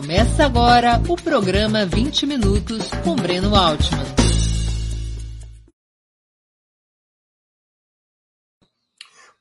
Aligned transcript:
Começa 0.00 0.46
agora 0.46 1.02
o 1.08 1.16
programa 1.16 1.84
20 1.84 2.24
Minutos 2.24 2.88
com 3.02 3.16
Breno 3.16 3.56
Altman. 3.56 4.04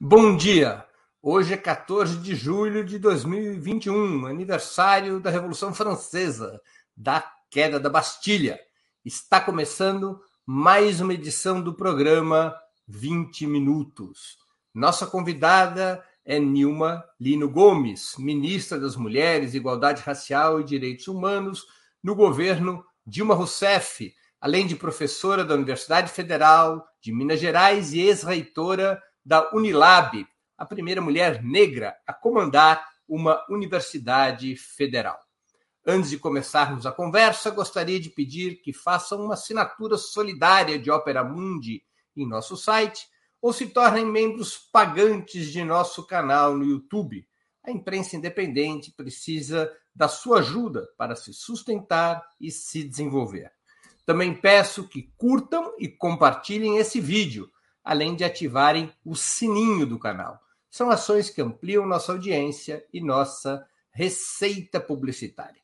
Bom 0.02 0.36
dia! 0.36 0.84
Hoje 1.22 1.54
é 1.54 1.58
14 1.58 2.18
de 2.18 2.34
julho 2.34 2.84
de 2.84 2.98
2021, 2.98 4.26
aniversário 4.26 5.20
da 5.20 5.30
Revolução 5.30 5.76
Francesa, 5.76 6.60
da 6.96 7.24
queda 7.52 7.80
da 7.80 7.88
Bastilha. 7.92 8.60
Está 9.06 9.40
começando 9.40 10.20
mais 10.44 11.00
uma 11.00 11.14
edição 11.14 11.62
do 11.62 11.76
programa 11.76 12.60
20 12.88 13.46
Minutos. 13.46 14.40
Nossa 14.74 15.06
convidada 15.06 16.04
é 16.28 16.38
Nilma 16.38 17.06
Lino 17.18 17.50
Gomes, 17.50 18.16
ministra 18.20 18.78
das 18.78 18.98
Mulheres, 18.98 19.54
Igualdade 19.54 20.02
Racial 20.02 20.60
e 20.60 20.64
Direitos 20.66 21.08
Humanos 21.08 21.66
no 22.04 22.14
governo 22.14 22.84
Dilma 23.06 23.34
Rousseff, 23.34 24.14
além 24.42 24.68
de 24.68 24.76
professora 24.76 25.46
da 25.46 25.56
Universidade 25.56 26.12
Federal 26.12 26.86
de 27.00 27.14
Minas 27.14 27.40
Gerais 27.40 27.94
e 27.94 28.02
ex-reitora 28.02 29.02
da 29.26 29.50
Unilab, 29.54 30.28
a 30.58 30.66
primeira 30.66 31.00
mulher 31.00 31.42
negra 31.42 31.96
a 32.06 32.14
comandar 32.14 32.86
uma 33.08 33.42
universidade 33.50 34.58
federal. 34.58 35.18
Antes 35.86 36.10
de 36.10 36.20
começarmos 36.20 36.86
a 36.86 36.92
conversa, 36.92 37.50
gostaria 37.52 38.02
de 38.02 38.10
pedir 38.10 38.62
que 38.62 38.74
façam 38.74 39.24
uma 39.24 39.36
assinatura 39.36 39.98
solidária 39.98 40.78
de 40.78 40.92
Opera 40.92 41.24
Mundi 41.24 41.82
em 42.18 42.28
nosso 42.28 42.58
site 42.58 43.08
ou 43.42 43.54
se 43.54 43.68
tornem 43.68 44.06
membros 44.06 44.58
pagantes 44.58 45.52
de 45.52 45.64
nosso 45.64 46.06
canal 46.06 46.56
no 46.56 46.66
YouTube. 46.66 47.28
A 47.64 47.72
imprensa 47.72 48.16
independente 48.16 48.92
precisa 48.92 49.72
da 49.94 50.08
sua 50.08 50.40
ajuda 50.40 50.88
para 50.98 51.16
se 51.16 51.34
sustentar 51.34 52.24
e 52.40 52.52
se 52.52 52.84
desenvolver. 52.84 53.52
Também 54.06 54.34
peço 54.34 54.88
que 54.88 55.12
curtam 55.18 55.74
e 55.78 55.88
compartilhem 55.88 56.78
esse 56.78 57.02
vídeo, 57.02 57.52
além 57.84 58.16
de 58.16 58.24
ativarem 58.24 58.94
o 59.04 59.16
sininho 59.16 59.86
do 59.86 60.00
canal. 60.00 60.40
São 60.70 60.90
ações 60.90 61.30
que 61.30 61.42
ampliam 61.42 61.86
nossa 61.86 62.12
audiência 62.12 62.86
e 62.94 63.02
nossa 63.02 63.68
receita 63.92 64.80
publicitária. 64.80 65.62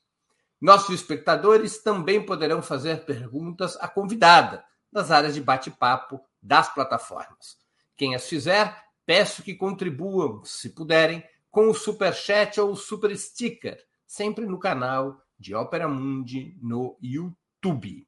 Nossos 0.60 0.96
espectadores 0.96 1.78
também 1.84 2.26
poderão 2.26 2.62
fazer 2.62 3.06
perguntas 3.06 3.78
à 3.78 3.88
convidada 3.88 4.64
nas 4.92 5.12
áreas 5.12 5.36
de 5.36 5.42
bate-papo 5.42 6.20
das 6.42 6.74
plataformas. 6.74 7.63
Quem 7.96 8.16
as 8.16 8.28
fizer, 8.28 8.76
peço 9.06 9.44
que 9.44 9.54
contribuam, 9.54 10.44
se 10.44 10.70
puderem, 10.70 11.24
com 11.52 11.70
o 11.70 11.74
Super 11.74 12.14
Chat 12.14 12.60
ou 12.60 12.72
o 12.72 12.76
Super 12.76 13.16
Sticker, 13.16 13.78
sempre 14.08 14.46
no 14.46 14.58
canal 14.58 15.22
de 15.38 15.54
Ópera 15.54 15.88
Mundi 15.88 16.58
no 16.62 16.98
YouTube. 17.02 18.08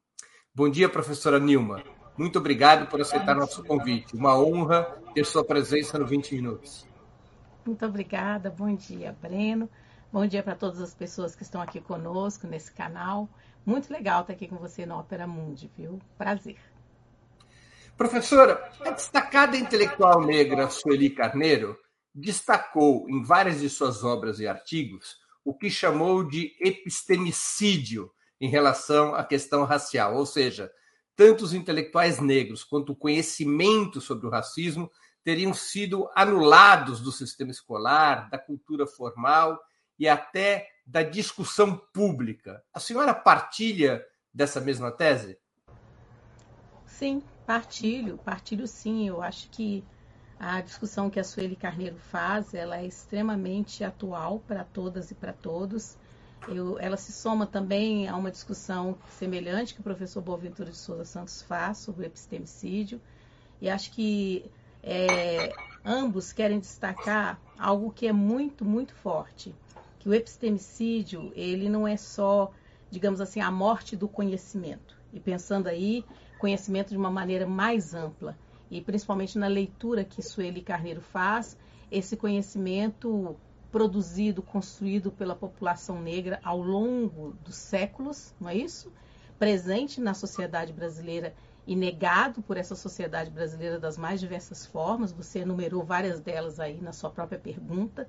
Bom 0.53 0.69
dia, 0.69 0.89
professora 0.89 1.39
Nilma. 1.39 1.83
Muito 2.17 2.39
obrigado 2.39 2.87
por 2.89 2.99
aceitar 2.99 3.35
nosso 3.35 3.63
convite. 3.63 4.15
Uma 4.15 4.39
honra 4.39 4.83
ter 5.13 5.25
sua 5.25 5.43
presença 5.43 5.99
no 5.99 6.07
20 6.07 6.33
Minutos. 6.33 6.87
Muito 7.65 7.85
obrigada. 7.85 8.49
Bom 8.49 8.73
dia, 8.73 9.15
Breno. 9.21 9.69
Bom 10.11 10.25
dia 10.25 10.41
para 10.41 10.55
todas 10.55 10.79
as 10.79 10.93
pessoas 10.93 11.35
que 11.35 11.43
estão 11.43 11.61
aqui 11.61 11.81
conosco 11.81 12.47
nesse 12.47 12.71
canal. 12.71 13.29
Muito 13.65 13.91
legal 13.91 14.21
estar 14.21 14.33
aqui 14.33 14.47
com 14.47 14.55
você 14.55 14.85
no 14.85 14.95
Ópera 14.95 15.27
Mundi, 15.27 15.69
viu? 15.77 15.99
Prazer. 16.17 16.55
Professora, 17.97 18.69
a 18.81 18.91
destacada 18.91 19.55
intelectual 19.55 20.21
negra 20.21 20.69
Sueli 20.69 21.09
Carneiro 21.09 21.77
destacou 22.13 23.09
em 23.09 23.23
várias 23.23 23.61
de 23.61 23.69
suas 23.69 24.03
obras 24.03 24.39
e 24.39 24.47
artigos 24.47 25.17
o 25.45 25.53
que 25.53 25.69
chamou 25.69 26.21
de 26.21 26.53
epistemicídio 26.59 28.11
em 28.41 28.49
relação 28.49 29.15
à 29.15 29.23
questão 29.23 29.63
racial, 29.63 30.15
ou 30.15 30.25
seja, 30.25 30.69
tanto 31.15 31.45
os 31.45 31.53
intelectuais 31.53 32.19
negros 32.19 32.65
quanto 32.65 32.91
o 32.91 32.95
conhecimento 32.95 34.01
sobre 34.01 34.27
o 34.27 34.29
racismo 34.29 34.91
teriam 35.23 35.53
sido 35.53 36.09
anulados 36.13 36.99
do 36.99 37.13
sistema 37.13 37.51
escolar, 37.51 38.29
da 38.29 38.37
cultura 38.37 38.85
formal 38.85 39.57
e 39.97 40.05
até 40.05 40.67
da 40.85 41.01
discussão 41.01 41.77
pública. 41.93 42.61
A 42.73 42.79
senhora 42.79 43.13
partilha 43.13 44.05
dessa 44.33 44.59
mesma 44.59 44.91
tese? 44.91 45.39
Sim, 46.85 47.23
Partilho, 47.45 48.17
partilho 48.17 48.67
sim. 48.67 49.07
Eu 49.07 49.21
acho 49.21 49.49
que 49.49 49.83
a 50.39 50.61
discussão 50.61 51.09
que 51.09 51.19
a 51.19 51.23
Sueli 51.23 51.55
Carneiro 51.55 51.97
faz, 51.97 52.53
ela 52.53 52.77
é 52.77 52.85
extremamente 52.85 53.83
atual 53.83 54.39
para 54.39 54.63
todas 54.63 55.11
e 55.11 55.15
para 55.15 55.31
todos. 55.31 55.97
Eu, 56.47 56.77
ela 56.79 56.97
se 56.97 57.11
soma 57.11 57.47
também 57.47 58.07
a 58.07 58.15
uma 58.15 58.29
discussão 58.29 58.97
semelhante 59.17 59.73
que 59.73 59.79
o 59.79 59.83
professor 59.83 60.21
Boaventura 60.21 60.69
de 60.69 60.77
Souza 60.77 61.05
Santos 61.05 61.41
faz 61.41 61.79
sobre 61.79 62.03
o 62.03 62.05
epistemicídio. 62.05 63.01
E 63.61 63.69
acho 63.69 63.91
que 63.91 64.45
é, 64.83 65.53
ambos 65.83 66.33
querem 66.33 66.59
destacar 66.59 67.39
algo 67.57 67.91
que 67.91 68.07
é 68.07 68.13
muito, 68.13 68.65
muito 68.65 68.93
forte. 68.93 69.55
Que 69.99 70.09
o 70.09 70.13
epistemicídio, 70.13 71.31
ele 71.35 71.69
não 71.69 71.87
é 71.87 71.97
só, 71.97 72.51
digamos 72.91 73.21
assim, 73.21 73.39
a 73.39 73.49
morte 73.49 73.95
do 73.95 74.07
conhecimento. 74.07 74.95
E 75.11 75.19
pensando 75.19 75.67
aí 75.67 76.03
conhecimento 76.37 76.89
de 76.89 76.97
uma 76.97 77.11
maneira 77.11 77.45
mais 77.45 77.93
ampla 77.93 78.37
e 78.69 78.81
principalmente 78.81 79.37
na 79.37 79.47
leitura 79.47 80.03
que 80.03 80.21
Sueli 80.21 80.61
Carneiro 80.61 81.01
faz, 81.01 81.57
esse 81.91 82.17
conhecimento 82.17 83.35
produzido, 83.71 84.41
construído 84.41 85.11
pela 85.11 85.35
população 85.35 86.01
negra 86.01 86.39
ao 86.43 86.61
longo 86.61 87.35
dos 87.43 87.55
séculos, 87.55 88.33
não 88.39 88.49
é 88.49 88.55
isso? 88.55 88.91
Presente 89.37 89.99
na 89.99 90.13
sociedade 90.13 90.71
brasileira 90.71 91.35
e 91.67 91.75
negado 91.75 92.41
por 92.41 92.57
essa 92.57 92.75
sociedade 92.75 93.29
brasileira 93.29 93.79
das 93.79 93.97
mais 93.97 94.19
diversas 94.19 94.65
formas, 94.65 95.11
você 95.11 95.39
enumerou 95.39 95.83
várias 95.83 96.19
delas 96.19 96.59
aí 96.59 96.79
na 96.79 96.93
sua 96.93 97.09
própria 97.09 97.39
pergunta. 97.39 98.07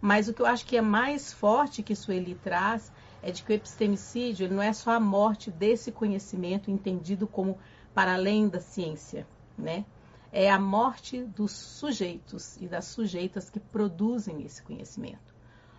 Mas 0.00 0.28
o 0.28 0.34
que 0.34 0.42
eu 0.42 0.46
acho 0.46 0.66
que 0.66 0.76
é 0.76 0.80
mais 0.80 1.32
forte 1.32 1.82
que 1.82 1.94
Sueli 1.94 2.34
traz 2.34 2.92
é 3.22 3.30
de 3.30 3.42
que 3.42 3.52
o 3.52 3.54
epistemicídio 3.54 4.50
não 4.50 4.62
é 4.62 4.72
só 4.72 4.92
a 4.92 5.00
morte 5.00 5.50
desse 5.50 5.92
conhecimento 5.92 6.70
entendido 6.70 7.26
como 7.26 7.58
para 7.94 8.14
além 8.14 8.48
da 8.48 8.60
ciência, 8.60 9.26
né? 9.58 9.84
É 10.32 10.50
a 10.50 10.60
morte 10.60 11.24
dos 11.24 11.50
sujeitos 11.50 12.56
e 12.60 12.66
das 12.66 12.84
sujeitas 12.84 13.50
que 13.50 13.58
produzem 13.58 14.42
esse 14.44 14.62
conhecimento. 14.62 15.34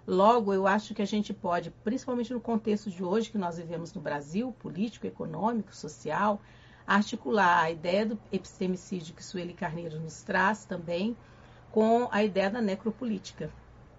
Logo, 0.05 0.53
eu 0.53 0.67
acho 0.67 0.93
que 0.93 1.01
a 1.01 1.05
gente 1.05 1.33
pode, 1.33 1.71
principalmente 1.83 2.33
no 2.33 2.41
contexto 2.41 2.89
de 2.89 3.03
hoje 3.03 3.31
que 3.31 3.37
nós 3.37 3.57
vivemos 3.57 3.93
no 3.93 4.01
Brasil, 4.01 4.51
político, 4.59 5.07
econômico, 5.07 5.73
social, 5.73 6.41
articular 6.85 7.61
a 7.61 7.71
ideia 7.71 8.05
do 8.05 8.19
epistemicídio 8.31 9.15
que 9.15 9.23
Sueli 9.23 9.53
Carneiro 9.53 9.99
nos 9.99 10.21
traz 10.23 10.65
também 10.65 11.15
com 11.71 12.09
a 12.11 12.23
ideia 12.23 12.49
da 12.49 12.61
necropolítica, 12.61 13.49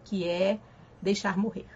que 0.04 0.28
é 0.28 0.58
deixar 1.00 1.38
morrer. 1.38 1.69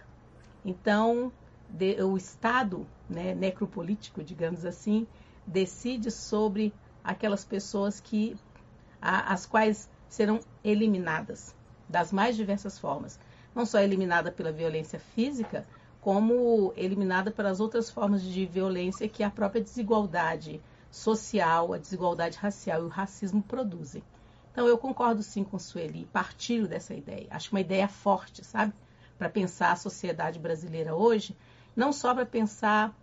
Então, 0.63 1.31
de, 1.69 2.01
o 2.03 2.17
Estado 2.17 2.85
né, 3.09 3.33
necropolítico, 3.33 4.23
digamos 4.23 4.65
assim, 4.65 5.07
decide 5.45 6.11
sobre 6.11 6.73
aquelas 7.03 7.45
pessoas 7.45 7.99
que 7.99 8.37
a, 9.01 9.33
as 9.33 9.45
quais 9.45 9.89
serão 10.09 10.39
eliminadas 10.63 11.55
das 11.87 12.11
mais 12.11 12.35
diversas 12.35 12.77
formas, 12.77 13.19
não 13.55 13.65
só 13.65 13.79
eliminada 13.79 14.31
pela 14.31 14.51
violência 14.51 14.99
física, 14.99 15.65
como 16.01 16.73
eliminada 16.75 17.31
pelas 17.31 17.59
outras 17.59 17.89
formas 17.89 18.21
de 18.21 18.45
violência 18.45 19.09
que 19.09 19.23
a 19.23 19.29
própria 19.29 19.61
desigualdade 19.61 20.61
social, 20.91 21.73
a 21.73 21.77
desigualdade 21.77 22.37
racial 22.37 22.81
e 22.81 22.85
o 22.85 22.89
racismo 22.89 23.41
produzem. 23.41 24.03
Então 24.51 24.67
eu 24.67 24.77
concordo 24.77 25.21
sim 25.21 25.43
com 25.43 25.59
Sueli, 25.59 26.05
partilho 26.11 26.67
dessa 26.67 26.93
ideia. 26.93 27.27
Acho 27.29 27.51
uma 27.51 27.61
ideia 27.61 27.87
forte, 27.87 28.43
sabe? 28.43 28.73
Para 29.17 29.29
pensar 29.29 29.71
a 29.71 29.75
sociedade 29.75 30.39
brasileira 30.39 30.95
hoje, 30.95 31.35
não 31.77 31.93
só 31.93 32.11
para 32.15 32.25
pensar 32.25 32.99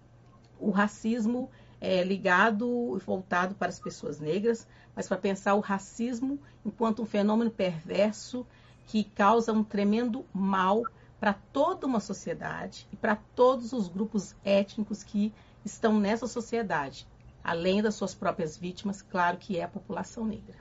o 0.59 0.71
racismo 0.71 1.49
é, 1.81 2.03
ligado 2.03 2.97
e 2.97 3.05
voltado 3.05 3.55
para 3.55 3.69
as 3.69 3.79
pessoas 3.79 4.19
negras, 4.19 4.67
mas 4.97 5.07
para 5.07 5.17
pensar 5.17 5.55
o 5.55 5.61
racismo 5.61 6.41
enquanto 6.67 7.03
um 7.03 7.07
fenômeno 7.07 7.53
perverso 7.53 8.45
que 8.87 9.05
causa 9.05 9.53
um 9.53 9.63
tremendo 9.63 10.27
mal 10.35 10.83
para 11.21 11.33
toda 11.33 11.87
uma 11.87 12.01
sociedade 12.01 12.89
e 12.93 12.97
para 12.97 13.15
todos 13.15 13.73
os 13.73 13.87
grupos 13.87 14.35
étnicos 14.45 15.05
que 15.05 15.33
estão 15.65 15.99
nessa 15.99 16.27
sociedade, 16.27 17.07
além 17.45 17.81
das 17.81 17.95
suas 17.95 18.13
próprias 18.13 18.57
vítimas, 18.57 19.03
claro 19.03 19.39
que 19.39 19.57
é 19.57 19.63
a 19.63 19.69
população 19.69 20.27
negra. 20.27 20.57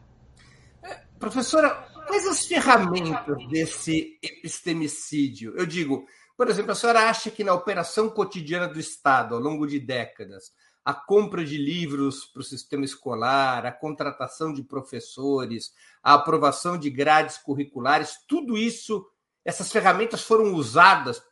É, 0.84 1.02
professora, 1.18 1.70
quais 2.08 2.28
as 2.28 2.46
ferramentas 2.46 3.48
desse 3.50 4.20
epistemicídio? 4.22 5.54
Eu 5.58 5.66
digo, 5.66 6.06
por 6.36 6.50
exemplo, 6.50 6.72
a 6.72 6.76
senhora 6.76 7.10
acha 7.10 7.30
que 7.30 7.44
na 7.44 7.54
operação 7.54 8.10
cotidiana 8.10 8.68
do 8.68 8.80
Estado, 8.80 9.36
ao 9.36 9.42
longo 9.42 9.68
de 9.68 9.80
décadas, 9.80 10.52
a 10.84 10.94
compra 10.94 11.46
de 11.46 11.58
livros 11.58 12.26
para 12.26 12.42
o 12.42 12.44
sistema 12.44 12.84
escolar, 12.84 13.66
a 13.66 13.72
contratação 13.72 14.54
de 14.54 14.64
professores, 14.64 15.72
a 16.02 16.16
aprovação 16.16 16.78
de 16.78 16.90
grades 16.90 17.38
curriculares, 17.38 18.18
tudo 18.28 18.58
isso, 18.58 19.06
essas 19.46 19.72
ferramentas 19.72 20.24
foram 20.24 20.54
usadas 20.54 21.24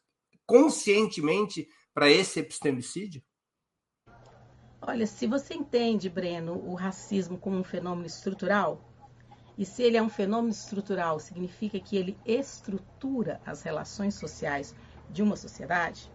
conscientemente 0.45 1.67
para 1.93 2.09
esse 2.09 2.39
epistemicídio? 2.39 3.21
Olha, 4.81 5.05
se 5.05 5.27
você 5.27 5.53
entende, 5.53 6.09
Breno, 6.09 6.53
o 6.53 6.73
racismo 6.73 7.37
como 7.37 7.57
um 7.57 7.63
fenômeno 7.63 8.07
estrutural, 8.07 8.89
e 9.57 9.65
se 9.65 9.83
ele 9.83 9.97
é 9.97 10.01
um 10.01 10.09
fenômeno 10.09 10.51
estrutural, 10.51 11.19
significa 11.19 11.79
que 11.79 11.95
ele 11.95 12.17
estrutura 12.25 13.39
as 13.45 13.61
relações 13.61 14.15
sociais 14.15 14.73
de 15.11 15.21
uma 15.21 15.35
sociedade. 15.35 16.11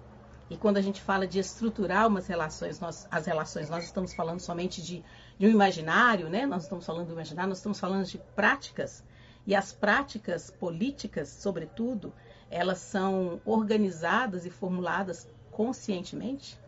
E 0.49 0.57
quando 0.57 0.77
a 0.77 0.81
gente 0.81 1.01
fala 1.01 1.27
de 1.27 1.39
estruturar 1.39 2.07
umas 2.07 2.27
relações, 2.27 2.79
nós, 2.79 3.07
as 3.11 3.27
relações, 3.27 3.69
nós 3.69 3.85
estamos 3.85 4.15
falando 4.15 4.41
somente 4.41 4.81
de, 4.81 5.05
de 5.39 5.47
um 5.47 5.51
imaginário, 5.51 6.29
né? 6.29 6.47
Nós 6.47 6.63
estamos 6.63 6.87
falando 6.87 7.09
do 7.09 7.13
imaginário, 7.13 7.49
nós 7.49 7.59
estamos 7.59 7.81
falando 7.81 8.07
de 8.07 8.19
práticas. 8.37 9.03
E 9.45 9.55
as 9.55 9.73
práticas 9.73 10.51
políticas, 10.51 11.29
sobretudo, 11.29 12.13
elas 12.51 12.79
são 12.79 13.41
organizadas 13.45 14.47
e 14.47 14.51
formuladas 14.51 15.29
conscientemente? 15.51 16.59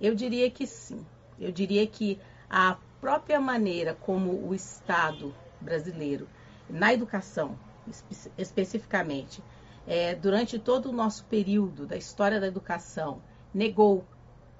Eu 0.00 0.14
diria 0.14 0.50
que 0.50 0.66
sim. 0.66 1.04
Eu 1.38 1.52
diria 1.52 1.86
que 1.86 2.18
a 2.48 2.78
própria 3.00 3.40
maneira 3.40 3.94
como 3.94 4.32
o 4.46 4.54
Estado 4.54 5.34
brasileiro, 5.60 6.28
na 6.68 6.92
educação 6.92 7.58
espe 7.86 8.30
especificamente, 8.36 9.42
é, 9.88 10.14
durante 10.14 10.58
todo 10.58 10.90
o 10.90 10.92
nosso 10.92 11.24
período 11.24 11.86
da 11.86 11.96
história 11.96 12.38
da 12.38 12.46
educação, 12.46 13.22
negou 13.54 14.04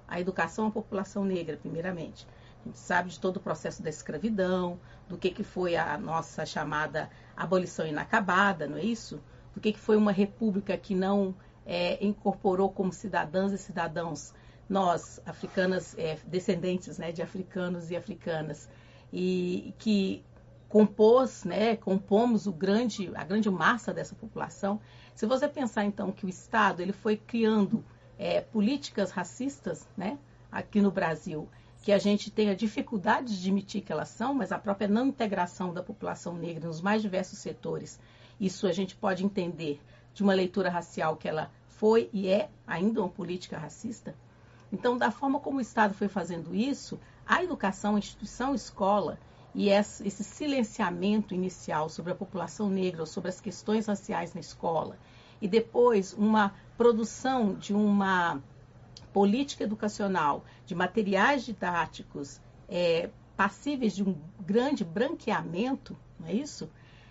a 0.08 0.18
educação 0.18 0.68
à 0.68 0.70
população 0.70 1.22
negra, 1.22 1.58
primeiramente. 1.58 2.26
A 2.62 2.64
gente 2.64 2.78
sabe 2.78 3.10
de 3.10 3.20
todo 3.20 3.36
o 3.36 3.40
processo 3.40 3.82
da 3.82 3.90
escravidão, 3.90 4.80
do 5.06 5.18
que, 5.18 5.30
que 5.30 5.44
foi 5.44 5.76
a 5.76 5.98
nossa 5.98 6.46
chamada 6.46 7.10
abolição 7.36 7.86
inacabada, 7.86 8.66
não 8.66 8.78
é 8.78 8.82
isso? 8.82 9.20
Do 9.54 9.60
que, 9.60 9.74
que 9.74 9.78
foi 9.78 9.98
uma 9.98 10.12
república 10.12 10.78
que 10.78 10.94
não 10.94 11.34
é, 11.66 12.02
incorporou 12.02 12.70
como 12.70 12.90
cidadãs 12.90 13.52
e 13.52 13.58
cidadãos 13.58 14.32
nós, 14.66 15.20
africanas, 15.26 15.94
é, 15.98 16.16
descendentes 16.26 16.96
né, 16.96 17.12
de 17.12 17.20
africanos 17.20 17.90
e 17.90 17.96
africanas, 17.96 18.66
e 19.12 19.74
que 19.78 20.24
compôs, 20.68 21.44
né, 21.44 21.76
compomos 21.76 22.46
o 22.46 22.52
grande, 22.52 23.10
a 23.14 23.24
grande 23.24 23.50
massa 23.50 23.92
dessa 23.92 24.14
população. 24.14 24.80
Se 25.14 25.26
você 25.26 25.48
pensar 25.48 25.84
então 25.84 26.12
que 26.12 26.26
o 26.26 26.28
Estado 26.28 26.82
ele 26.82 26.92
foi 26.92 27.16
criando 27.16 27.84
é, 28.18 28.40
políticas 28.40 29.10
racistas, 29.10 29.88
né, 29.96 30.18
aqui 30.52 30.80
no 30.80 30.90
Brasil, 30.90 31.48
que 31.82 31.92
a 31.92 31.98
gente 31.98 32.30
tem 32.30 32.50
a 32.50 32.54
dificuldade 32.54 33.34
de 33.34 33.48
admitir 33.48 33.80
que 33.80 33.92
elas 33.92 34.08
são, 34.08 34.34
mas 34.34 34.52
a 34.52 34.58
própria 34.58 34.88
não 34.88 35.06
integração 35.06 35.72
da 35.72 35.82
população 35.82 36.34
negra 36.34 36.66
nos 36.66 36.82
mais 36.82 37.00
diversos 37.00 37.38
setores, 37.38 37.98
isso 38.38 38.66
a 38.66 38.72
gente 38.72 38.94
pode 38.94 39.24
entender 39.24 39.80
de 40.12 40.22
uma 40.22 40.34
leitura 40.34 40.68
racial 40.68 41.16
que 41.16 41.28
ela 41.28 41.50
foi 41.68 42.10
e 42.12 42.28
é 42.28 42.50
ainda 42.66 43.00
uma 43.00 43.08
política 43.08 43.56
racista. 43.56 44.14
Então, 44.70 44.98
da 44.98 45.10
forma 45.10 45.40
como 45.40 45.58
o 45.58 45.62
Estado 45.62 45.94
foi 45.94 46.08
fazendo 46.08 46.54
isso, 46.54 47.00
a 47.26 47.42
educação, 47.42 47.94
a 47.94 47.98
instituição 47.98 48.54
escola 48.54 49.18
e 49.54 49.70
esse 49.70 50.24
silenciamento 50.24 51.34
inicial 51.34 51.88
sobre 51.88 52.12
a 52.12 52.14
população 52.14 52.68
negra, 52.68 53.06
sobre 53.06 53.30
as 53.30 53.40
questões 53.40 53.86
raciais 53.86 54.34
na 54.34 54.40
escola, 54.40 54.98
e 55.40 55.48
depois 55.48 56.12
uma 56.12 56.54
produção 56.76 57.54
de 57.54 57.74
uma 57.74 58.40
política 59.12 59.64
educacional, 59.64 60.44
de 60.66 60.74
materiais 60.74 61.44
didáticos 61.44 62.40
é, 62.68 63.10
passíveis 63.36 63.94
de 63.94 64.02
um 64.02 64.16
grande 64.40 64.84
branqueamento, 64.84 65.96
não 66.18 66.28
é 66.28 66.34
isso? 66.34 66.68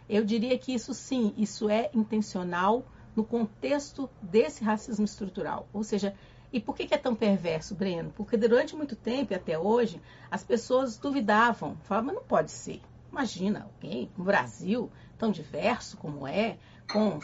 Eu 0.10 0.24
diria 0.24 0.57
que 0.57 0.74
isso 0.74 0.94
sim, 0.94 1.33
isso 1.38 1.69
é 1.69 1.90
intencional 1.94 2.86
no 3.16 3.24
contexto 3.24 4.10
desse 4.22 4.63
racismo 4.63 5.04
estrutural. 5.04 5.68
Ou 5.74 5.83
seja, 5.83 6.16
e 6.51 6.59
por 6.59 6.75
que, 6.75 6.94
é 6.94 6.97
tão 6.97 7.13
perverso, 7.13 7.75
Breno? 7.75 8.11
Porque 8.15 8.38
durante 8.38 8.75
muito 8.75 8.95
tempo 8.95 9.33
e 9.33 9.35
até 9.35 9.59
hoje, 9.59 10.01
as 10.31 10.44
pessoas 10.44 10.97
duvidavam, 10.97 11.75
falavam, 11.83 12.07
mas 12.07 12.15
não 12.15 12.23
pode 12.23 12.51
ser. 12.51 12.81
Imagina 13.11 13.63
alguém 13.63 14.09
no 14.17 14.23
Brasil, 14.23 14.89
tão 15.17 15.31
diverso 15.31 15.97
como 15.97 16.25
é, 16.25 16.57
com 16.91 17.19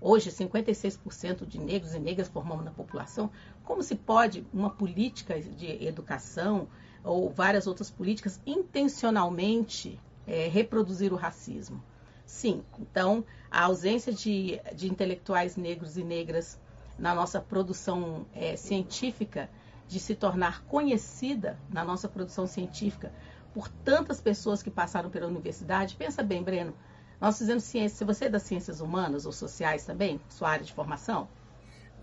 hoje 0.00 0.30
56% 0.30 1.44
de 1.44 1.58
negros 1.58 1.94
e 1.94 1.98
negras 1.98 2.28
formando 2.28 2.62
na 2.62 2.70
população, 2.70 3.30
como 3.64 3.82
se 3.82 3.96
pode 3.96 4.46
uma 4.52 4.70
política 4.70 5.40
de 5.40 5.84
educação 5.84 6.68
ou 7.02 7.30
várias 7.30 7.66
outras 7.66 7.90
políticas 7.90 8.40
intencionalmente 8.46 9.98
é, 10.26 10.46
reproduzir 10.48 11.12
o 11.12 11.16
racismo? 11.16 11.82
Sim, 12.24 12.62
então 12.78 13.24
a 13.50 13.64
ausência 13.64 14.12
de, 14.12 14.60
de 14.74 14.88
intelectuais 14.88 15.56
negros 15.56 15.96
e 15.96 16.04
negras 16.04 16.58
na 16.98 17.14
nossa 17.14 17.40
produção 17.40 18.26
é, 18.34 18.56
científica, 18.56 19.48
de 19.86 19.98
se 19.98 20.14
tornar 20.14 20.62
conhecida 20.64 21.58
na 21.70 21.82
nossa 21.82 22.08
produção 22.08 22.46
científica 22.46 23.10
por 23.54 23.68
tantas 23.68 24.20
pessoas 24.20 24.62
que 24.62 24.70
passaram 24.70 25.08
pela 25.08 25.26
universidade. 25.26 25.96
Pensa 25.96 26.22
bem, 26.22 26.42
Breno, 26.42 26.74
nós 27.20 27.38
fizemos 27.38 27.64
ciência. 27.64 27.96
Se 27.96 28.04
você 28.04 28.26
é 28.26 28.28
das 28.28 28.42
ciências 28.42 28.80
humanas 28.80 29.24
ou 29.24 29.32
sociais 29.32 29.84
também, 29.84 30.20
sua 30.28 30.50
área 30.50 30.64
de 30.64 30.72
formação? 30.72 31.28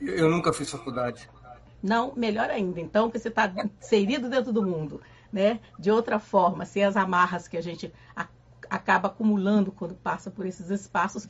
Eu 0.02 0.30
nunca 0.30 0.52
fiz 0.52 0.70
faculdade. 0.70 1.30
Não, 1.82 2.14
melhor 2.16 2.50
ainda, 2.50 2.80
então, 2.80 3.06
porque 3.06 3.20
você 3.20 3.28
está 3.28 3.52
inserido 3.80 4.28
dentro 4.28 4.52
do 4.52 4.64
mundo, 4.64 5.02
né? 5.32 5.60
De 5.78 5.92
outra 5.92 6.18
forma, 6.18 6.66
sem 6.66 6.84
as 6.84 6.98
amarras 6.98 7.48
que 7.48 7.56
a 7.56 7.62
gente 7.62 7.94
acaba 8.68 9.08
acumulando 9.08 9.72
quando 9.72 9.94
passa 9.94 10.32
por 10.32 10.48
esses 10.48 10.72
espaços, 10.72 11.28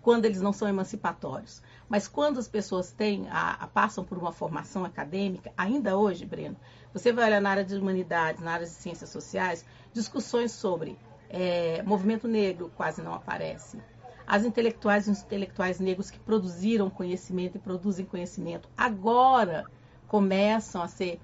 quando 0.00 0.24
eles 0.24 0.40
não 0.40 0.52
são 0.52 0.66
emancipatórios. 0.66 1.62
Mas 1.88 2.06
quando 2.06 2.38
as 2.38 2.46
pessoas 2.46 2.92
têm 2.92 3.26
a, 3.30 3.52
a, 3.52 3.66
passam 3.66 4.04
por 4.04 4.18
uma 4.18 4.32
formação 4.32 4.84
acadêmica, 4.84 5.52
ainda 5.56 5.96
hoje, 5.96 6.26
Breno, 6.26 6.56
você 6.92 7.12
vai 7.12 7.26
olhar 7.26 7.40
na 7.40 7.50
área 7.50 7.64
de 7.64 7.74
humanidades, 7.76 8.42
na 8.42 8.52
área 8.52 8.66
de 8.66 8.72
ciências 8.72 9.10
sociais, 9.10 9.64
discussões 9.92 10.52
sobre 10.52 10.98
é, 11.30 11.82
movimento 11.82 12.28
negro 12.28 12.70
quase 12.76 13.02
não 13.02 13.14
aparecem. 13.14 13.80
As 14.26 14.44
intelectuais 14.44 15.08
e 15.08 15.10
os 15.10 15.22
intelectuais 15.22 15.80
negros 15.80 16.10
que 16.10 16.18
produziram 16.18 16.90
conhecimento 16.90 17.56
e 17.56 17.60
produzem 17.60 18.04
conhecimento 18.04 18.68
agora 18.76 19.64
começam 20.06 20.82
a 20.82 20.88
ser 20.88 21.18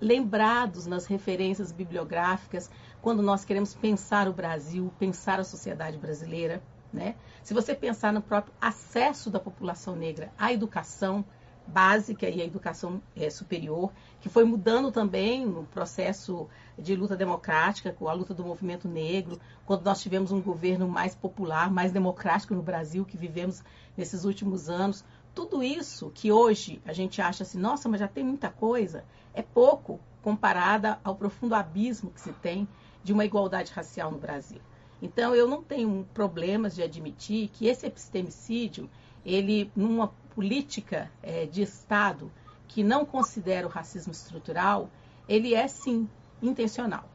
lembrados 0.00 0.86
nas 0.86 1.06
referências 1.06 1.72
bibliográficas 1.72 2.70
quando 3.00 3.22
nós 3.22 3.44
queremos 3.44 3.74
pensar 3.74 4.28
o 4.28 4.32
Brasil, 4.34 4.92
pensar 4.98 5.40
a 5.40 5.44
sociedade 5.44 5.96
brasileira. 5.96 6.62
Né? 6.92 7.14
Se 7.42 7.54
você 7.54 7.74
pensar 7.74 8.12
no 8.12 8.20
próprio 8.20 8.52
acesso 8.60 9.30
da 9.30 9.40
população 9.40 9.96
negra 9.96 10.30
à 10.38 10.52
educação 10.52 11.24
básica 11.66 12.28
e 12.28 12.42
à 12.42 12.44
educação 12.44 13.00
é, 13.16 13.30
superior, 13.30 13.92
que 14.20 14.28
foi 14.28 14.44
mudando 14.44 14.90
também 14.90 15.46
no 15.46 15.64
processo 15.64 16.48
de 16.78 16.94
luta 16.94 17.16
democrática, 17.16 17.92
com 17.92 18.08
a 18.08 18.12
luta 18.12 18.34
do 18.34 18.44
movimento 18.44 18.88
negro, 18.88 19.40
quando 19.64 19.84
nós 19.84 20.02
tivemos 20.02 20.32
um 20.32 20.40
governo 20.40 20.88
mais 20.88 21.14
popular, 21.14 21.70
mais 21.70 21.92
democrático 21.92 22.54
no 22.54 22.62
Brasil, 22.62 23.04
que 23.04 23.16
vivemos 23.16 23.62
nesses 23.96 24.24
últimos 24.24 24.68
anos. 24.68 25.04
Tudo 25.34 25.62
isso 25.62 26.10
que 26.14 26.30
hoje 26.30 26.82
a 26.84 26.92
gente 26.92 27.22
acha 27.22 27.42
assim, 27.42 27.58
nossa, 27.58 27.88
mas 27.88 28.00
já 28.00 28.08
tem 28.08 28.24
muita 28.24 28.50
coisa, 28.50 29.04
é 29.32 29.42
pouco 29.42 30.00
comparada 30.20 30.98
ao 31.02 31.16
profundo 31.16 31.54
abismo 31.54 32.10
que 32.10 32.20
se 32.20 32.32
tem 32.34 32.68
de 33.02 33.12
uma 33.12 33.24
igualdade 33.24 33.72
racial 33.72 34.10
no 34.10 34.18
Brasil. 34.18 34.60
Então, 35.02 35.34
eu 35.34 35.48
não 35.48 35.60
tenho 35.64 36.08
problemas 36.14 36.76
de 36.76 36.82
admitir 36.82 37.48
que 37.48 37.66
esse 37.66 37.84
epistemicídio, 37.84 38.88
ele, 39.26 39.68
numa 39.74 40.06
política 40.32 41.10
é, 41.20 41.44
de 41.44 41.60
Estado 41.60 42.30
que 42.68 42.84
não 42.84 43.04
considera 43.04 43.66
o 43.66 43.70
racismo 43.70 44.12
estrutural, 44.12 44.88
ele 45.28 45.54
é 45.54 45.66
sim 45.66 46.08
intencional. 46.40 47.10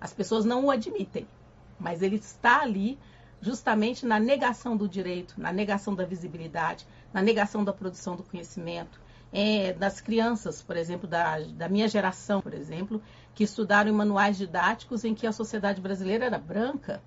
As 0.00 0.12
pessoas 0.12 0.44
não 0.44 0.64
o 0.64 0.70
admitem, 0.70 1.28
mas 1.78 2.02
ele 2.02 2.16
está 2.16 2.60
ali 2.60 2.98
justamente 3.40 4.04
na 4.04 4.18
negação 4.18 4.76
do 4.76 4.88
direito, 4.88 5.40
na 5.40 5.52
negação 5.52 5.94
da 5.94 6.04
visibilidade, 6.04 6.84
na 7.12 7.22
negação 7.22 7.62
da 7.62 7.72
produção 7.72 8.16
do 8.16 8.24
conhecimento, 8.24 9.00
é, 9.32 9.72
das 9.72 10.00
crianças, 10.00 10.60
por 10.60 10.76
exemplo, 10.76 11.06
da, 11.06 11.38
da 11.38 11.68
minha 11.68 11.86
geração, 11.86 12.40
por 12.40 12.52
exemplo, 12.52 13.00
que 13.32 13.44
estudaram 13.44 13.90
em 13.90 13.94
manuais 13.94 14.36
didáticos 14.36 15.04
em 15.04 15.14
que 15.14 15.24
a 15.24 15.32
sociedade 15.32 15.80
brasileira 15.80 16.26
era 16.26 16.38
branca, 16.38 17.00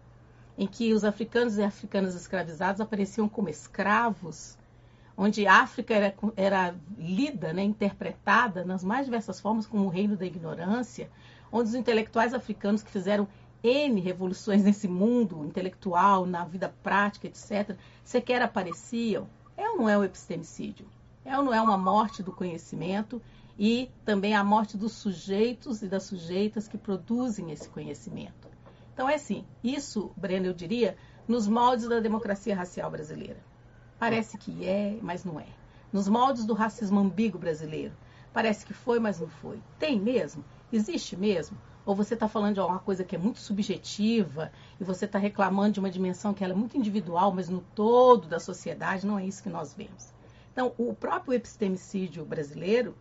em 0.61 0.67
que 0.67 0.93
os 0.93 1.03
africanos 1.03 1.57
e 1.57 1.63
africanas 1.63 2.13
escravizados 2.13 2.79
apareciam 2.79 3.27
como 3.27 3.49
escravos, 3.49 4.55
onde 5.17 5.47
a 5.47 5.55
África 5.55 5.91
era, 5.91 6.13
era 6.37 6.75
lida, 6.99 7.51
né, 7.51 7.63
interpretada 7.63 8.63
nas 8.63 8.83
mais 8.83 9.05
diversas 9.05 9.39
formas 9.39 9.65
como 9.65 9.85
o 9.85 9.89
reino 9.89 10.15
da 10.15 10.23
ignorância, 10.23 11.09
onde 11.51 11.69
os 11.69 11.73
intelectuais 11.73 12.31
africanos 12.31 12.83
que 12.83 12.91
fizeram 12.91 13.27
N 13.63 13.99
revoluções 14.01 14.63
nesse 14.63 14.87
mundo 14.87 15.43
intelectual, 15.43 16.27
na 16.27 16.45
vida 16.45 16.71
prática, 16.83 17.25
etc., 17.25 17.75
sequer 18.03 18.43
apareciam. 18.43 19.27
É 19.57 19.67
ou 19.67 19.77
não 19.77 19.89
é 19.89 19.97
o 19.97 20.03
epistemicídio? 20.03 20.85
É 21.25 21.35
ou 21.35 21.43
não 21.43 21.55
é 21.55 21.59
uma 21.59 21.75
morte 21.75 22.21
do 22.21 22.31
conhecimento 22.31 23.19
e 23.57 23.89
também 24.05 24.35
a 24.35 24.43
morte 24.43 24.77
dos 24.77 24.91
sujeitos 24.91 25.81
e 25.81 25.87
das 25.87 26.03
sujeitas 26.03 26.67
que 26.67 26.77
produzem 26.77 27.49
esse 27.49 27.67
conhecimento? 27.67 28.50
Então 28.93 29.09
é 29.09 29.15
assim, 29.15 29.45
isso, 29.63 30.11
Breno, 30.15 30.47
eu 30.47 30.53
diria, 30.53 30.97
nos 31.27 31.47
moldes 31.47 31.87
da 31.87 31.99
democracia 31.99 32.55
racial 32.55 32.91
brasileira. 32.91 33.37
Parece 33.99 34.37
que 34.37 34.65
é, 34.65 34.97
mas 35.01 35.23
não 35.23 35.39
é. 35.39 35.45
nos 35.93 36.07
moldes 36.07 36.45
do 36.45 36.53
racismo 36.53 36.99
ambíguo 36.99 37.39
brasileiro. 37.39 37.93
Parece 38.33 38.65
que 38.65 38.73
foi, 38.73 38.99
mas 38.99 39.19
não 39.19 39.27
foi. 39.27 39.61
Tem 39.77 39.99
mesmo? 39.99 40.43
Existe 40.71 41.15
mesmo? 41.15 41.57
Ou 41.85 41.95
você 41.95 42.13
está 42.13 42.27
falando 42.27 42.53
de 42.53 42.59
alguma 42.59 42.79
coisa 42.79 43.03
que 43.03 43.15
é 43.15 43.19
muito 43.19 43.39
subjetiva 43.39 44.51
e 44.79 44.83
você 44.83 45.05
está 45.05 45.19
reclamando 45.19 45.73
de 45.73 45.79
uma 45.79 45.89
dimensão 45.89 46.33
que 46.33 46.43
é 46.43 46.53
muito 46.53 46.77
individual, 46.77 47.31
mas 47.31 47.49
no 47.49 47.61
todo 47.75 48.27
da 48.27 48.39
sociedade 48.39 49.05
não 49.05 49.19
é 49.19 49.25
isso 49.25 49.43
que 49.43 49.49
nós 49.49 49.73
vemos. 49.73 50.13
Então, 50.51 50.73
o 50.77 50.93
próprio 50.93 51.33
epistemicídio 51.33 52.23
brasileiro, 52.23 52.95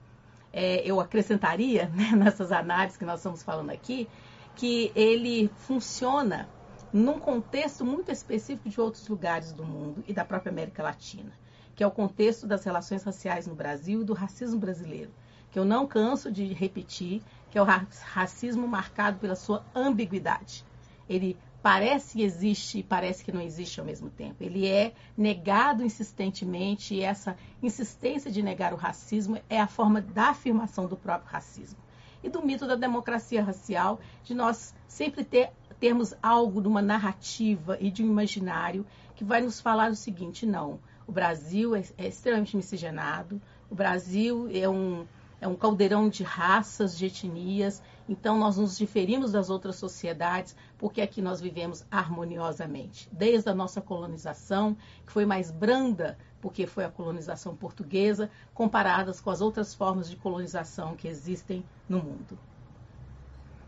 é, 0.52 0.82
eu 0.84 1.00
acrescentaria 1.00 1.88
né, 1.94 2.12
nessas 2.16 2.52
análises 2.52 2.96
que 2.96 3.04
nós 3.04 3.20
estamos 3.20 3.42
falando 3.42 3.70
aqui, 3.70 4.08
que 4.56 4.92
ele 4.94 5.48
funciona 5.56 6.48
num 6.92 7.18
contexto 7.18 7.84
muito 7.84 8.10
específico 8.10 8.68
de 8.68 8.80
outros 8.80 9.06
lugares 9.08 9.52
do 9.52 9.64
mundo 9.64 10.02
e 10.06 10.12
da 10.12 10.24
própria 10.24 10.50
América 10.50 10.82
Latina, 10.82 11.32
que 11.74 11.84
é 11.84 11.86
o 11.86 11.90
contexto 11.90 12.46
das 12.46 12.64
relações 12.64 13.02
raciais 13.02 13.46
no 13.46 13.54
Brasil 13.54 14.02
e 14.02 14.04
do 14.04 14.12
racismo 14.12 14.58
brasileiro, 14.58 15.10
que 15.50 15.58
eu 15.58 15.64
não 15.64 15.86
canso 15.86 16.30
de 16.30 16.52
repetir, 16.52 17.22
que 17.50 17.58
é 17.58 17.62
o 17.62 17.64
racismo 17.64 18.66
marcado 18.66 19.18
pela 19.18 19.36
sua 19.36 19.64
ambiguidade. 19.74 20.64
Ele 21.08 21.36
parece 21.62 22.18
que 22.18 22.22
existe 22.22 22.78
e 22.78 22.82
parece 22.82 23.24
que 23.24 23.32
não 23.32 23.40
existe 23.40 23.80
ao 23.80 23.86
mesmo 23.86 24.10
tempo. 24.10 24.42
Ele 24.42 24.66
é 24.66 24.94
negado 25.16 25.84
insistentemente 25.84 26.94
e 26.94 27.02
essa 27.02 27.36
insistência 27.62 28.30
de 28.30 28.42
negar 28.42 28.72
o 28.72 28.76
racismo 28.76 29.38
é 29.48 29.60
a 29.60 29.66
forma 29.66 30.00
da 30.00 30.30
afirmação 30.30 30.86
do 30.86 30.96
próprio 30.96 31.30
racismo. 31.30 31.78
E 32.22 32.28
do 32.28 32.44
mito 32.44 32.66
da 32.66 32.76
democracia 32.76 33.42
racial, 33.42 34.00
de 34.22 34.34
nós 34.34 34.74
sempre 34.86 35.24
ter, 35.24 35.50
termos 35.78 36.14
algo 36.22 36.60
de 36.60 36.68
uma 36.68 36.82
narrativa 36.82 37.78
e 37.80 37.90
de 37.90 38.02
um 38.02 38.06
imaginário 38.06 38.86
que 39.14 39.24
vai 39.24 39.40
nos 39.40 39.60
falar 39.60 39.90
o 39.90 39.96
seguinte: 39.96 40.44
não, 40.46 40.78
o 41.06 41.12
Brasil 41.12 41.74
é, 41.74 41.82
é 41.98 42.08
extremamente 42.08 42.56
miscigenado, 42.56 43.40
o 43.70 43.74
Brasil 43.74 44.48
é 44.52 44.68
um, 44.68 45.06
é 45.40 45.48
um 45.48 45.54
caldeirão 45.54 46.08
de 46.08 46.22
raças, 46.22 46.96
de 46.96 47.06
etnias, 47.06 47.82
então 48.08 48.38
nós 48.38 48.56
nos 48.56 48.76
diferimos 48.76 49.32
das 49.32 49.48
outras 49.48 49.76
sociedades 49.76 50.54
porque 50.76 51.00
aqui 51.00 51.22
nós 51.22 51.40
vivemos 51.40 51.84
harmoniosamente. 51.90 53.08
Desde 53.12 53.48
a 53.48 53.54
nossa 53.54 53.80
colonização, 53.80 54.76
que 55.06 55.12
foi 55.12 55.24
mais 55.24 55.50
branda, 55.50 56.18
porque 56.40 56.66
foi 56.66 56.84
a 56.84 56.90
colonização 56.90 57.54
portuguesa, 57.54 58.30
comparadas 58.54 59.20
com 59.20 59.30
as 59.30 59.40
outras 59.40 59.74
formas 59.74 60.08
de 60.08 60.16
colonização 60.16 60.96
que 60.96 61.08
existem 61.08 61.64
no 61.88 61.98
mundo. 61.98 62.38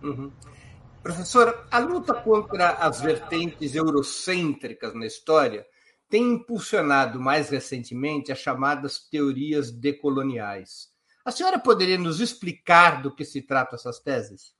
Uhum. 0.02 0.32
Professora, 1.02 1.66
a 1.70 1.78
luta 1.78 2.14
contra 2.14 2.70
as 2.70 3.00
vertentes 3.00 3.74
eurocêntricas 3.74 4.94
na 4.94 5.06
história 5.06 5.66
tem 6.08 6.34
impulsionado 6.34 7.18
mais 7.18 7.48
recentemente 7.50 8.30
as 8.30 8.38
chamadas 8.38 9.00
teorias 9.00 9.70
decoloniais. 9.70 10.92
A 11.24 11.30
senhora 11.30 11.58
poderia 11.58 11.98
nos 11.98 12.20
explicar 12.20 13.00
do 13.00 13.14
que 13.14 13.24
se 13.24 13.42
trata 13.42 13.76
essas 13.76 13.98
teses? 13.98 14.54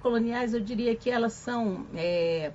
Coloniais, 0.00 0.54
eu 0.54 0.60
diria 0.60 0.94
que 0.96 1.10
elas 1.10 1.32
são, 1.32 1.86
é, 1.94 2.52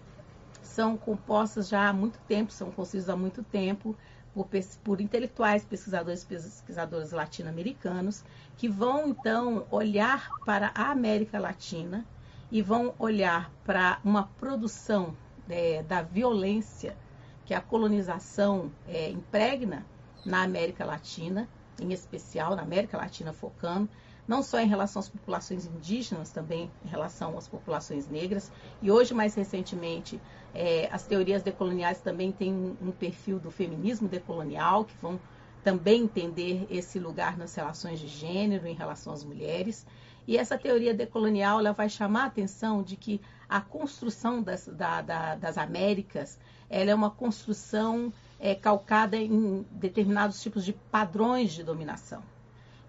são 0.73 0.97
compostas 0.97 1.69
já 1.69 1.87
há 1.87 1.93
muito 1.93 2.17
tempo, 2.27 2.51
são 2.51 2.71
construídas 2.71 3.07
há 3.07 3.15
muito 3.15 3.43
tempo 3.43 3.95
por, 4.33 4.47
por 4.83 4.99
intelectuais, 4.99 5.63
pesquisadores, 5.63 6.23
pesquisadores 6.23 7.11
latino-americanos, 7.11 8.25
que 8.57 8.67
vão 8.67 9.09
então 9.09 9.67
olhar 9.69 10.27
para 10.43 10.71
a 10.73 10.89
América 10.89 11.39
Latina 11.39 12.03
e 12.51 12.59
vão 12.63 12.95
olhar 12.97 13.51
para 13.63 13.99
uma 14.03 14.23
produção 14.23 15.15
é, 15.47 15.83
da 15.83 16.01
violência 16.01 16.97
que 17.45 17.53
a 17.53 17.61
colonização 17.61 18.71
é, 18.87 19.11
impregna 19.11 19.85
na 20.25 20.41
América 20.41 20.83
Latina 20.85 21.47
em 21.79 21.91
especial 21.91 22.55
na 22.55 22.61
América 22.61 22.97
Latina 22.97 23.33
focando, 23.33 23.89
não 24.27 24.41
só 24.41 24.59
em 24.59 24.67
relação 24.67 25.01
às 25.01 25.09
populações 25.09 25.65
indígenas, 25.65 26.31
também 26.31 26.71
em 26.85 26.87
relação 26.87 27.37
às 27.37 27.47
populações 27.47 28.07
negras. 28.07 28.51
E 28.81 28.89
hoje, 28.89 29.13
mais 29.13 29.35
recentemente, 29.35 30.19
é, 30.53 30.87
as 30.91 31.03
teorias 31.03 31.41
decoloniais 31.41 31.99
também 31.99 32.31
têm 32.31 32.53
um, 32.53 32.91
perfil 32.91 33.39
do 33.39 33.49
feminismo 33.49 34.07
decolonial, 34.07 34.85
que 34.85 34.95
vão 34.97 35.19
também 35.63 36.03
entender 36.03 36.67
esse 36.69 36.99
lugar 36.99 37.37
nas 37.37 37.55
relações 37.55 37.99
de 37.99 38.07
gênero 38.07 38.67
em 38.67 38.75
relação 38.75 39.13
às 39.13 39.23
mulheres. 39.23 39.85
E 40.27 40.37
essa 40.37 40.57
teoria 40.57 40.93
decolonial 40.93 41.59
ela 41.59 41.71
vai 41.71 41.89
chamar 41.89 42.23
a 42.23 42.27
atenção 42.27 42.83
de 42.83 42.95
que 42.95 43.19
a 43.49 43.61
construção 43.61 44.41
das, 44.41 44.67
da, 44.67 45.01
da, 45.01 45.35
das 45.35 45.57
Américas 45.57 46.39
ela 46.69 46.91
é 46.91 46.95
uma 46.95 47.11
construção 47.11 48.11
é, 48.39 48.55
calcada 48.55 49.15
em 49.15 49.65
determinados 49.71 50.41
tipos 50.41 50.65
de 50.65 50.73
padrões 50.73 51.51
de 51.51 51.63
dominação. 51.63 52.23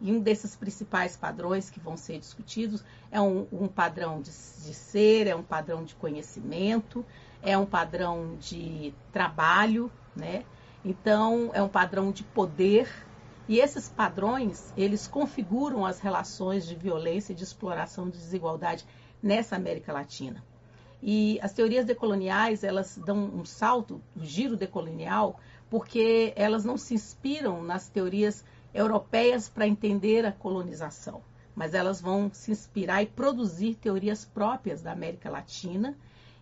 E 0.00 0.12
um 0.12 0.20
desses 0.20 0.56
principais 0.56 1.16
padrões 1.16 1.70
que 1.70 1.80
vão 1.80 1.96
ser 1.96 2.18
discutidos 2.18 2.84
é 3.10 3.20
um, 3.20 3.46
um 3.52 3.68
padrão 3.68 4.20
de, 4.20 4.30
de, 4.30 4.74
ser, 4.74 5.26
é 5.26 5.34
um 5.34 5.42
padrão 5.42 5.84
de 5.84 5.94
conhecimento, 5.94 7.04
é 7.44 7.56
um 7.56 7.66
padrão 7.66 8.36
de 8.40 8.94
trabalho, 9.12 9.92
né? 10.16 10.44
Então, 10.84 11.50
é 11.52 11.62
um 11.62 11.68
padrão 11.68 12.10
de 12.10 12.24
poder. 12.24 12.88
E 13.46 13.58
esses 13.60 13.88
padrões, 13.88 14.72
eles 14.76 15.06
configuram 15.06 15.84
as 15.84 16.00
relações 16.00 16.66
de 16.66 16.74
violência, 16.74 17.34
de 17.34 17.44
exploração, 17.44 18.08
de 18.08 18.16
desigualdade 18.16 18.86
nessa 19.22 19.56
América 19.56 19.92
Latina. 19.92 20.42
E 21.02 21.38
as 21.42 21.52
teorias 21.52 21.84
decoloniais, 21.84 22.64
elas 22.64 22.96
dão 22.96 23.18
um 23.18 23.44
salto, 23.44 24.00
um 24.16 24.24
giro 24.24 24.56
decolonial, 24.56 25.38
porque 25.68 26.32
elas 26.34 26.64
não 26.64 26.78
se 26.78 26.94
inspiram 26.94 27.62
nas 27.62 27.88
teorias 27.88 28.42
europeias 28.72 29.46
para 29.46 29.66
entender 29.66 30.24
a 30.24 30.32
colonização, 30.32 31.20
mas 31.54 31.74
elas 31.74 32.00
vão 32.00 32.30
se 32.32 32.50
inspirar 32.50 33.02
e 33.02 33.06
produzir 33.06 33.74
teorias 33.74 34.24
próprias 34.24 34.80
da 34.80 34.92
América 34.92 35.28
Latina, 35.28 35.94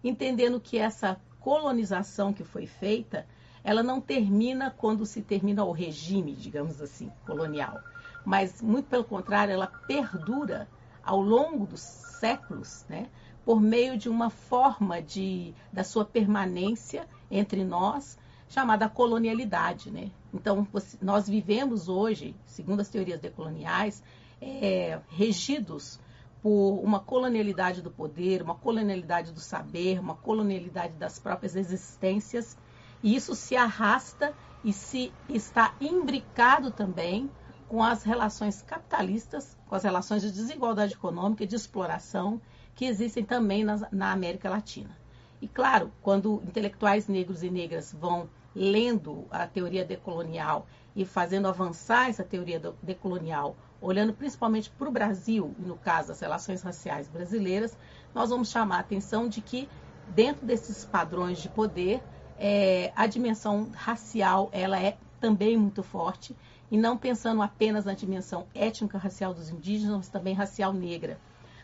entendendo 0.03 0.61
que 0.61 0.79
essa 0.79 1.21
colonização 1.41 2.33
que 2.33 2.45
foi 2.45 2.67
feita, 2.67 3.27
ela 3.65 3.83
não 3.83 4.01
termina 4.01 4.71
quando 4.71 5.05
se 5.07 5.23
termina 5.23 5.65
o 5.65 5.73
regime, 5.73 6.35
digamos 6.35 6.81
assim, 6.81 7.11
colonial, 7.27 7.81
mas 8.25 8.63
muito 8.63 8.89
pelo 8.89 9.05
contrário, 9.05 9.53
ela 9.53 9.67
perdura 9.67 10.69
ao 11.03 11.21
longo 11.21 11.67
dos 11.67 11.81
séculos, 11.81 12.85
né? 12.89 13.09
por 13.45 13.61
meio 13.61 13.99
de 13.99 14.09
uma 14.09 14.31
forma 14.31 15.03
de, 15.03 15.53
da 15.73 15.83
sua 15.83 16.05
permanência 16.05 17.09
entre 17.31 17.65
nós, 17.65 18.17
chamada 18.49 18.89
colonialidade. 18.89 19.91
Né? 19.91 20.11
Então, 20.33 20.67
nós 21.01 21.29
vivemos 21.29 21.89
hoje, 21.89 22.37
segundo 22.47 22.81
as 22.81 22.89
teorias 22.89 23.21
decoloniais, 23.21 24.03
é, 24.41 25.01
regidos 25.09 25.99
por 26.43 26.81
uma 26.83 26.99
colonialidade 26.99 27.81
do 27.81 27.91
poder, 27.91 28.43
uma 28.43 28.57
colonialidade 28.57 29.33
do 29.33 29.41
saber, 29.41 30.01
uma 30.01 30.17
colonialidade 30.17 30.95
das 30.95 31.19
próprias 31.19 31.55
existências, 31.55 32.59
e 33.03 33.15
isso 33.15 33.35
se 33.35 33.57
arrasta 33.57 34.35
e 34.65 34.73
se 34.73 35.13
está 35.29 35.75
imbricado 35.81 36.71
também 36.71 37.31
com 37.69 37.83
as 37.83 38.03
relações 38.03 38.61
capitalistas, 38.61 39.57
com 39.67 39.75
as 39.75 39.85
relações 39.85 40.21
de 40.21 40.31
desigualdade 40.31 40.95
econômica 40.95 41.45
e 41.45 41.47
de 41.47 41.55
exploração 41.55 42.41
que 42.75 42.85
existem 42.85 43.25
também 43.25 43.65
na, 43.65 43.89
na 43.91 44.13
América 44.13 44.51
Latina. 44.51 44.97
E 45.41 45.49
claro, 45.49 45.91
quando 46.03 46.43
intelectuais 46.47 47.09
negros 47.09 47.43
e 47.43 47.51
negras 47.51 47.93
vão 47.93 48.29
lendo 48.55 49.27
a 49.31 49.47
teoria 49.47 49.85
decolonial 49.85 50.67
e 50.95 51.05
fazendo 51.05 51.49
avançar 51.49 52.11
essa 52.11 52.23
teoria 52.23 52.61
decolonial, 52.83 53.57
olhando 53.83 54.15
principalmente 54.15 54.71
para 54.71 54.89
o 54.89 54.93
Brasil, 54.93 55.55
e 55.59 55.63
no 55.63 55.77
caso 55.77 56.09
das 56.09 56.21
relações 56.21 56.63
raciais 56.63 57.09
brasileiras, 57.09 57.77
nós 58.15 58.31
vamos 58.31 58.49
chamar 58.49 58.77
a 58.77 58.81
atenção 58.81 59.29
de 59.29 59.41
que 59.41 59.69
dentro 60.15 60.47
desses 60.47 60.85
padrões 60.85 61.39
de 61.43 61.49
poder, 61.49 62.01
é, 62.39 62.93
a 62.95 63.07
dimensão 63.07 63.71
racial 63.75 64.49
ela 64.53 64.81
é 64.81 64.97
também 65.21 65.57
muito 65.57 65.83
forte, 65.83 66.35
e 66.71 66.79
não 66.79 66.97
pensando 66.97 67.43
apenas 67.43 67.85
na 67.85 67.93
dimensão 67.93 68.47
étnica 68.55 68.97
racial 68.97 69.35
dos 69.35 69.51
indígenas, 69.51 69.97
mas 69.97 70.09
também 70.09 70.33
racial 70.33 70.73
negra. 70.73 71.19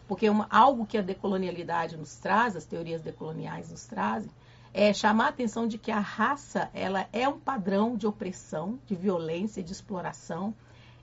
Porque 0.06 0.28
uma, 0.28 0.46
algo 0.50 0.86
que 0.86 0.98
a 0.98 1.02
decolonialidade 1.02 1.96
nos 1.96 2.16
traz, 2.16 2.56
as 2.56 2.66
teorias 2.66 3.00
decoloniais 3.00 3.70
nos 3.70 3.86
trazem, 3.86 4.30
é 4.72 4.92
chamar 4.92 5.26
a 5.26 5.28
atenção 5.28 5.66
de 5.66 5.78
que 5.78 5.90
a 5.90 5.98
raça 5.98 6.68
ela 6.74 7.06
é 7.12 7.26
um 7.26 7.38
padrão 7.38 7.96
de 7.96 8.06
opressão, 8.06 8.78
de 8.86 8.94
violência, 8.94 9.62
de 9.62 9.72
exploração 9.72 10.54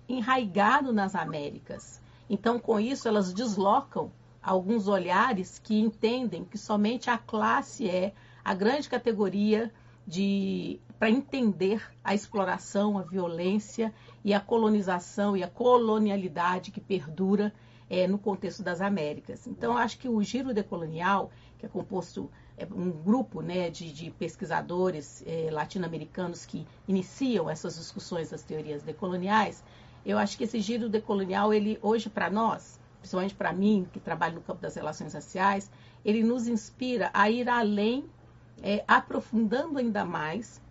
enraigado 0.08 0.94
nas 0.94 1.16
Américas. 1.16 2.02
Então, 2.30 2.60
com 2.60 2.80
isso, 2.80 3.08
elas 3.08 3.34
deslocam 3.34 4.12
alguns 4.42 4.88
olhares 4.88 5.60
que 5.60 5.80
entendem 5.80 6.44
que 6.46 6.58
somente 6.58 7.10
a 7.10 7.18
classe 7.18 7.90
é 7.90 8.14
a 8.44 8.54
grande 8.54 8.88
categoria 8.88 9.72
de 10.08 10.80
para 11.00 11.10
entender 11.10 11.84
a 12.04 12.14
exploração, 12.14 12.98
a 12.98 13.02
violência 13.02 13.94
e 14.24 14.34
a 14.34 14.40
colonização 14.40 15.36
e 15.36 15.44
a 15.44 15.48
colonialidade 15.48 16.72
que 16.72 16.80
perdura 16.80 17.54
é, 17.90 18.08
no 18.08 18.18
contexto 18.18 18.64
das 18.64 18.82
Américas. 18.82 19.46
Então, 19.48 19.78
acho 19.78 19.98
que 19.98 20.08
o 20.08 20.22
giro 20.24 20.54
decolonial, 20.54 21.32
que 21.58 21.66
é 21.66 21.70
composto 21.70 22.30
é, 22.58 22.66
um 22.72 22.92
grupo 22.92 23.42
né, 23.42 23.70
de, 23.70 23.92
de 23.92 24.12
pesquisadores 24.12 25.24
é, 25.26 25.50
latino-americanos 25.52 26.46
que 26.46 26.66
iniciam 26.88 27.50
essas 27.50 27.78
discussões 27.78 28.30
das 28.30 28.44
teorias 28.44 28.82
decoloniais, 28.84 29.64
eu 30.06 30.18
acho 30.18 30.38
que 30.38 30.44
esse 30.44 30.60
giro 30.60 30.88
decolonial, 30.88 31.54
ele 31.54 31.80
hoje 31.82 32.10
para 32.10 32.30
nós, 32.30 32.80
principalmente 33.00 33.34
para 33.34 33.52
mim, 33.52 33.88
que 33.92 34.00
trabalho 34.00 34.36
no 34.36 34.42
campo 34.42 34.62
das 34.62 34.76
relações 34.76 35.14
raciais, 35.14 35.72
ele 36.04 36.22
nos 36.22 36.48
inspira 36.48 37.10
a 37.14 37.30
ir 37.30 37.50
além, 37.50 38.06
é, 38.62 38.84
aprofundando 38.88 39.80
ainda 39.80 40.06
mais 40.06 40.62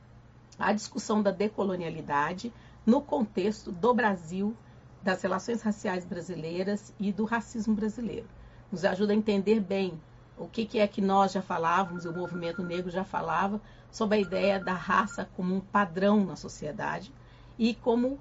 a 0.59 0.73
discussão 0.73 1.21
da 1.21 1.33
decolonialidade 1.33 2.53
no 2.87 3.01
contexto 3.03 3.73
do 3.73 3.93
Brasil, 3.93 4.57
das 5.03 5.21
relações 5.23 5.63
raciais 5.63 6.05
brasileiras 6.05 6.95
e 6.99 7.13
do 7.13 7.25
racismo 7.25 7.75
brasileiro. 7.75 8.29
Nos 8.71 8.85
ajuda 8.85 9.13
a 9.13 9.17
entender 9.17 9.59
bem 9.59 10.01
o 10.39 10.47
que, 10.47 10.65
que 10.65 10.79
é 10.79 10.87
que 10.87 11.01
nós 11.01 11.33
já 11.33 11.43
falávamos, 11.43 12.05
o 12.05 12.13
movimento 12.13 12.63
negro 12.63 12.91
já 12.91 13.05
falava, 13.05 13.61
sobre 13.91 14.19
a 14.19 14.21
ideia 14.21 14.59
da 14.59 14.75
raça 14.75 15.29
como 15.37 15.55
um 15.55 15.61
padrão 15.61 16.25
na 16.25 16.37
sociedade 16.37 17.13
e 17.59 17.75
como, 17.75 18.19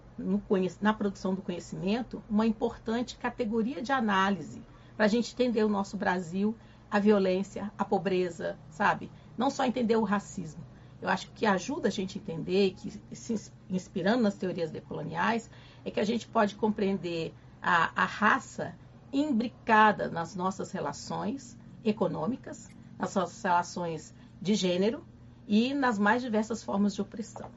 na 0.81 0.93
produção 0.93 1.33
do 1.33 1.41
conhecimento, 1.41 2.23
uma 2.29 2.45
importante 2.45 3.17
categoria 3.17 3.81
de 3.81 3.91
análise 3.91 4.61
para 4.95 5.05
a 5.05 5.09
gente 5.09 5.33
entender 5.33 5.63
o 5.63 5.69
nosso 5.69 5.97
Brasil, 5.97 6.55
a 6.89 6.99
violência, 6.99 7.71
a 7.77 7.83
pobreza, 7.83 8.57
sabe? 8.69 9.11
Não 9.35 9.49
só 9.49 9.65
entender 9.65 9.95
o 9.95 10.03
racismo. 10.03 10.63
Eu 11.01 11.09
acho 11.09 11.31
que 11.31 11.45
ajuda 11.45 11.87
a 11.87 11.91
gente 11.91 12.17
a 12.17 12.21
entender, 12.21 12.75
que 12.75 12.91
se 13.15 13.51
inspirando 13.69 14.23
nas 14.23 14.35
teorias 14.35 14.71
decoloniais, 14.71 15.49
é 15.83 15.91
que 15.91 15.99
a 15.99 16.05
gente 16.05 16.27
pode 16.27 16.55
compreender 16.55 17.33
a, 17.61 17.91
a 18.03 18.05
raça 18.05 18.75
imbricada 19.11 20.09
nas 20.09 20.35
nossas 20.35 20.71
relações 20.71 21.57
econômicas, 21.83 22.69
nas 22.97 23.15
nossas 23.15 23.41
relações 23.43 24.13
de 24.41 24.53
gênero 24.55 25.03
e 25.47 25.73
nas 25.73 25.99
mais 25.99 26.21
diversas 26.21 26.63
formas 26.63 26.93
de 26.95 27.01
opressão. 27.01 27.49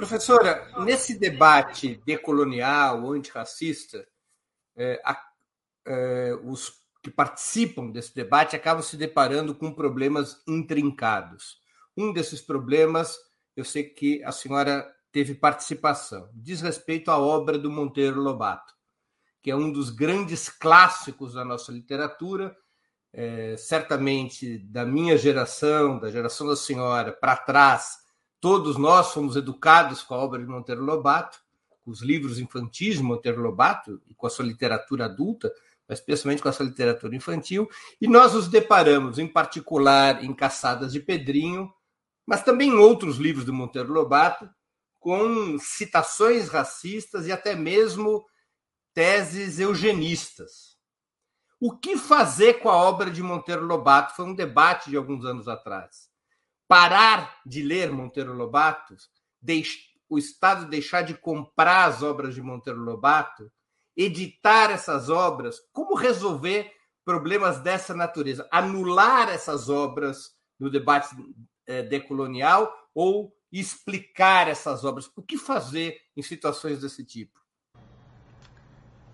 Professora, 0.00 0.66
nesse 0.78 1.18
debate 1.18 2.00
decolonial, 2.06 3.12
antirracista, 3.12 4.08
é, 4.74 4.98
a, 5.04 5.22
é, 5.86 6.38
os 6.42 6.72
que 7.02 7.10
participam 7.10 7.90
desse 7.90 8.14
debate 8.14 8.56
acabam 8.56 8.82
se 8.82 8.96
deparando 8.96 9.54
com 9.54 9.74
problemas 9.74 10.42
intrincados. 10.48 11.58
Um 11.94 12.14
desses 12.14 12.40
problemas, 12.40 13.14
eu 13.54 13.62
sei 13.62 13.84
que 13.84 14.24
a 14.24 14.32
senhora 14.32 14.90
teve 15.12 15.34
participação, 15.34 16.30
diz 16.32 16.62
respeito 16.62 17.10
à 17.10 17.18
obra 17.18 17.58
do 17.58 17.70
Monteiro 17.70 18.22
Lobato, 18.22 18.72
que 19.42 19.50
é 19.50 19.54
um 19.54 19.70
dos 19.70 19.90
grandes 19.90 20.48
clássicos 20.48 21.34
da 21.34 21.44
nossa 21.44 21.70
literatura, 21.70 22.56
é, 23.12 23.54
certamente 23.58 24.56
da 24.60 24.86
minha 24.86 25.18
geração, 25.18 25.98
da 25.98 26.10
geração 26.10 26.46
da 26.46 26.56
senhora 26.56 27.12
para 27.12 27.36
trás, 27.36 27.99
todos 28.40 28.76
nós 28.76 29.12
fomos 29.12 29.36
educados 29.36 30.02
com 30.02 30.14
a 30.14 30.18
obra 30.18 30.40
de 30.40 30.46
Monteiro 30.46 30.82
Lobato, 30.82 31.38
com 31.84 31.90
os 31.90 32.00
livros 32.00 32.38
infantis 32.38 32.96
de 32.96 33.02
Monteiro 33.02 33.40
Lobato 33.40 34.00
e 34.08 34.14
com 34.14 34.26
a 34.26 34.30
sua 34.30 34.44
literatura 34.44 35.04
adulta, 35.04 35.52
mas 35.86 35.98
especialmente 35.98 36.42
com 36.42 36.48
a 36.48 36.52
sua 36.52 36.66
literatura 36.66 37.14
infantil, 37.14 37.68
e 38.00 38.06
nós 38.06 38.32
nos 38.32 38.48
deparamos, 38.48 39.18
em 39.18 39.26
particular, 39.26 40.24
em 40.24 40.32
Caçadas 40.32 40.92
de 40.92 41.00
Pedrinho, 41.00 41.72
mas 42.24 42.42
também 42.42 42.68
em 42.68 42.78
outros 42.78 43.16
livros 43.16 43.44
de 43.44 43.50
Monteiro 43.50 43.92
Lobato, 43.92 44.48
com 45.00 45.58
citações 45.58 46.48
racistas 46.48 47.26
e 47.26 47.32
até 47.32 47.56
mesmo 47.56 48.24
teses 48.94 49.58
eugenistas. 49.58 50.76
O 51.58 51.76
que 51.76 51.96
fazer 51.96 52.54
com 52.54 52.68
a 52.68 52.76
obra 52.76 53.10
de 53.10 53.22
Monteiro 53.22 53.66
Lobato 53.66 54.14
foi 54.14 54.24
um 54.24 54.34
debate 54.34 54.90
de 54.90 54.96
alguns 54.96 55.24
anos 55.24 55.48
atrás. 55.48 56.09
Parar 56.70 57.40
de 57.44 57.64
ler 57.64 57.90
Monteiro 57.90 58.32
Lobato, 58.32 58.94
o 60.08 60.16
Estado 60.16 60.68
deixar 60.68 61.02
de 61.02 61.14
comprar 61.14 61.86
as 61.86 62.00
obras 62.00 62.32
de 62.32 62.40
Monteiro 62.40 62.78
Lobato, 62.78 63.50
editar 63.96 64.70
essas 64.70 65.10
obras, 65.10 65.58
como 65.72 65.96
resolver 65.96 66.70
problemas 67.04 67.58
dessa 67.58 67.92
natureza? 67.92 68.48
Anular 68.52 69.28
essas 69.28 69.68
obras 69.68 70.36
no 70.60 70.70
debate 70.70 71.08
é, 71.66 71.82
decolonial 71.82 72.72
ou 72.94 73.36
explicar 73.50 74.46
essas 74.46 74.84
obras? 74.84 75.10
O 75.16 75.22
que 75.22 75.36
fazer 75.36 76.00
em 76.16 76.22
situações 76.22 76.80
desse 76.80 77.04
tipo? 77.04 77.40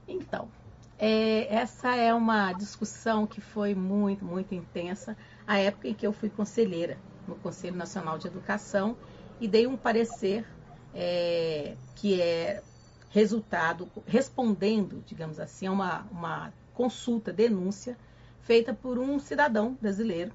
Então, 0.07 0.51
é, 0.99 1.55
essa 1.55 1.97
é 1.97 2.13
uma 2.13 2.53
discussão 2.53 3.27
que 3.27 3.41
foi 3.41 3.75
muito, 3.75 4.27
muito 4.27 4.55
intensa, 4.55 5.17
a 5.47 5.59
época 5.59 5.89
em 5.89 5.95
que 5.95 6.07
eu 6.07 6.13
fui 6.13 6.29
conselheira 6.29 6.99
no 7.27 7.37
Conselho 7.37 7.77
Nacional 7.77 8.19
de 8.19 8.27
Educação 8.27 8.97
e 9.41 9.47
dei 9.47 9.67
um 9.67 9.77
parecer 9.77 10.47
é, 10.95 11.77
que 11.95 12.21
é 12.21 12.63
resultado, 13.11 13.89
respondendo, 14.07 15.03
digamos 15.07 15.39
assim, 15.41 15.67
a 15.67 15.73
uma, 15.73 16.07
uma 16.11 16.53
consulta, 16.75 17.33
denúncia, 17.33 17.97
feita 18.43 18.75
por 18.75 18.99
um 18.99 19.19
cidadão 19.19 19.77
brasileiro, 19.81 20.33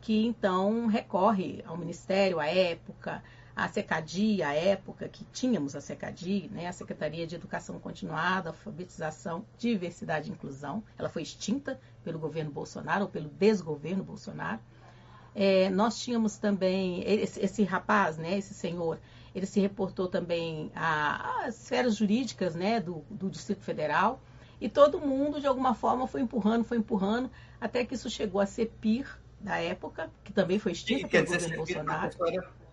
que 0.00 0.26
então 0.26 0.86
recorre 0.86 1.62
ao 1.66 1.76
Ministério, 1.76 2.40
à 2.40 2.46
época, 2.46 3.22
a 3.54 3.68
SECADI, 3.68 4.42
a 4.42 4.54
época 4.54 5.08
que 5.08 5.24
tínhamos 5.26 5.76
a 5.76 5.80
SECADI, 5.80 6.48
né, 6.50 6.66
a 6.66 6.72
Secretaria 6.72 7.26
de 7.26 7.34
Educação 7.34 7.78
Continuada, 7.78 8.50
Alfabetização, 8.50 9.44
Diversidade 9.58 10.30
e 10.30 10.32
Inclusão, 10.32 10.82
ela 10.98 11.08
foi 11.08 11.22
extinta 11.22 11.78
pelo 12.02 12.18
governo 12.18 12.50
Bolsonaro, 12.50 13.04
ou 13.04 13.10
pelo 13.10 13.28
desgoverno 13.28 14.02
Bolsonaro. 14.02 14.60
É, 15.34 15.70
nós 15.70 15.98
tínhamos 15.98 16.36
também, 16.36 17.02
esse, 17.06 17.40
esse, 17.40 17.62
rapaz, 17.64 18.18
né, 18.18 18.36
esse 18.36 18.52
senhor, 18.52 18.98
ele 19.34 19.46
se 19.46 19.60
reportou 19.60 20.08
também 20.08 20.70
às 20.74 21.58
esferas 21.60 21.96
jurídicas 21.96 22.54
né, 22.54 22.80
do, 22.80 23.02
do 23.10 23.30
Distrito 23.30 23.62
Federal, 23.62 24.20
e 24.60 24.68
todo 24.68 25.00
mundo, 25.00 25.40
de 25.40 25.46
alguma 25.46 25.74
forma, 25.74 26.06
foi 26.06 26.20
empurrando, 26.20 26.64
foi 26.64 26.78
empurrando, 26.78 27.30
até 27.60 27.84
que 27.84 27.94
isso 27.94 28.08
chegou 28.08 28.40
a 28.40 28.46
ser 28.46 28.72
PIR 28.80 29.06
da 29.40 29.58
época, 29.58 30.10
que 30.22 30.32
também 30.32 30.58
foi 30.58 30.72
extinta 30.72 31.08
pelo 31.08 31.26
governo 31.26 31.56
Bolsonaro. 31.56 32.12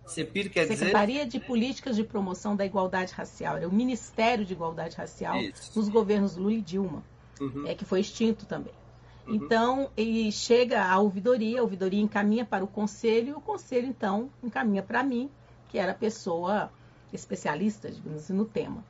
CEPIR 0.06 0.50
quer 0.50 0.66
Secretaria 0.66 1.24
dizer... 1.24 1.38
de 1.38 1.46
Políticas 1.46 1.96
de 1.96 2.04
Promoção 2.04 2.56
da 2.56 2.64
Igualdade 2.64 3.12
Racial. 3.12 3.56
Era 3.56 3.68
o 3.68 3.72
Ministério 3.72 4.44
de 4.44 4.52
Igualdade 4.52 4.96
Racial 4.96 5.36
Isso. 5.36 5.78
nos 5.78 5.88
governos 5.88 6.36
Lula 6.36 6.54
e 6.54 6.60
Dilma, 6.60 7.02
uhum. 7.40 7.66
é, 7.66 7.74
que 7.74 7.84
foi 7.84 8.00
extinto 8.00 8.44
também. 8.46 8.72
Uhum. 9.26 9.34
Então, 9.34 9.90
ele 9.96 10.30
chega 10.32 10.84
à 10.84 10.98
ouvidoria, 10.98 11.60
a 11.60 11.62
ouvidoria 11.62 12.00
encaminha 12.00 12.44
para 12.44 12.64
o 12.64 12.68
conselho, 12.68 13.28
e 13.28 13.32
o 13.32 13.40
conselho, 13.40 13.86
então, 13.86 14.30
encaminha 14.42 14.82
para 14.82 15.02
mim, 15.02 15.30
que 15.68 15.78
era 15.78 15.94
pessoa 15.94 16.70
especialista, 17.12 17.90
digamos 17.90 18.22
assim, 18.22 18.32
no 18.32 18.44
tema. 18.44 18.84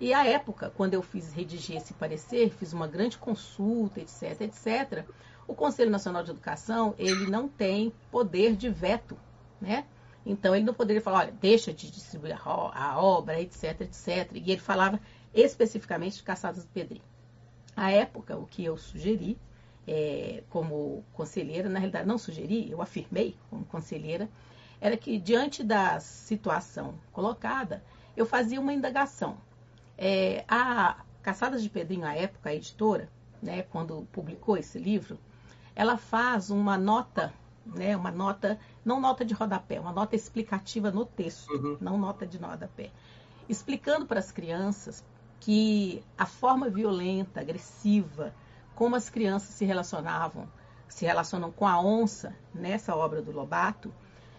E 0.00 0.12
à 0.12 0.26
época, 0.26 0.72
quando 0.76 0.94
eu 0.94 1.02
fiz 1.02 1.32
redigir 1.32 1.76
esse 1.76 1.94
parecer, 1.94 2.50
fiz 2.50 2.72
uma 2.72 2.88
grande 2.88 3.16
consulta, 3.18 4.00
etc, 4.00 4.40
etc, 4.40 5.06
o 5.46 5.54
Conselho 5.54 5.90
Nacional 5.90 6.24
de 6.24 6.30
Educação, 6.30 6.94
ele 6.98 7.30
não 7.30 7.48
tem 7.48 7.92
poder 8.10 8.56
de 8.56 8.68
veto, 8.68 9.16
né? 9.60 9.84
Então 10.24 10.54
ele 10.54 10.64
não 10.64 10.74
poderia 10.74 11.00
falar, 11.00 11.20
olha, 11.20 11.34
deixa 11.40 11.72
de 11.72 11.90
distribuir 11.90 12.36
a 12.44 13.00
obra, 13.00 13.40
etc, 13.40 13.82
etc. 13.82 14.30
E 14.34 14.50
ele 14.50 14.60
falava 14.60 15.00
especificamente 15.34 16.16
de 16.16 16.22
Caçadas 16.22 16.64
do 16.64 16.70
Pedrinho. 16.70 17.04
À 17.76 17.90
época, 17.90 18.36
o 18.36 18.46
que 18.46 18.64
eu 18.64 18.76
sugeri 18.76 19.38
é, 19.86 20.42
como 20.50 21.04
conselheira, 21.12 21.68
na 21.68 21.78
realidade 21.78 22.06
não 22.06 22.18
sugeri, 22.18 22.70
eu 22.70 22.80
afirmei 22.80 23.36
como 23.50 23.64
conselheira, 23.64 24.28
era 24.80 24.96
que 24.96 25.18
diante 25.18 25.62
da 25.62 26.00
situação 26.00 26.94
colocada, 27.12 27.82
eu 28.16 28.26
fazia 28.26 28.60
uma 28.60 28.72
indagação. 28.72 29.36
É, 29.96 30.44
a 30.48 31.04
Caçadas 31.22 31.62
de 31.62 31.70
Pedrinho, 31.70 32.04
à 32.04 32.14
época, 32.14 32.50
a 32.50 32.54
editora, 32.54 33.08
né, 33.40 33.62
quando 33.62 34.06
publicou 34.12 34.56
esse 34.56 34.78
livro, 34.78 35.18
ela 35.74 35.96
faz 35.96 36.50
uma 36.50 36.76
nota 36.76 37.32
né, 37.64 37.96
uma 37.96 38.10
nota, 38.10 38.58
não 38.84 39.00
nota 39.00 39.24
de 39.24 39.34
rodapé, 39.34 39.78
uma 39.78 39.92
nota 39.92 40.16
explicativa 40.16 40.90
no 40.90 41.04
texto, 41.04 41.50
uhum. 41.52 41.78
não 41.80 41.96
nota 41.96 42.26
de 42.26 42.36
rodapé, 42.36 42.90
explicando 43.48 44.06
para 44.06 44.18
as 44.18 44.32
crianças 44.32 45.04
que 45.40 46.02
a 46.16 46.26
forma 46.26 46.68
violenta, 46.68 47.40
agressiva, 47.40 48.34
como 48.74 48.96
as 48.96 49.08
crianças 49.10 49.54
se 49.54 49.64
relacionavam, 49.64 50.48
se 50.88 51.04
relacionam 51.04 51.50
com 51.50 51.66
a 51.66 51.80
onça 51.80 52.34
nessa 52.54 52.94
obra 52.94 53.22
do 53.22 53.32
Lobato, 53.32 53.92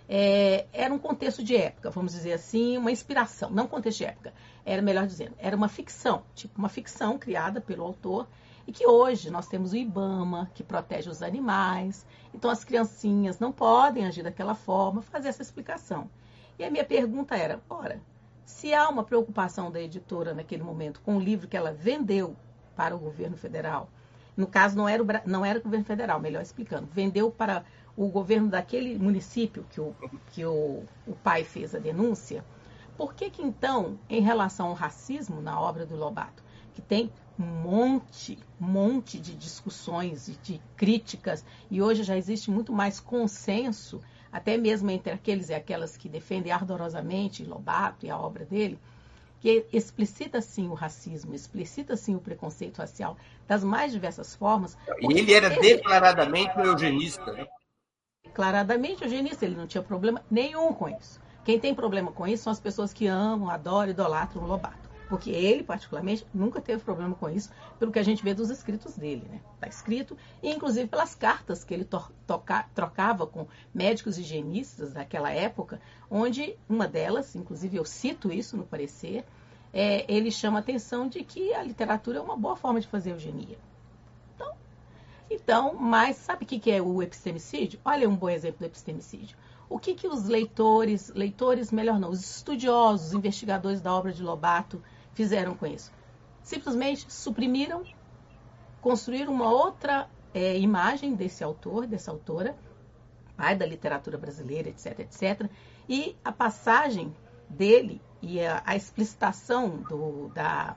é, 0.07 0.67
era 0.73 0.93
um 0.93 0.99
contexto 0.99 1.43
de 1.43 1.55
época, 1.55 1.89
vamos 1.89 2.13
dizer 2.13 2.33
assim, 2.33 2.77
uma 2.77 2.91
inspiração, 2.91 3.49
não 3.49 3.67
contexto 3.67 3.99
de 3.99 4.05
época, 4.05 4.33
era 4.65 4.81
melhor 4.81 5.07
dizendo, 5.07 5.33
era 5.37 5.55
uma 5.55 5.69
ficção, 5.69 6.23
tipo 6.35 6.57
uma 6.57 6.69
ficção 6.69 7.17
criada 7.17 7.61
pelo 7.61 7.83
autor 7.83 8.27
e 8.67 8.71
que 8.71 8.87
hoje 8.87 9.29
nós 9.29 9.47
temos 9.47 9.73
o 9.73 9.75
IBAMA, 9.75 10.49
que 10.53 10.63
protege 10.63 11.09
os 11.09 11.21
animais. 11.21 12.05
Então 12.33 12.49
as 12.49 12.63
criancinhas 12.63 13.39
não 13.39 13.51
podem 13.51 14.05
agir 14.05 14.23
daquela 14.23 14.55
forma, 14.55 15.01
fazer 15.01 15.29
essa 15.29 15.41
explicação. 15.41 16.09
E 16.57 16.63
a 16.63 16.71
minha 16.71 16.85
pergunta 16.85 17.35
era: 17.35 17.61
ora, 17.69 18.01
se 18.45 18.73
há 18.73 18.87
uma 18.89 19.03
preocupação 19.03 19.71
da 19.71 19.81
editora 19.81 20.33
naquele 20.33 20.63
momento 20.63 21.01
com 21.01 21.17
o 21.17 21.19
livro 21.19 21.47
que 21.47 21.57
ela 21.57 21.73
vendeu 21.73 22.35
para 22.75 22.95
o 22.95 22.99
governo 22.99 23.37
federal, 23.37 23.89
no 24.35 24.47
caso 24.47 24.75
não 24.75 24.87
era 24.87 25.03
o, 25.03 25.07
não 25.25 25.45
era 25.45 25.59
o 25.59 25.61
governo 25.61 25.85
federal, 25.85 26.19
melhor 26.19 26.41
explicando, 26.41 26.87
vendeu 26.91 27.29
para 27.31 27.63
o 27.95 28.07
governo 28.07 28.49
daquele 28.49 28.97
município 28.97 29.65
que 29.69 29.79
o, 29.79 29.95
que 30.31 30.45
o, 30.45 30.83
o 31.05 31.15
pai 31.23 31.43
fez 31.43 31.75
a 31.75 31.79
denúncia, 31.79 32.43
por 32.97 33.13
que, 33.13 33.29
que 33.29 33.41
então, 33.41 33.97
em 34.09 34.21
relação 34.21 34.67
ao 34.67 34.73
racismo 34.73 35.41
na 35.41 35.59
obra 35.59 35.85
do 35.85 35.95
Lobato, 35.95 36.43
que 36.73 36.81
tem 36.81 37.11
um 37.39 37.43
monte, 37.43 38.37
monte 38.59 39.19
de 39.19 39.35
discussões 39.35 40.27
e 40.27 40.33
de 40.43 40.61
críticas, 40.75 41.43
e 41.69 41.81
hoje 41.81 42.03
já 42.03 42.15
existe 42.15 42.51
muito 42.51 42.71
mais 42.71 42.99
consenso, 42.99 43.99
até 44.31 44.57
mesmo 44.57 44.89
entre 44.89 45.11
aqueles 45.11 45.49
e 45.49 45.53
aquelas 45.53 45.97
que 45.97 46.09
defendem 46.09 46.51
ardorosamente 46.51 47.43
Lobato 47.43 48.05
e 48.05 48.09
a 48.09 48.17
obra 48.17 48.45
dele, 48.45 48.79
que 49.43 49.65
explicita 49.73 50.39
sim 50.39 50.69
o 50.69 50.73
racismo, 50.73 51.35
explicita 51.35 51.97
sim 51.97 52.15
o 52.15 52.19
preconceito 52.21 52.77
racial 52.77 53.17
das 53.45 53.61
mais 53.61 53.91
diversas 53.91 54.33
formas. 54.33 54.77
E 55.01 55.19
ele 55.19 55.33
era 55.33 55.49
declaradamente 55.49 56.57
um 56.57 56.63
eugenista, 56.63 57.29
né? 57.33 57.45
Declaradamente 58.23 59.03
eugenista, 59.03 59.43
ele 59.43 59.57
não 59.57 59.67
tinha 59.67 59.83
problema 59.83 60.23
nenhum 60.31 60.71
com 60.71 60.87
isso. 60.87 61.19
Quem 61.43 61.59
tem 61.59 61.75
problema 61.75 62.09
com 62.09 62.25
isso 62.25 62.43
são 62.43 62.53
as 62.53 62.59
pessoas 62.61 62.93
que 62.93 63.05
amam, 63.05 63.49
adoram, 63.49 63.91
idolatram 63.91 64.43
o 64.43 64.47
Lobato. 64.47 64.82
Porque 65.13 65.29
ele, 65.29 65.61
particularmente, 65.63 66.25
nunca 66.33 66.59
teve 66.59 66.83
problema 66.83 67.13
com 67.13 67.29
isso, 67.29 67.51
pelo 67.77 67.91
que 67.91 67.99
a 67.99 68.03
gente 68.03 68.23
vê 68.23 68.33
dos 68.33 68.49
escritos 68.49 68.95
dele. 68.95 69.21
Está 69.21 69.31
né? 69.35 69.41
Tá 69.59 69.67
escrito, 69.67 70.17
e 70.41 70.49
inclusive 70.49 70.87
pelas 70.87 71.13
cartas 71.13 71.63
que 71.63 71.71
ele 71.71 71.87
toca, 72.25 72.65
trocava 72.73 73.27
com 73.27 73.45
médicos 73.71 74.17
higienistas 74.17 74.93
daquela 74.93 75.29
época, 75.29 75.79
onde 76.09 76.57
uma 76.67 76.87
delas, 76.87 77.35
inclusive 77.35 77.77
eu 77.77 77.85
cito 77.85 78.33
isso 78.33 78.57
no 78.57 78.63
parecer, 78.63 79.23
é, 79.71 80.03
ele 80.11 80.31
chama 80.31 80.57
a 80.57 80.61
atenção 80.61 81.07
de 81.07 81.23
que 81.23 81.53
a 81.53 81.61
literatura 81.61 82.17
é 82.17 82.21
uma 82.21 82.35
boa 82.35 82.55
forma 82.55 82.81
de 82.81 82.87
fazer 82.87 83.11
eugenia. 83.11 83.59
Então, 84.33 84.53
então 85.29 85.75
mas 85.75 86.15
sabe 86.15 86.43
o 86.43 86.47
que 86.47 86.71
é 86.71 86.81
o 86.81 87.03
epistemicídio? 87.03 87.79
Olha 87.85 88.09
um 88.09 88.15
bom 88.15 88.31
exemplo 88.31 88.57
do 88.61 88.65
epistemicídio. 88.65 89.37
O 89.69 89.77
que, 89.77 89.93
que 89.93 90.07
os 90.07 90.25
leitores, 90.25 91.09
leitores, 91.13 91.71
melhor 91.71 91.99
não, 91.99 92.09
os 92.09 92.37
estudiosos, 92.37 93.09
os 93.09 93.13
investigadores 93.13 93.79
da 93.79 93.93
obra 93.93 94.11
de 94.11 94.23
Lobato 94.23 94.81
fizeram 95.13 95.55
com 95.55 95.65
isso? 95.65 95.91
Simplesmente 96.41 97.11
suprimiram, 97.11 97.83
construíram 98.81 99.33
uma 99.33 99.49
outra 99.49 100.09
é, 100.33 100.57
imagem 100.57 101.15
desse 101.15 101.43
autor, 101.43 101.87
dessa 101.87 102.11
autora, 102.11 102.55
pai 103.35 103.55
da 103.55 103.65
literatura 103.65 104.17
brasileira, 104.17 104.69
etc, 104.69 104.99
etc. 104.99 105.49
E 105.87 106.15
a 106.23 106.31
passagem 106.31 107.15
dele 107.49 108.01
e 108.21 108.39
a, 108.41 108.61
a 108.65 108.75
explicitação 108.75 109.69
do, 109.89 110.29
da, 110.29 110.75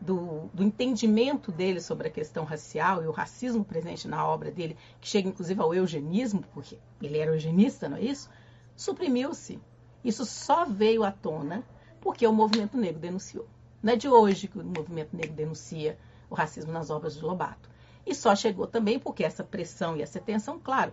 do, 0.00 0.48
do, 0.54 0.62
entendimento 0.62 1.52
dele 1.52 1.80
sobre 1.80 2.08
a 2.08 2.10
questão 2.10 2.44
racial 2.44 3.02
e 3.02 3.06
o 3.06 3.12
racismo 3.12 3.64
presente 3.64 4.08
na 4.08 4.26
obra 4.26 4.50
dele, 4.50 4.76
que 5.00 5.08
chega 5.08 5.28
inclusive 5.28 5.60
ao 5.60 5.74
eugenismo, 5.74 6.42
porque 6.52 6.78
ele 7.02 7.18
era 7.18 7.32
eugenista, 7.32 7.88
não 7.88 7.96
é 7.96 8.02
isso? 8.02 8.30
Suprimiu-se. 8.76 9.60
Isso 10.04 10.24
só 10.24 10.64
veio 10.64 11.04
à 11.04 11.10
tona 11.10 11.64
porque 12.00 12.26
o 12.26 12.32
movimento 12.32 12.76
negro 12.76 13.00
denunciou. 13.00 13.46
Não 13.80 13.92
é 13.92 13.96
de 13.96 14.08
hoje 14.08 14.48
que 14.48 14.58
o 14.58 14.64
movimento 14.64 15.14
negro 15.14 15.36
denuncia 15.36 15.96
o 16.28 16.34
racismo 16.34 16.72
nas 16.72 16.90
obras 16.90 17.14
de 17.14 17.22
Lobato. 17.22 17.70
E 18.04 18.12
só 18.12 18.34
chegou 18.34 18.66
também 18.66 18.98
porque 18.98 19.22
essa 19.22 19.44
pressão 19.44 19.96
e 19.96 20.02
essa 20.02 20.18
tensão, 20.18 20.58
claro, 20.58 20.92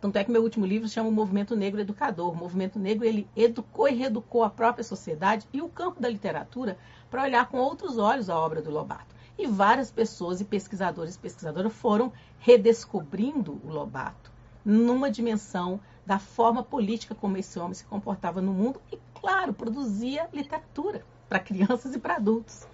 tanto 0.00 0.16
é 0.16 0.24
que 0.24 0.30
meu 0.30 0.42
último 0.42 0.64
livro 0.64 0.88
chama 0.88 1.10
O 1.10 1.12
Movimento 1.12 1.54
Negro 1.54 1.82
Educador. 1.82 2.32
O 2.32 2.36
movimento 2.36 2.78
negro 2.78 3.04
ele 3.04 3.28
educou 3.36 3.88
e 3.88 3.94
reeducou 3.94 4.42
a 4.42 4.48
própria 4.48 4.82
sociedade 4.82 5.46
e 5.52 5.60
o 5.60 5.68
campo 5.68 6.00
da 6.00 6.08
literatura 6.08 6.78
para 7.10 7.24
olhar 7.24 7.46
com 7.48 7.58
outros 7.58 7.98
olhos 7.98 8.30
a 8.30 8.38
obra 8.38 8.62
do 8.62 8.70
Lobato. 8.70 9.14
E 9.36 9.46
várias 9.46 9.90
pessoas 9.90 10.40
e 10.40 10.44
pesquisadores 10.46 11.16
e 11.16 11.18
pesquisadoras 11.18 11.74
foram 11.74 12.10
redescobrindo 12.38 13.60
o 13.62 13.68
Lobato 13.68 14.32
numa 14.64 15.10
dimensão 15.10 15.78
da 16.06 16.18
forma 16.18 16.62
política 16.62 17.14
como 17.14 17.36
esse 17.36 17.58
homem 17.58 17.74
se 17.74 17.84
comportava 17.84 18.40
no 18.40 18.52
mundo 18.52 18.80
e, 18.90 18.98
claro, 19.12 19.52
produzia 19.52 20.26
literatura 20.32 21.04
para 21.34 21.40
crianças 21.40 21.96
e 21.96 21.98
para 21.98 22.14
adultos. 22.14 22.64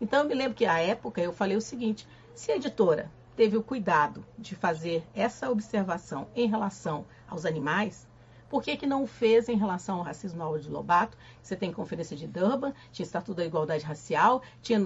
Então 0.00 0.20
eu 0.20 0.26
me 0.26 0.34
lembro 0.34 0.54
que 0.54 0.64
à 0.64 0.80
época 0.80 1.20
eu 1.20 1.34
falei 1.34 1.54
o 1.54 1.60
seguinte: 1.60 2.08
se 2.34 2.50
a 2.50 2.56
editora 2.56 3.10
teve 3.36 3.58
o 3.58 3.62
cuidado 3.62 4.24
de 4.38 4.54
fazer 4.54 5.04
essa 5.14 5.50
observação 5.50 6.26
em 6.34 6.48
relação 6.48 7.04
aos 7.28 7.44
animais, 7.44 8.08
por 8.48 8.62
que, 8.62 8.74
que 8.76 8.86
não 8.86 9.06
fez 9.06 9.50
em 9.50 9.56
relação 9.56 9.98
ao 9.98 10.02
racismo 10.02 10.38
na 10.38 10.48
obra 10.48 10.60
de 10.60 10.70
Lobato? 10.70 11.18
Você 11.42 11.54
tem 11.56 11.70
Conferência 11.70 12.16
de 12.16 12.26
Durban, 12.26 12.72
tinha 12.90 13.04
Estatuto 13.04 13.34
da 13.34 13.44
Igualdade 13.44 13.84
Racial, 13.84 14.40
tinha 14.62 14.78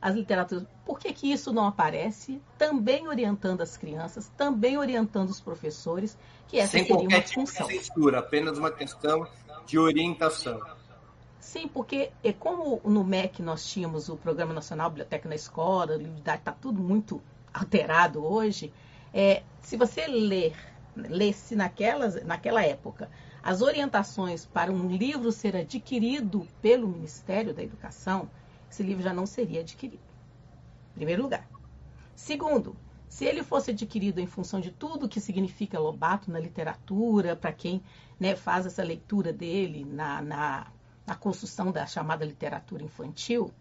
as 0.00 0.14
literaturas. 0.14 0.64
Por 0.84 1.00
que, 1.00 1.12
que 1.12 1.32
isso 1.32 1.52
não 1.52 1.66
aparece? 1.66 2.40
Também 2.56 3.08
orientando 3.08 3.62
as 3.62 3.76
crianças, 3.76 4.30
também 4.36 4.76
orientando 4.76 5.30
os 5.30 5.40
professores, 5.40 6.16
que 6.46 6.58
essa 6.58 6.72
Sem 6.72 6.86
seria 6.86 7.08
uma 7.08 7.20
tipo 7.20 7.40
função. 7.40 7.66
Sem 7.66 7.80
censura, 7.80 8.18
apenas 8.20 8.58
uma 8.58 8.70
questão 8.70 9.26
de 9.66 9.78
orientação. 9.78 10.60
Sim, 11.44 11.68
porque 11.68 12.10
é 12.24 12.32
como 12.32 12.80
no 12.84 13.04
MEC 13.04 13.42
nós 13.42 13.68
tínhamos 13.68 14.08
o 14.08 14.16
Programa 14.16 14.54
Nacional 14.54 14.88
Biblioteca 14.88 15.28
na 15.28 15.34
Escola, 15.34 15.98
está 16.26 16.52
tudo 16.52 16.82
muito 16.82 17.22
alterado 17.52 18.24
hoje, 18.24 18.72
é, 19.12 19.42
se 19.60 19.76
você 19.76 20.06
ler, 20.06 20.56
lesse 20.96 21.54
naquelas, 21.54 22.24
naquela 22.24 22.64
época 22.64 23.10
as 23.42 23.60
orientações 23.60 24.46
para 24.46 24.72
um 24.72 24.88
livro 24.88 25.30
ser 25.30 25.54
adquirido 25.54 26.48
pelo 26.62 26.88
Ministério 26.88 27.52
da 27.52 27.62
Educação, 27.62 28.30
esse 28.68 28.82
livro 28.82 29.04
já 29.04 29.12
não 29.12 29.26
seria 29.26 29.60
adquirido. 29.60 30.02
Em 30.92 30.94
primeiro 30.94 31.22
lugar. 31.24 31.46
Segundo, 32.16 32.74
se 33.06 33.26
ele 33.26 33.44
fosse 33.44 33.70
adquirido 33.70 34.18
em 34.18 34.26
função 34.26 34.60
de 34.60 34.72
tudo 34.72 35.10
que 35.10 35.20
significa 35.20 35.78
Lobato 35.78 36.30
na 36.30 36.40
literatura, 36.40 37.36
para 37.36 37.52
quem 37.52 37.82
né, 38.18 38.34
faz 38.34 38.64
essa 38.64 38.82
leitura 38.82 39.30
dele 39.30 39.84
na, 39.84 40.22
na, 40.22 40.66
na 41.06 41.14
construção 41.14 41.70
da 41.70 41.86
chamada 41.86 42.24
literatura 42.24 42.82
infantil, 42.82 43.52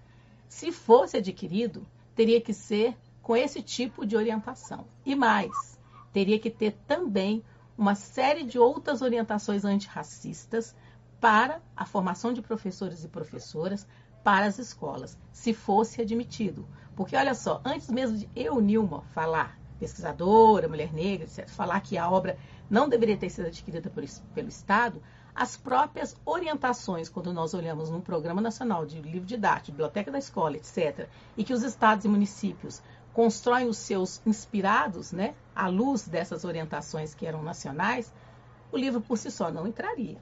se 0.48 0.72
fosse 0.72 1.18
adquirido, 1.18 1.86
teria 2.16 2.40
que 2.40 2.54
ser 2.54 2.98
com 3.22 3.36
esse 3.36 3.62
tipo 3.62 4.06
de 4.06 4.16
orientação. 4.16 4.86
E 5.06 5.16
mais, 5.16 5.80
teria 6.12 6.40
que 6.40 6.50
ter 6.50 6.74
também 6.88 7.44
uma 7.78 7.96
série 7.96 8.44
de 8.44 8.60
outras 8.60 9.02
orientações 9.02 9.66
antirracistas 9.66 10.76
para 11.20 11.62
a 11.76 11.86
formação 11.86 12.34
de 12.34 12.42
professores 12.42 13.04
e 13.04 13.08
professoras 13.08 13.88
para 14.24 14.46
as 14.46 14.60
escolas, 14.60 15.18
se 15.32 15.54
fosse 15.54 16.02
admitido. 16.02 16.68
Porque 16.96 17.16
olha 17.16 17.34
só, 17.34 17.62
antes 17.66 17.90
mesmo 17.90 18.18
de 18.18 18.30
eu, 18.36 18.60
Nilma, 18.62 19.02
falar, 19.14 19.58
pesquisadora, 19.80 20.68
mulher 20.68 20.94
negra, 20.94 21.26
etc., 21.26 21.48
falar 21.50 21.82
que 21.82 21.98
a 21.98 22.10
obra 22.10 22.38
não 22.70 22.88
deveria 22.88 23.18
ter 23.18 23.30
sido 23.30 23.48
adquirida 23.48 23.90
pelo 24.34 24.48
Estado, 24.48 25.02
as 25.36 25.58
próprias 25.58 26.16
orientações, 26.26 27.10
quando 27.10 27.34
nós 27.34 27.54
olhamos 27.54 27.90
num 27.90 28.02
programa 28.02 28.40
nacional 28.40 28.86
de 28.86 29.02
livro 29.02 29.26
didático, 29.26 29.72
biblioteca 29.72 30.12
da 30.12 30.20
escola, 30.20 30.58
etc., 30.58 31.08
e 31.36 31.44
que 31.44 31.54
os 31.54 31.64
estados 31.64 32.06
e 32.06 32.08
municípios 32.08 32.82
constroem 33.14 33.68
os 33.68 33.78
seus 33.78 34.22
inspirados, 34.26 35.12
né, 35.12 35.36
à 35.56 35.68
luz 35.68 36.08
dessas 36.08 36.44
orientações 36.44 37.14
que 37.14 37.26
eram 37.26 37.42
nacionais, 37.42 38.14
o 38.72 38.78
livro 38.78 39.02
por 39.02 39.18
si 39.18 39.32
só 39.32 39.52
não 39.52 39.68
entraria. 39.68 40.18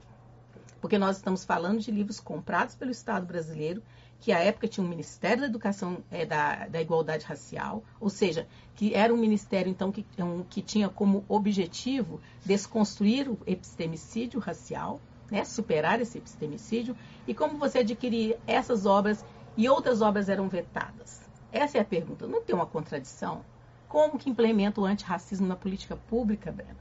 Porque 0.80 0.98
nós 0.98 1.16
estamos 1.16 1.44
falando 1.44 1.80
de 1.80 1.90
livros 1.90 2.18
comprados 2.18 2.74
pelo 2.74 2.90
Estado 2.90 3.24
brasileiro, 3.26 3.82
que 4.22 4.30
à 4.30 4.38
época 4.38 4.68
tinha 4.68 4.86
um 4.86 4.88
Ministério 4.88 5.40
da 5.40 5.46
Educação 5.48 5.98
é, 6.08 6.24
da, 6.24 6.68
da 6.68 6.80
Igualdade 6.80 7.24
Racial, 7.24 7.82
ou 8.00 8.08
seja, 8.08 8.46
que 8.76 8.94
era 8.94 9.12
um 9.12 9.16
ministério 9.16 9.68
então 9.68 9.90
que, 9.90 10.06
um, 10.16 10.44
que 10.44 10.62
tinha 10.62 10.88
como 10.88 11.24
objetivo 11.28 12.20
desconstruir 12.44 13.28
o 13.28 13.36
epistemicídio 13.44 14.38
racial, 14.38 15.00
né, 15.28 15.44
superar 15.44 16.00
esse 16.00 16.18
epistemicídio, 16.18 16.96
e 17.26 17.34
como 17.34 17.58
você 17.58 17.80
adquirir 17.80 18.38
essas 18.46 18.86
obras 18.86 19.24
e 19.56 19.68
outras 19.68 20.00
obras 20.00 20.28
eram 20.28 20.48
vetadas. 20.48 21.22
Essa 21.50 21.78
é 21.78 21.80
a 21.80 21.84
pergunta. 21.84 22.24
Não 22.28 22.42
tem 22.42 22.54
uma 22.54 22.64
contradição? 22.64 23.44
Como 23.88 24.20
que 24.20 24.30
implementa 24.30 24.80
o 24.80 24.84
antirracismo 24.84 25.48
na 25.48 25.56
política 25.56 25.96
pública, 25.96 26.52
Breno? 26.52 26.78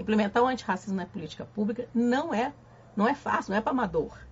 Implementar 0.00 0.42
o 0.42 0.48
antirracismo 0.48 0.96
na 0.96 1.06
política 1.06 1.44
pública 1.44 1.88
não 1.94 2.34
é, 2.34 2.52
não 2.96 3.06
é 3.06 3.14
fácil, 3.14 3.52
não 3.52 3.58
é 3.58 3.60
para 3.60 3.70
amador. 3.70 4.25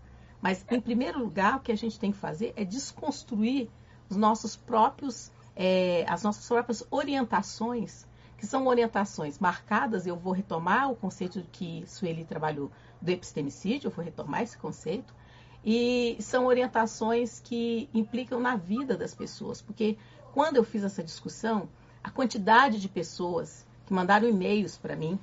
Mas, 0.45 0.63
em 0.71 0.79
primeiro 0.79 1.21
lugar, 1.21 1.57
o 1.57 1.61
que 1.61 1.73
a 1.73 1.75
gente 1.75 1.99
tem 1.99 2.13
que 2.13 2.19
fazer 2.19 2.53
é 2.55 2.67
desconstruir 2.67 3.71
os 4.11 4.17
nossos 4.19 4.55
próprios, 4.55 5.33
é, 5.57 6.05
as 6.07 6.23
nossas 6.23 6.47
próprias 6.47 6.87
orientações, 6.91 8.07
que 8.37 8.47
são 8.47 8.67
orientações 8.67 9.39
marcadas. 9.39 10.07
Eu 10.07 10.17
vou 10.17 10.35
retomar 10.35 10.91
o 10.91 10.97
conceito 10.97 11.43
que 11.51 11.83
Sueli 11.87 12.27
trabalhou 12.27 12.71
do 13.01 13.09
epistemicídio, 13.09 13.89
eu 13.89 13.91
vou 13.91 14.05
retomar 14.05 14.43
esse 14.43 14.59
conceito, 14.59 15.15
e 15.65 16.19
são 16.21 16.45
orientações 16.45 17.41
que 17.41 17.89
implicam 17.95 18.39
na 18.39 18.55
vida 18.55 18.99
das 18.99 19.15
pessoas, 19.15 19.63
porque 19.63 19.97
quando 20.35 20.57
eu 20.57 20.63
fiz 20.63 20.85
essa 20.85 21.03
discussão, 21.03 21.71
a 22.03 22.11
quantidade 22.11 22.79
de 22.83 22.89
pessoas 22.91 23.67
que 23.87 23.95
mandaram 23.95 24.29
e-mails 24.29 24.77
para 24.77 24.95
mim, 24.95 25.19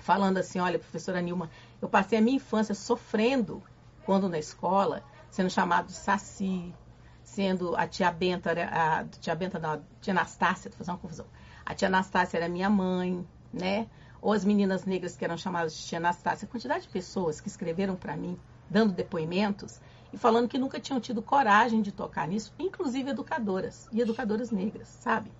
falando 0.00 0.36
assim: 0.36 0.58
olha, 0.58 0.78
professora 0.78 1.22
Nilma, 1.22 1.48
eu 1.80 1.88
passei 1.88 2.18
a 2.18 2.20
minha 2.20 2.36
infância 2.36 2.74
sofrendo 2.74 3.62
quando 4.04 4.28
na 4.28 4.38
escola, 4.38 5.02
sendo 5.30 5.50
chamado 5.50 5.86
de 5.86 5.94
Saci, 5.94 6.74
sendo 7.22 7.76
a 7.76 7.86
tia 7.86 8.10
Benta, 8.10 8.52
a, 8.52 9.00
a 9.00 9.04
tia 9.04 9.34
Benta 9.34 9.58
não, 9.58 9.72
a 9.72 9.80
tia 10.00 10.12
Anastácia, 10.12 10.70
tô 10.70 10.76
fazendo 10.76 10.94
uma 10.94 11.00
confusão. 11.00 11.26
A 11.64 11.74
tia 11.74 11.88
Anastácia 11.88 12.36
era 12.36 12.48
minha 12.48 12.70
mãe, 12.70 13.26
né? 13.52 13.88
ou 14.24 14.32
as 14.32 14.42
meninas 14.42 14.86
negras 14.86 15.14
que 15.14 15.22
eram 15.22 15.36
chamadas 15.36 15.76
de 15.76 15.82
Tia 15.82 15.98
Anastácia, 15.98 16.46
a 16.46 16.48
quantidade 16.48 16.84
de 16.84 16.88
pessoas 16.88 17.42
que 17.42 17.48
escreveram 17.48 17.94
para 17.94 18.16
mim, 18.16 18.38
dando 18.70 18.94
depoimentos 18.94 19.78
e 20.14 20.16
falando 20.16 20.48
que 20.48 20.56
nunca 20.56 20.80
tinham 20.80 20.98
tido 20.98 21.20
coragem 21.20 21.82
de 21.82 21.92
tocar 21.92 22.26
nisso, 22.26 22.50
inclusive 22.58 23.10
educadoras 23.10 23.86
e 23.92 24.00
educadoras 24.00 24.50
negras, 24.50 24.88
sabe? 24.88 25.30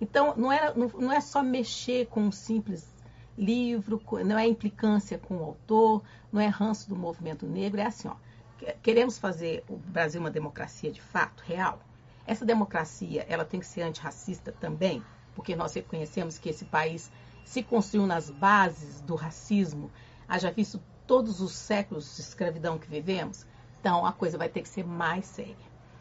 Então, 0.00 0.32
não, 0.34 0.50
era, 0.50 0.72
não, 0.72 0.88
não 0.98 1.12
é 1.12 1.20
só 1.20 1.42
mexer 1.42 2.06
com 2.06 2.22
um 2.22 2.32
simples 2.32 2.90
livro, 3.36 4.00
não 4.24 4.38
é 4.38 4.46
implicância 4.46 5.18
com 5.18 5.36
o 5.36 5.44
autor, 5.44 6.02
não 6.32 6.40
é 6.40 6.46
ranço 6.46 6.88
do 6.88 6.96
movimento 6.96 7.46
negro, 7.46 7.80
é 7.80 7.86
assim, 7.86 8.08
ó. 8.08 8.14
Queremos 8.82 9.18
fazer 9.18 9.64
o 9.68 9.76
Brasil 9.76 10.20
uma 10.20 10.30
democracia 10.30 10.90
de 10.90 11.00
fato, 11.00 11.42
real. 11.42 11.80
Essa 12.26 12.44
democracia, 12.44 13.26
ela 13.28 13.44
tem 13.44 13.58
que 13.58 13.66
ser 13.66 13.82
antirracista 13.82 14.52
também, 14.52 15.02
porque 15.34 15.56
nós 15.56 15.74
reconhecemos 15.74 16.38
que 16.38 16.50
esse 16.50 16.64
país 16.64 17.10
se 17.44 17.62
construiu 17.62 18.06
nas 18.06 18.30
bases 18.30 19.00
do 19.00 19.16
racismo, 19.16 19.90
haja 20.28 20.50
visto 20.50 20.80
todos 21.06 21.40
os 21.40 21.52
séculos 21.52 22.14
de 22.14 22.22
escravidão 22.22 22.78
que 22.78 22.88
vivemos, 22.88 23.44
então 23.80 24.06
a 24.06 24.12
coisa 24.12 24.38
vai 24.38 24.48
ter 24.48 24.62
que 24.62 24.68
ser 24.68 24.84
mais 24.84 25.26
séria. 25.26 25.56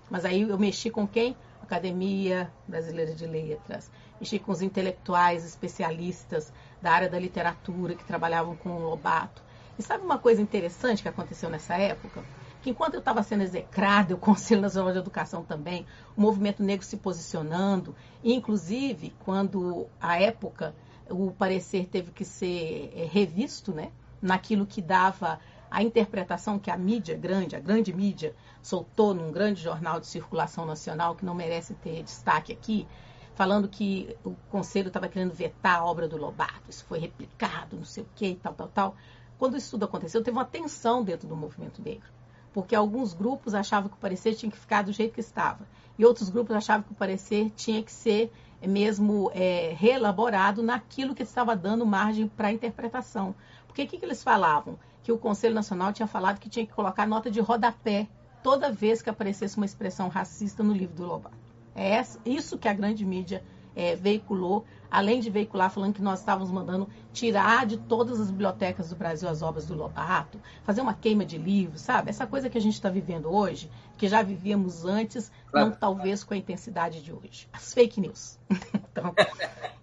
Mas 0.09 0.25
aí 0.25 0.41
eu 0.41 0.59
mexi 0.59 0.89
com 0.91 1.07
quem? 1.07 1.35
Academia 1.71 2.51
Brasileira 2.67 3.15
de 3.15 3.25
Letras, 3.25 3.89
mexi 4.19 4.37
com 4.37 4.51
os 4.51 4.61
intelectuais 4.61 5.45
especialistas 5.45 6.51
da 6.81 6.91
área 6.91 7.09
da 7.09 7.17
literatura 7.17 7.95
que 7.95 8.03
trabalhavam 8.03 8.57
com 8.57 8.71
o 8.71 8.89
Lobato. 8.89 9.41
E 9.79 9.81
sabe 9.81 10.03
uma 10.03 10.17
coisa 10.17 10.41
interessante 10.41 11.01
que 11.01 11.07
aconteceu 11.07 11.49
nessa 11.49 11.75
época? 11.75 12.25
Que 12.61 12.71
enquanto 12.71 12.95
eu 12.95 12.99
estava 12.99 13.23
sendo 13.23 13.43
execrada, 13.43 14.13
o 14.15 14.17
Conselho 14.17 14.59
Nacional 14.59 14.91
de 14.91 14.99
Educação 14.99 15.43
também, 15.45 15.85
o 16.17 16.19
movimento 16.19 16.61
negro 16.61 16.85
se 16.85 16.97
posicionando, 16.97 17.95
inclusive 18.21 19.15
quando 19.23 19.87
a 20.01 20.19
época 20.19 20.75
o 21.09 21.31
parecer 21.31 21.87
teve 21.87 22.11
que 22.11 22.25
ser 22.25 22.91
é, 22.93 23.05
revisto, 23.05 23.71
né? 23.71 23.91
Naquilo 24.21 24.65
que 24.65 24.81
dava 24.81 25.39
a 25.71 25.81
interpretação 25.81 26.59
que 26.59 26.69
a 26.69 26.75
mídia 26.75 27.15
grande, 27.15 27.55
a 27.55 27.59
grande 27.59 27.93
mídia, 27.93 28.35
soltou 28.61 29.13
num 29.13 29.31
grande 29.31 29.61
jornal 29.61 30.01
de 30.01 30.05
circulação 30.05 30.65
nacional, 30.65 31.15
que 31.15 31.25
não 31.25 31.33
merece 31.33 31.73
ter 31.75 32.03
destaque 32.03 32.51
aqui, 32.51 32.85
falando 33.33 33.69
que 33.69 34.15
o 34.25 34.35
conselho 34.49 34.89
estava 34.89 35.07
querendo 35.07 35.33
vetar 35.33 35.79
a 35.79 35.85
obra 35.85 36.09
do 36.09 36.17
Lobato, 36.17 36.69
isso 36.69 36.83
foi 36.83 36.99
replicado, 36.99 37.77
não 37.77 37.85
sei 37.85 38.03
o 38.03 38.07
que, 38.13 38.35
tal, 38.35 38.53
tal, 38.53 38.67
tal. 38.67 38.95
Quando 39.39 39.55
isso 39.55 39.71
tudo 39.71 39.85
aconteceu, 39.85 40.21
teve 40.21 40.37
uma 40.37 40.45
tensão 40.45 41.03
dentro 41.03 41.27
do 41.27 41.37
movimento 41.37 41.81
negro, 41.81 42.09
porque 42.53 42.75
alguns 42.75 43.13
grupos 43.13 43.55
achavam 43.55 43.89
que 43.89 43.95
o 43.95 43.99
parecer 43.99 44.35
tinha 44.35 44.51
que 44.51 44.57
ficar 44.57 44.81
do 44.81 44.91
jeito 44.91 45.13
que 45.13 45.21
estava, 45.21 45.65
e 45.97 46.05
outros 46.05 46.29
grupos 46.29 46.53
achavam 46.53 46.83
que 46.83 46.91
o 46.91 46.95
parecer 46.95 47.49
tinha 47.55 47.81
que 47.81 47.91
ser 47.91 48.29
mesmo 48.61 49.31
é, 49.33 49.73
reelaborado 49.77 50.61
naquilo 50.61 51.15
que 51.15 51.23
estava 51.23 51.55
dando 51.55 51.85
margem 51.85 52.27
para 52.27 52.51
interpretação. 52.51 53.33
Porque 53.65 53.83
o 53.83 53.87
que, 53.87 53.97
que 53.97 54.05
eles 54.05 54.21
falavam? 54.21 54.77
Que 55.03 55.11
o 55.11 55.17
Conselho 55.17 55.55
Nacional 55.55 55.91
tinha 55.93 56.07
falado 56.07 56.39
que 56.39 56.49
tinha 56.49 56.65
que 56.65 56.73
colocar 56.73 57.07
nota 57.07 57.29
de 57.29 57.39
rodapé 57.39 58.07
toda 58.43 58.71
vez 58.71 59.01
que 59.01 59.09
aparecesse 59.09 59.57
uma 59.57 59.65
expressão 59.65 60.09
racista 60.09 60.63
no 60.63 60.73
livro 60.73 60.95
do 60.95 61.05
Lobato. 61.05 61.37
É 61.75 62.01
isso 62.25 62.57
que 62.57 62.67
a 62.67 62.73
grande 62.73 63.05
mídia 63.05 63.43
é, 63.75 63.95
veiculou, 63.95 64.65
além 64.89 65.19
de 65.19 65.29
veicular 65.29 65.69
falando 65.69 65.93
que 65.93 66.01
nós 66.01 66.19
estávamos 66.19 66.51
mandando 66.51 66.87
tirar 67.13 67.65
de 67.65 67.77
todas 67.77 68.19
as 68.19 68.29
bibliotecas 68.29 68.89
do 68.89 68.95
Brasil 68.95 69.29
as 69.29 69.41
obras 69.41 69.65
do 69.65 69.73
Lobato, 69.73 70.39
fazer 70.63 70.81
uma 70.81 70.93
queima 70.93 71.25
de 71.25 71.37
livros, 71.37 71.81
sabe? 71.81 72.09
Essa 72.09 72.27
coisa 72.27 72.49
que 72.49 72.57
a 72.57 72.61
gente 72.61 72.73
está 72.73 72.89
vivendo 72.89 73.31
hoje, 73.31 73.71
que 73.97 74.07
já 74.07 74.21
vivíamos 74.21 74.83
antes, 74.83 75.31
não 75.53 75.71
talvez 75.71 76.23
com 76.23 76.33
a 76.33 76.37
intensidade 76.37 77.01
de 77.01 77.13
hoje. 77.13 77.47
As 77.53 77.73
fake 77.73 78.01
news. 78.01 78.37
então, 78.75 79.13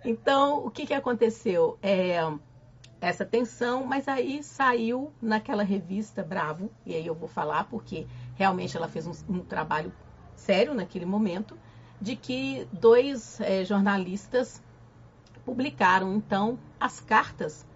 então, 0.04 0.66
o 0.66 0.70
que, 0.70 0.87
que 0.87 0.94
aconteceu? 0.94 1.78
É, 1.83 2.20
essa 3.00 3.24
tensão, 3.24 3.84
mas 3.84 4.08
aí 4.08 4.42
saiu 4.42 5.12
naquela 5.22 5.62
revista 5.62 6.22
Bravo, 6.22 6.70
e 6.84 6.94
aí 6.94 7.06
eu 7.06 7.14
vou 7.14 7.28
falar 7.28 7.64
porque 7.64 8.06
realmente 8.34 8.76
ela 8.76 8.88
fez 8.88 9.06
um, 9.06 9.12
um 9.28 9.40
trabalho 9.40 9.92
sério 10.34 10.74
naquele 10.74 11.06
momento, 11.06 11.56
de 12.00 12.16
que 12.16 12.66
dois 12.72 13.40
é, 13.40 13.64
jornalistas 13.64 14.62
publicaram 15.44 16.14
então 16.14 16.58
as 16.78 17.00
cartas 17.00 17.66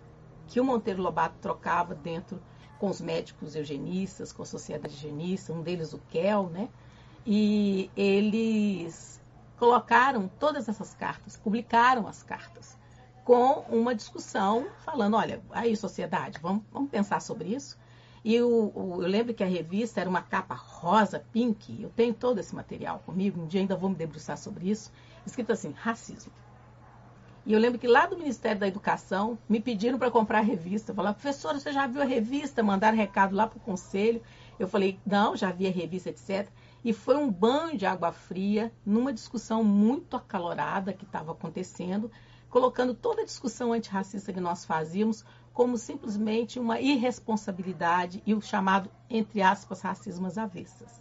que 0.47 0.61
o 0.61 0.65
Monteiro 0.65 1.03
Lobato 1.03 1.37
trocava 1.41 1.95
dentro 1.95 2.41
com 2.79 2.89
os 2.89 3.01
médicos 3.01 3.55
eugenistas, 3.55 4.33
com 4.33 4.43
a 4.43 4.47
sociedade 4.47 4.95
eugenista, 4.95 5.53
um 5.53 5.63
deles 5.63 5.93
o 5.93 5.99
Kel, 6.11 6.49
né? 6.49 6.69
E 7.25 7.89
eles 7.97 9.21
colocaram 9.57 10.29
todas 10.41 10.69
essas 10.69 10.93
cartas, 10.93 11.37
publicaram 11.37 12.09
as 12.09 12.23
cartas 12.23 12.77
com 13.25 13.65
uma 13.69 13.95
discussão 13.95 14.67
falando, 14.85 15.17
olha, 15.17 15.43
aí 15.51 15.77
sociedade, 15.77 16.39
vamos, 16.41 16.63
vamos 16.73 16.91
pensar 16.91 17.21
sobre 17.21 17.55
isso. 17.55 17.79
E 18.25 18.41
o, 18.41 18.73
o, 18.75 19.03
eu 19.03 19.09
lembro 19.09 19.35
que 19.35 19.43
a 19.43 19.47
revista 19.47 20.01
era 20.01 20.09
uma 20.09 20.23
capa 20.23 20.55
rosa, 20.55 21.25
pink, 21.33 21.83
eu 21.83 21.91
tenho 21.91 22.15
todo 22.15 22.39
esse 22.39 22.55
material 22.55 23.01
comigo, 23.05 23.41
um 23.41 23.47
dia 23.47 23.61
ainda 23.61 23.77
vou 23.77 23.91
me 23.91 23.97
debruçar 23.97 24.37
sobre 24.37 24.71
isso, 24.71 24.93
escrito 25.27 25.53
assim, 25.53 25.73
racismo. 25.73 26.33
E 27.45 27.53
eu 27.53 27.59
lembro 27.59 27.79
que 27.79 27.89
lá 27.89 28.07
do 28.07 28.17
Ministério 28.17 28.61
da 28.61 28.69
Educação 28.69 29.37
me 29.49 29.61
pediram 29.61 29.99
para 29.99 30.13
comprar 30.13 30.39
a 30.39 30.43
revista. 30.43 30.95
Falaram, 30.95 31.15
professora, 31.15 31.59
você 31.59 31.73
já 31.73 31.89
viu 31.89 32.01
a 32.01 32.05
revista? 32.05 32.63
Mandaram 32.63 32.97
recado 32.97 33.35
lá 33.35 33.49
para 33.49 33.57
o 33.57 33.61
conselho. 33.61 34.23
Eu 34.61 34.69
falei, 34.69 35.01
não, 35.05 35.37
já 35.37 35.51
vi 35.51 35.67
a 35.67 35.71
revista, 35.71 36.11
etc. 36.11 36.49
E 36.85 36.93
foi 36.93 37.17
um 37.17 37.31
banho 37.31 37.77
de 37.77 37.85
água 37.85 38.13
fria 38.13 38.73
numa 38.87 39.13
discussão 39.13 39.65
muito 39.65 40.17
acalorada 40.17 40.93
que 40.93 41.05
estava 41.05 41.33
acontecendo, 41.33 42.11
colocando 42.53 42.93
toda 42.93 43.23
a 43.23 43.25
discussão 43.25 43.73
antirracista 43.73 44.31
que 44.31 44.39
nós 44.39 44.63
fazíamos 44.63 45.25
como 45.55 45.79
simplesmente 45.79 46.61
uma 46.61 46.79
irresponsabilidade 46.79 48.23
e 48.27 48.35
o 48.35 48.43
chamado, 48.43 48.91
entre 49.09 49.41
aspas, 49.41 49.81
racismo 49.81 50.27
às 50.27 50.37
avessas. 50.37 51.01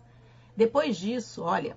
Depois 0.56 0.96
disso, 0.96 1.44
olha, 1.44 1.76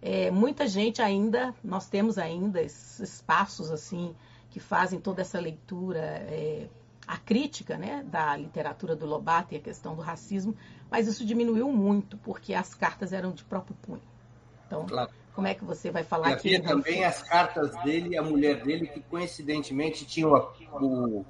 é, 0.00 0.30
muita 0.30 0.66
gente 0.66 1.02
ainda, 1.02 1.54
nós 1.62 1.90
temos 1.90 2.16
ainda 2.16 2.62
esses 2.62 3.00
espaços 3.00 3.70
assim 3.70 4.16
que 4.50 4.58
fazem 4.58 4.98
toda 4.98 5.20
essa 5.20 5.38
leitura, 5.38 6.00
é, 6.00 6.68
a 7.06 7.18
crítica 7.18 7.76
né, 7.76 8.02
da 8.04 8.34
literatura 8.34 8.96
do 8.96 9.04
Lobato 9.04 9.52
e 9.52 9.58
a 9.58 9.60
questão 9.60 9.94
do 9.94 10.00
racismo, 10.00 10.56
mas 10.90 11.06
isso 11.06 11.22
diminuiu 11.22 11.70
muito, 11.70 12.16
porque 12.18 12.54
as 12.54 12.74
cartas 12.74 13.12
eram 13.12 13.32
de 13.32 13.44
próprio 13.44 13.76
punho. 13.82 14.02
Então, 14.66 14.86
claro. 14.86 15.10
Como 15.34 15.46
é 15.46 15.54
que 15.54 15.64
você 15.64 15.90
vai 15.90 16.04
falar 16.04 16.30
e 16.30 16.32
havia 16.34 16.62
também 16.62 17.04
as 17.04 17.22
cartas 17.22 17.74
dele 17.82 18.10
e 18.10 18.18
a 18.18 18.22
mulher 18.22 18.62
dele, 18.62 18.86
que 18.86 19.00
coincidentemente 19.00 20.04
tinham 20.04 20.30
o, 20.80 21.24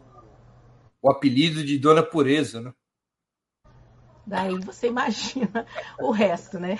o 1.00 1.10
apelido 1.10 1.64
de 1.64 1.78
Dona 1.78 2.02
Pureza, 2.02 2.60
né? 2.60 2.72
Daí 4.26 4.58
você 4.60 4.88
imagina 4.88 5.66
o 5.98 6.10
resto, 6.10 6.58
né? 6.58 6.78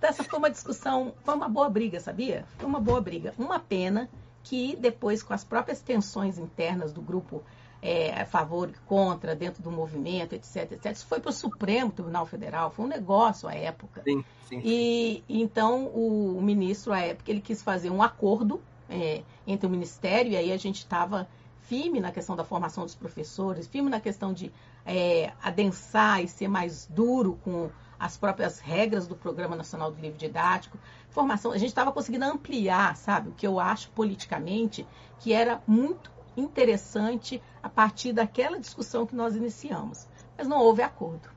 Então, 0.00 0.08
essa 0.08 0.24
foi 0.24 0.38
uma 0.38 0.50
discussão, 0.50 1.14
foi 1.22 1.34
uma 1.34 1.48
boa 1.48 1.68
briga, 1.68 2.00
sabia? 2.00 2.46
Foi 2.56 2.66
uma 2.66 2.80
boa 2.80 3.02
briga. 3.02 3.34
Uma 3.36 3.60
pena 3.60 4.08
que 4.42 4.74
depois, 4.76 5.22
com 5.22 5.34
as 5.34 5.44
próprias 5.44 5.82
tensões 5.82 6.38
internas 6.38 6.90
do 6.90 7.02
grupo 7.02 7.42
é, 7.82 8.20
a 8.20 8.26
favor 8.26 8.68
e 8.68 8.74
contra, 8.86 9.34
dentro 9.34 9.62
do 9.62 9.70
movimento, 9.70 10.34
etc, 10.34 10.72
etc. 10.72 10.92
Isso 10.92 11.06
foi 11.06 11.20
para 11.20 11.30
o 11.30 11.32
Supremo 11.32 11.90
Tribunal 11.90 12.26
Federal, 12.26 12.70
foi 12.70 12.84
um 12.84 12.88
negócio 12.88 13.48
à 13.48 13.54
época. 13.54 14.02
Sim, 14.02 14.24
sim. 14.48 14.60
E 14.64 15.24
então 15.28 15.86
o, 15.86 16.36
o 16.38 16.42
ministro, 16.42 16.92
à 16.92 17.00
época, 17.00 17.30
ele 17.30 17.40
quis 17.40 17.62
fazer 17.62 17.90
um 17.90 18.02
acordo 18.02 18.60
é, 18.88 19.22
entre 19.46 19.66
o 19.66 19.70
Ministério, 19.70 20.32
e 20.32 20.36
aí 20.36 20.52
a 20.52 20.56
gente 20.56 20.78
estava 20.78 21.28
firme 21.62 22.00
na 22.00 22.10
questão 22.10 22.34
da 22.34 22.44
formação 22.44 22.84
dos 22.84 22.94
professores, 22.94 23.66
firme 23.66 23.88
na 23.88 24.00
questão 24.00 24.32
de 24.32 24.52
é, 24.84 25.32
adensar 25.42 26.22
e 26.22 26.28
ser 26.28 26.48
mais 26.48 26.86
duro 26.86 27.38
com 27.44 27.70
as 27.98 28.16
próprias 28.16 28.58
regras 28.58 29.06
do 29.06 29.14
Programa 29.14 29.54
Nacional 29.54 29.92
do 29.92 30.00
Livro 30.00 30.18
Didático. 30.18 30.78
Formação, 31.10 31.52
a 31.52 31.58
gente 31.58 31.68
estava 31.68 31.92
conseguindo 31.92 32.24
ampliar, 32.24 32.96
sabe, 32.96 33.28
o 33.28 33.32
que 33.32 33.46
eu 33.46 33.60
acho 33.60 33.90
politicamente 33.90 34.86
que 35.20 35.32
era 35.32 35.62
muito 35.66 36.10
interessante 36.36 37.42
a 37.62 37.68
partir 37.68 38.12
daquela 38.12 38.58
discussão 38.58 39.06
que 39.06 39.14
nós 39.14 39.34
iniciamos. 39.34 40.06
Mas 40.36 40.46
não 40.46 40.58
houve 40.58 40.82
acordo. 40.82 41.28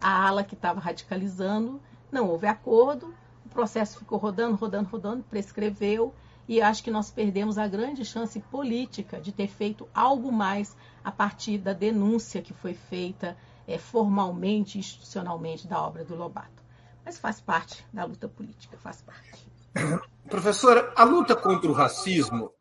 A 0.00 0.26
ala 0.26 0.44
que 0.44 0.54
estava 0.54 0.80
radicalizando, 0.80 1.80
não 2.10 2.28
houve 2.28 2.46
acordo, 2.46 3.14
o 3.44 3.48
processo 3.48 3.98
ficou 3.98 4.18
rodando, 4.18 4.56
rodando, 4.56 4.88
rodando, 4.88 5.24
prescreveu, 5.24 6.14
e 6.48 6.60
acho 6.60 6.82
que 6.82 6.90
nós 6.90 7.10
perdemos 7.10 7.58
a 7.58 7.68
grande 7.68 8.04
chance 8.04 8.40
política 8.40 9.20
de 9.20 9.30
ter 9.30 9.46
feito 9.46 9.88
algo 9.94 10.32
mais 10.32 10.76
a 11.04 11.12
partir 11.12 11.58
da 11.58 11.72
denúncia 11.72 12.42
que 12.42 12.52
foi 12.52 12.74
feita 12.74 13.36
é, 13.68 13.78
formalmente, 13.78 14.78
institucionalmente, 14.78 15.68
da 15.68 15.80
obra 15.80 16.04
do 16.04 16.16
Lobato. 16.16 16.60
Mas 17.04 17.18
faz 17.18 17.40
parte 17.40 17.86
da 17.92 18.04
luta 18.04 18.26
política, 18.26 18.76
faz 18.78 19.00
parte. 19.02 19.46
Professora, 20.28 20.92
a 20.96 21.04
luta 21.04 21.36
contra 21.36 21.70
o 21.70 21.74
racismo 21.74 22.52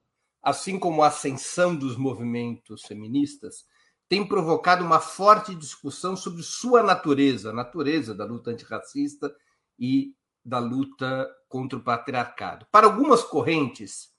assim 0.49 0.79
como 0.79 1.03
a 1.03 1.07
ascensão 1.07 1.75
dos 1.75 1.95
movimentos 1.95 2.81
feministas, 2.83 3.65
tem 4.07 4.27
provocado 4.27 4.83
uma 4.83 4.99
forte 4.99 5.53
discussão 5.53 6.17
sobre 6.17 6.41
sua 6.41 6.81
natureza, 6.81 7.51
a 7.51 7.53
natureza 7.53 8.15
da 8.15 8.25
luta 8.25 8.49
antirracista 8.49 9.31
e 9.77 10.13
da 10.43 10.57
luta 10.57 11.29
contra 11.47 11.77
o 11.77 11.83
patriarcado. 11.83 12.65
Para 12.71 12.87
algumas 12.87 13.23
correntes, 13.23 14.09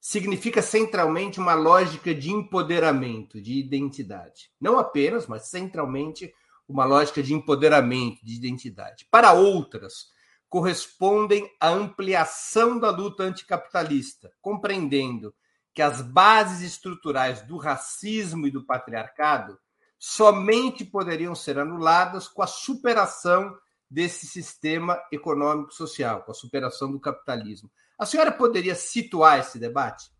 significa 0.00 0.62
centralmente 0.62 1.38
uma 1.38 1.54
lógica 1.54 2.14
de 2.14 2.30
empoderamento, 2.30 3.40
de 3.40 3.58
identidade. 3.58 4.50
Não 4.58 4.78
apenas, 4.78 5.26
mas 5.26 5.48
centralmente 5.48 6.32
uma 6.66 6.86
lógica 6.86 7.22
de 7.22 7.34
empoderamento, 7.34 8.24
de 8.24 8.34
identidade. 8.34 9.06
Para 9.10 9.34
outras, 9.34 10.06
correspondem 10.48 11.50
à 11.60 11.68
ampliação 11.68 12.78
da 12.78 12.90
luta 12.90 13.24
anticapitalista, 13.24 14.32
compreendendo 14.40 15.34
que 15.74 15.82
as 15.82 16.00
bases 16.00 16.60
estruturais 16.60 17.42
do 17.42 17.56
racismo 17.56 18.46
e 18.46 18.50
do 18.50 18.64
patriarcado 18.64 19.58
somente 19.98 20.84
poderiam 20.84 21.34
ser 21.34 21.58
anuladas 21.58 22.28
com 22.28 22.42
a 22.42 22.46
superação 22.46 23.58
desse 23.90 24.26
sistema 24.26 25.02
econômico-social, 25.10 26.22
com 26.22 26.30
a 26.30 26.34
superação 26.34 26.90
do 26.90 27.00
capitalismo. 27.00 27.70
A 27.98 28.06
senhora 28.06 28.30
poderia 28.30 28.74
situar 28.74 29.38
esse 29.38 29.58
debate? 29.58 30.10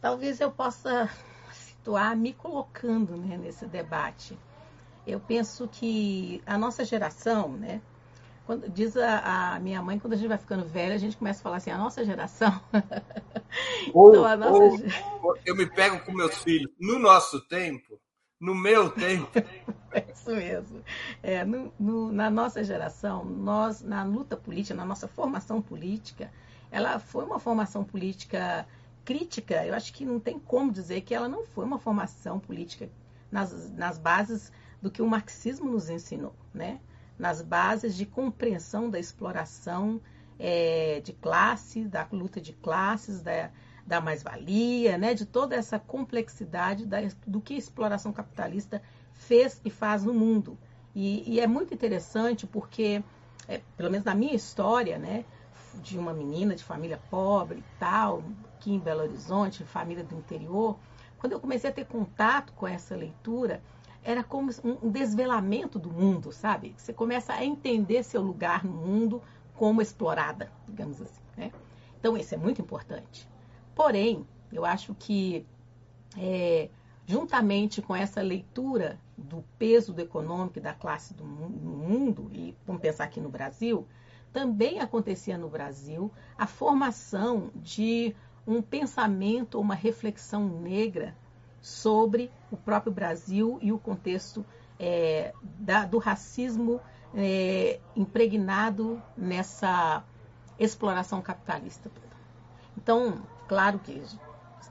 Talvez 0.00 0.40
eu 0.40 0.50
possa 0.50 1.10
situar 1.52 2.16
me 2.16 2.32
colocando 2.32 3.16
né, 3.16 3.36
nesse 3.36 3.66
debate. 3.66 4.38
Eu 5.06 5.18
penso 5.18 5.66
que 5.68 6.42
a 6.46 6.56
nossa 6.56 6.84
geração, 6.84 7.52
né, 7.56 7.82
quando, 8.48 8.66
diz 8.70 8.96
a, 8.96 9.56
a, 9.56 9.60
minha 9.60 9.82
mãe, 9.82 9.98
quando 9.98 10.14
a 10.14 10.16
gente 10.16 10.26
vai 10.26 10.38
ficando 10.38 10.64
velha, 10.64 10.94
a 10.94 10.98
gente 10.98 11.18
começa 11.18 11.38
a 11.38 11.42
falar 11.42 11.56
assim, 11.58 11.70
a 11.70 11.76
nossa 11.76 12.02
geração. 12.02 12.58
Ou, 13.92 14.08
então, 14.08 14.24
a 14.24 14.36
nossa... 14.38 14.84
Ou, 15.22 15.36
eu 15.44 15.54
me 15.54 15.66
pego 15.66 16.00
com 16.00 16.12
meus 16.12 16.42
filhos. 16.42 16.72
No 16.80 16.98
nosso 16.98 17.42
tempo, 17.42 18.00
no 18.40 18.54
meu 18.54 18.90
tempo. 18.90 19.30
É 19.90 20.04
isso 20.12 20.30
mesmo. 20.30 20.84
É, 21.22 21.46
no, 21.46 21.72
no, 21.80 22.12
na 22.12 22.28
nossa 22.28 22.62
geração, 22.62 23.24
nós, 23.24 23.80
na 23.80 24.04
luta 24.04 24.36
política, 24.36 24.74
na 24.74 24.84
nossa 24.84 25.08
formação 25.08 25.62
política, 25.62 26.30
ela 26.70 26.98
foi 26.98 27.24
uma 27.24 27.38
formação 27.38 27.82
política 27.82 28.66
crítica. 29.02 29.64
Eu 29.64 29.74
acho 29.74 29.92
que 29.94 30.04
não 30.04 30.20
tem 30.20 30.38
como 30.38 30.70
dizer 30.70 31.00
que 31.00 31.14
ela 31.14 31.26
não 31.26 31.44
foi 31.44 31.64
uma 31.64 31.78
formação 31.78 32.38
política 32.38 32.90
nas, 33.30 33.72
nas 33.72 33.96
bases 33.98 34.52
do 34.80 34.90
que 34.90 35.00
o 35.00 35.06
marxismo 35.06 35.70
nos 35.70 35.88
ensinou, 35.88 36.34
né? 36.52 36.78
Nas 37.18 37.42
bases 37.42 37.96
de 37.96 38.06
compreensão 38.06 38.88
da 38.88 38.98
exploração 38.98 40.00
é, 40.38 41.00
de 41.04 41.12
classe, 41.12 41.84
da 41.84 42.06
luta 42.12 42.40
de 42.40 42.52
classes, 42.52 43.20
da, 43.20 43.50
da 43.86 44.00
mais-valia, 44.00 44.96
né, 44.96 45.14
de 45.14 45.26
toda 45.26 45.56
essa 45.56 45.78
complexidade 45.78 46.86
da, 46.86 46.98
do 47.26 47.40
que 47.40 47.54
a 47.54 47.58
exploração 47.58 48.12
capitalista 48.12 48.80
fez 49.12 49.60
e 49.64 49.70
faz 49.70 50.04
no 50.04 50.14
mundo. 50.14 50.56
E, 50.94 51.34
e 51.34 51.40
é 51.40 51.46
muito 51.46 51.74
interessante 51.74 52.46
porque, 52.46 53.02
é, 53.48 53.60
pelo 53.76 53.90
menos 53.90 54.04
na 54.04 54.14
minha 54.14 54.34
história, 54.34 54.98
né, 54.98 55.24
de 55.82 55.98
uma 55.98 56.12
menina 56.12 56.54
de 56.54 56.64
família 56.64 57.00
pobre 57.10 57.58
e 57.58 57.78
tal, 57.78 58.22
aqui 58.54 58.72
em 58.72 58.78
Belo 58.78 59.02
Horizonte, 59.02 59.64
família 59.64 60.04
do 60.04 60.14
interior, 60.14 60.78
quando 61.18 61.32
eu 61.32 61.40
comecei 61.40 61.68
a 61.70 61.72
ter 61.72 61.84
contato 61.86 62.52
com 62.52 62.66
essa 62.66 62.94
leitura, 62.94 63.60
era 64.02 64.22
como 64.22 64.50
um 64.64 64.90
desvelamento 64.90 65.78
do 65.78 65.90
mundo, 65.90 66.32
sabe? 66.32 66.74
Você 66.76 66.92
começa 66.92 67.32
a 67.32 67.44
entender 67.44 68.02
seu 68.02 68.22
lugar 68.22 68.64
no 68.64 68.72
mundo 68.72 69.22
como 69.54 69.82
explorada, 69.82 70.50
digamos 70.66 71.00
assim. 71.00 71.22
Né? 71.36 71.52
Então, 71.98 72.16
isso 72.16 72.34
é 72.34 72.38
muito 72.38 72.60
importante. 72.62 73.28
Porém, 73.74 74.26
eu 74.52 74.64
acho 74.64 74.94
que, 74.94 75.44
é, 76.16 76.70
juntamente 77.06 77.82
com 77.82 77.94
essa 77.94 78.22
leitura 78.22 78.98
do 79.16 79.44
peso 79.58 79.92
do 79.92 80.00
econômico 80.00 80.58
e 80.58 80.62
da 80.62 80.72
classe 80.72 81.12
do 81.12 81.24
mundo, 81.24 82.30
e 82.32 82.56
vamos 82.66 82.80
pensar 82.80 83.04
aqui 83.04 83.20
no 83.20 83.28
Brasil, 83.28 83.86
também 84.32 84.80
acontecia 84.80 85.36
no 85.36 85.48
Brasil 85.48 86.12
a 86.36 86.46
formação 86.46 87.50
de 87.56 88.14
um 88.46 88.62
pensamento, 88.62 89.60
uma 89.60 89.74
reflexão 89.74 90.48
negra 90.48 91.16
sobre 91.68 92.30
o 92.50 92.56
próprio 92.56 92.92
Brasil 92.92 93.58
e 93.60 93.72
o 93.72 93.78
contexto 93.78 94.44
é, 94.78 95.32
da, 95.42 95.84
do 95.84 95.98
racismo 95.98 96.80
é, 97.14 97.80
impregnado 97.94 99.02
nessa 99.16 100.02
exploração 100.58 101.20
capitalista. 101.22 101.90
Então, 102.76 103.22
Claro 103.48 103.78
que 103.78 104.02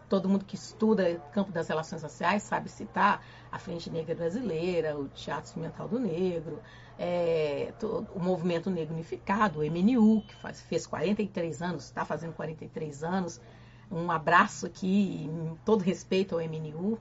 todo 0.08 0.30
mundo 0.30 0.46
que 0.46 0.56
estuda 0.56 1.10
o 1.10 1.32
campo 1.32 1.52
das 1.52 1.68
relações 1.68 2.00
sociais 2.00 2.44
sabe 2.44 2.70
citar 2.70 3.26
a 3.52 3.58
Frente 3.58 3.90
Negra 3.90 4.14
Brasileira, 4.14 4.96
o 4.96 5.10
Teatro 5.10 5.46
Experimental 5.46 5.88
do 5.88 6.00
Negro, 6.00 6.62
é, 6.98 7.74
todo, 7.80 8.08
o 8.14 8.20
Movimento 8.20 8.70
Negro 8.70 8.94
Unificado, 8.94 9.60
o 9.60 9.64
MNU, 9.64 10.22
que 10.22 10.36
faz, 10.36 10.62
fez 10.62 10.86
43 10.86 11.62
anos, 11.64 11.86
está 11.86 12.06
fazendo 12.06 12.34
43 12.34 13.04
anos. 13.04 13.42
Um 13.92 14.12
abraço 14.12 14.66
aqui, 14.66 15.30
todo 15.64 15.82
respeito 15.82 16.36
ao 16.36 16.42
MNU. 16.42 17.00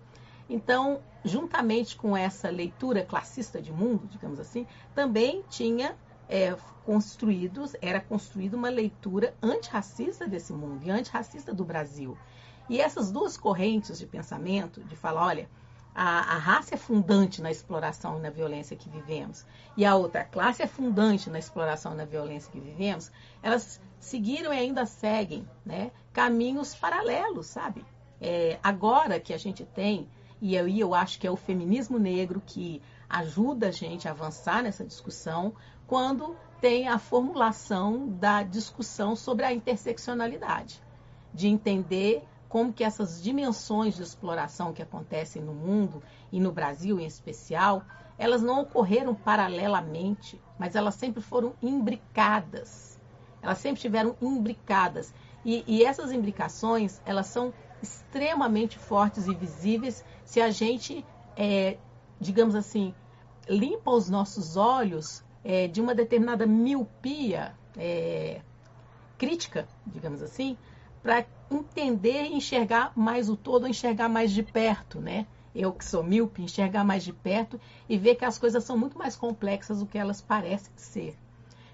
Então, 0.48 1.00
juntamente 1.24 1.96
com 1.96 2.16
essa 2.16 2.48
leitura 2.48 3.04
classista 3.04 3.60
de 3.60 3.72
mundo, 3.72 4.06
digamos 4.08 4.38
assim, 4.38 4.66
também 4.94 5.42
tinha 5.50 5.96
é, 6.28 6.56
construídos, 6.84 7.74
era 7.82 8.00
construída 8.00 8.56
uma 8.56 8.68
leitura 8.68 9.34
antirracista 9.42 10.26
desse 10.26 10.52
mundo 10.52 10.84
e 10.84 10.90
antirracista 10.90 11.52
do 11.52 11.64
Brasil. 11.64 12.16
E 12.68 12.80
essas 12.80 13.10
duas 13.10 13.36
correntes 13.36 13.98
de 13.98 14.06
pensamento, 14.06 14.82
de 14.84 14.96
falar, 14.96 15.26
olha, 15.26 15.48
a, 15.98 16.34
a, 16.34 16.38
raça 16.38 16.74
é 16.74 16.76
fundante 16.76 17.40
na 17.40 17.50
exploração 17.50 18.18
e 18.18 18.20
na 18.20 18.28
violência 18.28 18.76
que 18.76 18.86
vivemos, 18.86 19.46
e 19.78 19.82
a 19.82 19.96
outra 19.96 20.24
classe 20.24 20.62
é 20.62 20.66
fundante 20.66 21.30
na 21.30 21.38
exploração 21.38 21.94
e 21.94 21.96
na 21.96 22.04
violência 22.04 22.52
que 22.52 22.60
vivemos, 22.60 23.10
elas 23.42 23.80
seguiram 23.98 24.52
e 24.52 24.58
ainda 24.58 24.84
seguem 24.84 25.48
né, 25.64 25.90
caminhos 26.12 26.74
paralelos, 26.74 27.46
sabe? 27.46 27.82
É, 28.20 28.58
agora 28.62 29.18
que 29.18 29.32
a 29.32 29.38
gente 29.38 29.64
tem, 29.64 30.06
e 30.38 30.58
aí 30.58 30.78
eu 30.78 30.94
acho 30.94 31.18
que 31.18 31.26
é 31.26 31.30
o 31.30 31.36
feminismo 31.36 31.98
negro 31.98 32.42
que 32.44 32.82
ajuda 33.08 33.68
a 33.68 33.72
gente 33.72 34.06
a 34.06 34.10
avançar 34.10 34.62
nessa 34.62 34.84
discussão, 34.84 35.54
quando 35.86 36.36
tem 36.60 36.88
a 36.88 36.98
formulação 36.98 38.06
da 38.06 38.42
discussão 38.42 39.16
sobre 39.16 39.46
a 39.46 39.52
interseccionalidade, 39.52 40.82
de 41.32 41.48
entender 41.48 42.22
como 42.48 42.72
que 42.72 42.84
essas 42.84 43.22
dimensões 43.22 43.96
de 43.96 44.02
exploração 44.02 44.72
que 44.72 44.82
acontecem 44.82 45.42
no 45.42 45.52
mundo 45.52 46.02
e 46.30 46.40
no 46.40 46.52
Brasil 46.52 46.98
em 47.00 47.06
especial, 47.06 47.82
elas 48.18 48.42
não 48.42 48.62
ocorreram 48.62 49.14
paralelamente, 49.14 50.40
mas 50.58 50.74
elas 50.74 50.94
sempre 50.94 51.20
foram 51.20 51.54
imbricadas. 51.62 52.98
Elas 53.42 53.58
sempre 53.58 53.80
tiveram 53.80 54.16
imbricadas. 54.20 55.12
E, 55.44 55.64
e 55.66 55.84
essas 55.84 56.10
imbricações, 56.10 57.00
elas 57.04 57.26
são 57.26 57.52
extremamente 57.82 58.78
fortes 58.78 59.26
e 59.26 59.34
visíveis 59.34 60.04
se 60.24 60.40
a 60.40 60.50
gente, 60.50 61.04
é, 61.36 61.76
digamos 62.20 62.54
assim, 62.54 62.94
limpa 63.48 63.90
os 63.90 64.08
nossos 64.08 64.56
olhos 64.56 65.24
é, 65.44 65.68
de 65.68 65.80
uma 65.80 65.94
determinada 65.94 66.46
miopia 66.46 67.54
é, 67.76 68.40
crítica, 69.16 69.68
digamos 69.86 70.22
assim, 70.22 70.56
para 71.06 71.24
entender 71.48 72.24
e 72.24 72.34
enxergar 72.34 72.90
mais 72.96 73.28
o 73.28 73.36
todo, 73.36 73.68
enxergar 73.68 74.08
mais 74.08 74.32
de 74.32 74.42
perto, 74.42 75.00
né? 75.00 75.24
Eu 75.54 75.72
que 75.72 75.84
sou 75.84 76.02
míope, 76.02 76.42
enxergar 76.42 76.82
mais 76.82 77.04
de 77.04 77.12
perto 77.12 77.60
e 77.88 77.96
ver 77.96 78.16
que 78.16 78.24
as 78.24 78.36
coisas 78.36 78.64
são 78.64 78.76
muito 78.76 78.98
mais 78.98 79.14
complexas 79.14 79.78
do 79.78 79.86
que 79.86 79.96
elas 79.96 80.20
parecem 80.20 80.72
ser. 80.74 81.16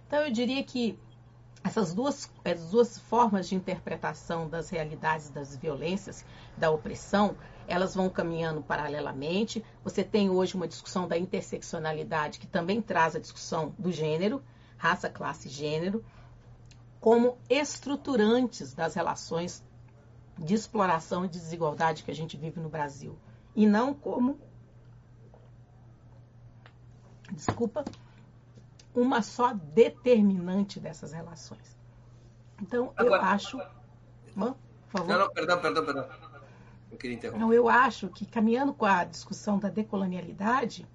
Então 0.07 0.21
eu 0.21 0.31
diria 0.31 0.63
que 0.63 0.99
essas 1.65 1.95
duas, 1.95 2.31
as 2.45 2.71
duas 2.71 2.99
formas 2.99 3.49
de 3.49 3.55
interpretação 3.55 4.51
das 4.51 4.69
realidades 4.69 5.31
das 5.31 5.57
violências, 5.57 6.27
da 6.55 6.71
opressão, 6.71 7.35
elas 7.67 7.95
vão 7.95 8.11
caminhando 8.11 8.61
paralelamente. 8.61 9.65
Você 9.83 10.05
tem 10.05 10.29
hoje 10.29 10.57
uma 10.57 10.69
discussão 10.69 11.09
da 11.09 11.17
interseccionalidade, 11.17 12.39
que 12.39 12.47
também 12.47 12.83
traz 12.83 13.17
a 13.17 13.19
discussão 13.19 13.75
do 13.79 13.91
gênero, 13.91 14.43
raça, 14.77 15.09
classe 15.09 15.49
e 15.49 15.51
gênero, 15.51 16.05
como 17.03 17.37
estruturantes 17.51 18.73
das 18.75 18.95
relações 18.95 19.61
de 20.39 20.55
exploração 20.55 21.25
e 21.25 21.29
de 21.29 21.37
desigualdade 21.37 22.05
que 22.05 22.13
a 22.13 22.15
gente 22.15 22.37
vive 22.37 22.61
no 22.61 22.69
Brasil. 22.69 23.19
E 23.57 23.67
não 23.67 23.93
como. 23.93 24.39
Desculpa, 27.33 27.85
uma 28.95 29.21
só 29.21 29.53
determinante 29.53 30.79
dessas 30.79 31.13
relações. 31.13 31.77
Então, 32.61 32.93
eu 32.97 33.07
Agora, 33.07 33.23
acho. 33.25 33.59
por 33.59 34.57
favor. 34.89 35.09
Não, 35.09 35.19
não, 35.19 35.31
perdão, 35.33 35.61
perdão, 35.61 35.85
perdão. 35.85 36.09
Eu 36.89 36.97
queria 36.97 37.17
interromper. 37.17 37.39
Então, 37.39 37.53
eu 37.53 37.69
acho 37.69 38.09
que, 38.11 38.25
caminhando 38.25 38.73
com 38.73 38.87
a 38.87 39.03
discussão 39.03 39.59
da 39.59 39.69
decolonialidade, 39.69 40.87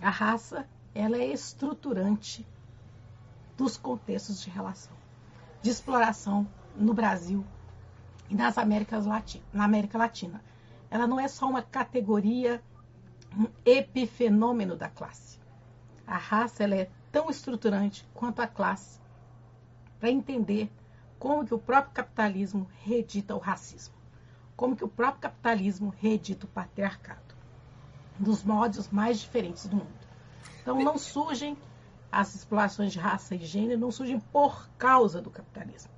a 0.00 0.10
raça 0.10 0.64
ela 0.94 1.16
é 1.16 1.26
estruturante 1.26 2.46
dos 3.56 3.76
contextos 3.76 4.40
de 4.40 4.48
relação, 4.48 4.94
de 5.64 5.70
exploração 5.70 6.46
no 6.76 6.92
Brasil 6.92 7.42
e 8.28 8.34
nas 8.34 8.58
Américas 8.58 9.06
Latina, 9.06 9.42
na 9.50 9.64
América 9.64 9.96
Latina. 9.96 10.44
Ela 10.90 11.06
não 11.06 11.18
é 11.18 11.26
só 11.26 11.48
uma 11.48 11.62
categoria, 11.62 12.62
um 13.34 13.46
epifenômeno 13.64 14.76
da 14.76 14.90
classe. 14.90 15.38
A 16.06 16.18
raça 16.18 16.64
ela 16.64 16.74
é 16.74 16.90
tão 17.10 17.30
estruturante 17.30 18.06
quanto 18.12 18.42
a 18.42 18.46
classe 18.46 19.00
para 19.98 20.10
entender 20.10 20.70
como 21.18 21.46
que 21.46 21.54
o 21.54 21.58
próprio 21.58 21.94
capitalismo 21.94 22.68
reedita 22.82 23.34
o 23.34 23.38
racismo, 23.38 23.94
como 24.54 24.76
que 24.76 24.84
o 24.84 24.88
próprio 24.88 25.22
capitalismo 25.22 25.94
reedita 25.96 26.44
o 26.44 26.50
patriarcado, 26.50 27.34
dos 28.18 28.44
modos 28.44 28.90
mais 28.90 29.18
diferentes 29.18 29.66
do 29.66 29.76
mundo. 29.76 30.06
Então 30.60 30.78
não 30.84 30.98
surgem 30.98 31.56
as 32.14 32.32
explorações 32.34 32.92
de 32.92 32.98
raça 32.98 33.34
e 33.34 33.38
gênero, 33.38 33.80
não 33.80 33.90
surgem 33.90 34.20
por 34.20 34.68
causa 34.78 35.20
do 35.20 35.30
capitalismo. 35.30 35.90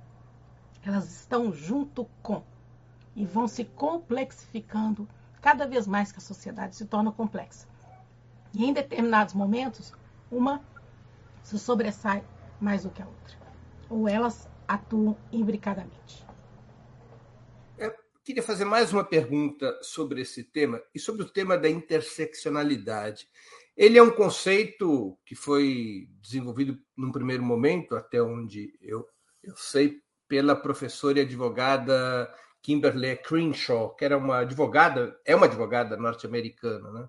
Elas 0.83 1.11
estão 1.11 1.53
junto 1.53 2.05
com 2.23 2.43
e 3.15 3.23
vão 3.23 3.47
se 3.47 3.63
complexificando 3.63 5.07
cada 5.41 5.67
vez 5.67 5.85
mais 5.85 6.11
que 6.11 6.17
a 6.17 6.21
sociedade 6.21 6.75
se 6.75 6.85
torna 6.85 7.11
complexa. 7.11 7.67
E 8.51 8.65
em 8.65 8.73
determinados 8.73 9.35
momentos, 9.35 9.93
uma 10.31 10.61
se 11.43 11.59
sobressai 11.59 12.23
mais 12.59 12.83
do 12.83 12.89
que 12.89 13.01
a 13.01 13.05
outra. 13.05 13.37
Ou 13.87 14.09
elas 14.09 14.49
atuam 14.67 15.15
imbricadamente. 15.31 16.25
Eu 17.77 17.93
queria 18.23 18.41
fazer 18.41 18.65
mais 18.65 18.91
uma 18.91 19.03
pergunta 19.03 19.77
sobre 19.83 20.21
esse 20.21 20.43
tema 20.43 20.81
e 20.95 20.99
sobre 20.99 21.21
o 21.21 21.29
tema 21.29 21.57
da 21.57 21.69
interseccionalidade. 21.69 23.29
Ele 23.77 23.97
é 23.97 24.03
um 24.03 24.09
conceito 24.09 25.17
que 25.23 25.35
foi 25.35 26.09
desenvolvido 26.19 26.77
num 26.97 27.11
primeiro 27.11 27.43
momento, 27.43 27.95
até 27.95 28.21
onde 28.21 28.73
eu, 28.81 29.07
eu 29.43 29.55
sei, 29.55 30.01
pela 30.27 30.55
professora 30.55 31.19
e 31.19 31.21
advogada 31.21 32.33
Kimberly 32.61 33.15
Crenshaw, 33.17 33.95
que 33.95 34.03
era 34.03 34.17
uma 34.17 34.39
advogada, 34.39 35.17
é 35.23 35.35
uma 35.35 35.45
advogada 35.45 35.95
norte-americana, 35.95 36.91
né? 36.91 37.07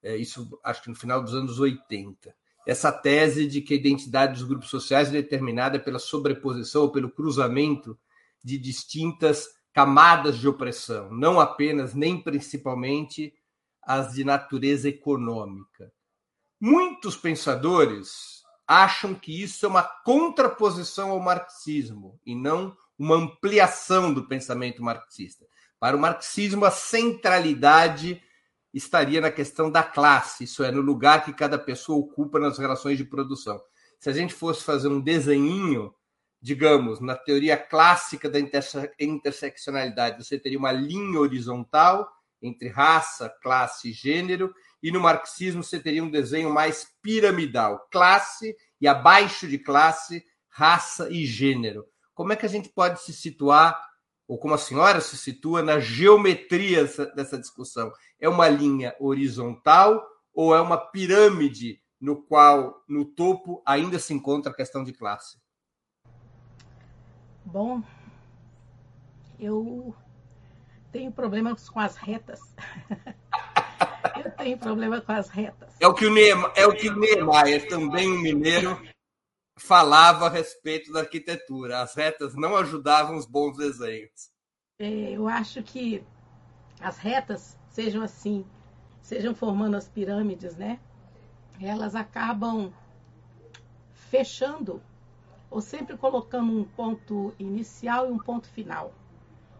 É, 0.00 0.16
isso 0.16 0.56
acho 0.62 0.84
que 0.84 0.90
no 0.90 0.94
final 0.94 1.20
dos 1.20 1.34
anos 1.34 1.58
80 1.58 2.32
essa 2.68 2.92
tese 2.92 3.46
de 3.46 3.62
que 3.62 3.72
a 3.72 3.76
identidade 3.78 4.34
dos 4.34 4.42
grupos 4.42 4.68
sociais 4.68 5.08
é 5.08 5.12
determinada 5.12 5.80
pela 5.80 5.98
sobreposição 5.98 6.82
ou 6.82 6.92
pelo 6.92 7.10
cruzamento 7.10 7.98
de 8.44 8.58
distintas 8.58 9.48
camadas 9.72 10.36
de 10.36 10.46
opressão, 10.46 11.10
não 11.10 11.40
apenas 11.40 11.94
nem 11.94 12.22
principalmente 12.22 13.32
as 13.88 14.12
de 14.12 14.22
natureza 14.22 14.86
econômica. 14.86 15.90
Muitos 16.60 17.16
pensadores 17.16 18.42
acham 18.66 19.14
que 19.14 19.42
isso 19.42 19.64
é 19.64 19.68
uma 19.68 19.82
contraposição 19.82 21.10
ao 21.10 21.20
marxismo 21.20 22.20
e 22.26 22.34
não 22.34 22.76
uma 22.98 23.16
ampliação 23.16 24.12
do 24.12 24.28
pensamento 24.28 24.82
marxista. 24.82 25.46
Para 25.80 25.96
o 25.96 26.00
marxismo, 26.00 26.66
a 26.66 26.70
centralidade 26.70 28.22
estaria 28.74 29.22
na 29.22 29.30
questão 29.30 29.70
da 29.70 29.82
classe, 29.82 30.44
isso 30.44 30.62
é, 30.62 30.70
no 30.70 30.82
lugar 30.82 31.24
que 31.24 31.32
cada 31.32 31.58
pessoa 31.58 31.98
ocupa 31.98 32.38
nas 32.38 32.58
relações 32.58 32.98
de 32.98 33.04
produção. 33.04 33.58
Se 33.98 34.10
a 34.10 34.12
gente 34.12 34.34
fosse 34.34 34.64
fazer 34.64 34.88
um 34.88 35.00
desenhinho, 35.00 35.94
digamos, 36.42 37.00
na 37.00 37.16
teoria 37.16 37.56
clássica 37.56 38.28
da 38.28 38.38
interse 38.38 38.90
interseccionalidade, 39.00 40.22
você 40.22 40.38
teria 40.38 40.58
uma 40.58 40.72
linha 40.72 41.18
horizontal 41.18 42.17
entre 42.40 42.68
raça, 42.68 43.28
classe 43.42 43.90
e 43.90 43.92
gênero, 43.92 44.52
e 44.82 44.90
no 44.90 45.00
marxismo 45.00 45.62
você 45.62 45.80
teria 45.80 46.02
um 46.02 46.10
desenho 46.10 46.52
mais 46.52 46.86
piramidal, 47.02 47.86
classe 47.90 48.56
e 48.80 48.86
abaixo 48.86 49.46
de 49.48 49.58
classe, 49.58 50.24
raça 50.48 51.08
e 51.10 51.26
gênero. 51.26 51.84
Como 52.14 52.32
é 52.32 52.36
que 52.36 52.46
a 52.46 52.48
gente 52.48 52.68
pode 52.68 53.00
se 53.00 53.12
situar 53.12 53.80
ou 54.26 54.38
como 54.38 54.54
a 54.54 54.58
senhora 54.58 55.00
se 55.00 55.16
situa 55.16 55.62
na 55.62 55.80
geometria 55.80 56.84
dessa 57.14 57.38
discussão? 57.38 57.92
É 58.20 58.28
uma 58.28 58.48
linha 58.48 58.94
horizontal 59.00 60.04
ou 60.34 60.54
é 60.54 60.60
uma 60.60 60.76
pirâmide 60.76 61.80
no 62.00 62.22
qual, 62.22 62.84
no 62.88 63.04
topo, 63.04 63.62
ainda 63.66 63.98
se 63.98 64.14
encontra 64.14 64.52
a 64.52 64.54
questão 64.54 64.84
de 64.84 64.92
classe? 64.92 65.38
Bom, 67.44 67.82
eu 69.40 69.94
tenho 70.92 71.12
problemas 71.12 71.68
com 71.68 71.80
as 71.80 71.96
retas. 71.96 72.40
eu 74.24 74.30
tenho 74.32 74.58
problema 74.58 75.00
com 75.00 75.12
as 75.12 75.28
retas. 75.28 75.74
É 75.80 75.86
o 75.86 75.94
que 75.94 76.06
o 76.06 76.12
Niemeyer, 76.12 76.52
é 76.56 76.66
o 76.66 76.74
que 76.74 76.88
o 76.88 76.98
Niemeyer 76.98 77.68
também 77.68 78.10
um 78.10 78.20
mineiro, 78.20 78.80
falava 79.56 80.26
a 80.26 80.30
respeito 80.30 80.92
da 80.92 81.00
arquitetura. 81.00 81.80
As 81.80 81.94
retas 81.94 82.34
não 82.34 82.56
ajudavam 82.56 83.16
os 83.16 83.26
bons 83.26 83.56
desenhos. 83.56 84.30
É, 84.78 85.10
eu 85.10 85.28
acho 85.28 85.62
que 85.62 86.04
as 86.80 86.98
retas 86.98 87.58
sejam 87.70 88.02
assim, 88.02 88.46
sejam 89.02 89.34
formando 89.34 89.76
as 89.76 89.88
pirâmides, 89.88 90.56
né? 90.56 90.78
Elas 91.60 91.94
acabam 91.94 92.72
fechando 93.92 94.80
ou 95.50 95.60
sempre 95.60 95.96
colocando 95.96 96.52
um 96.52 96.64
ponto 96.64 97.34
inicial 97.38 98.08
e 98.08 98.12
um 98.12 98.18
ponto 98.18 98.48
final. 98.48 98.94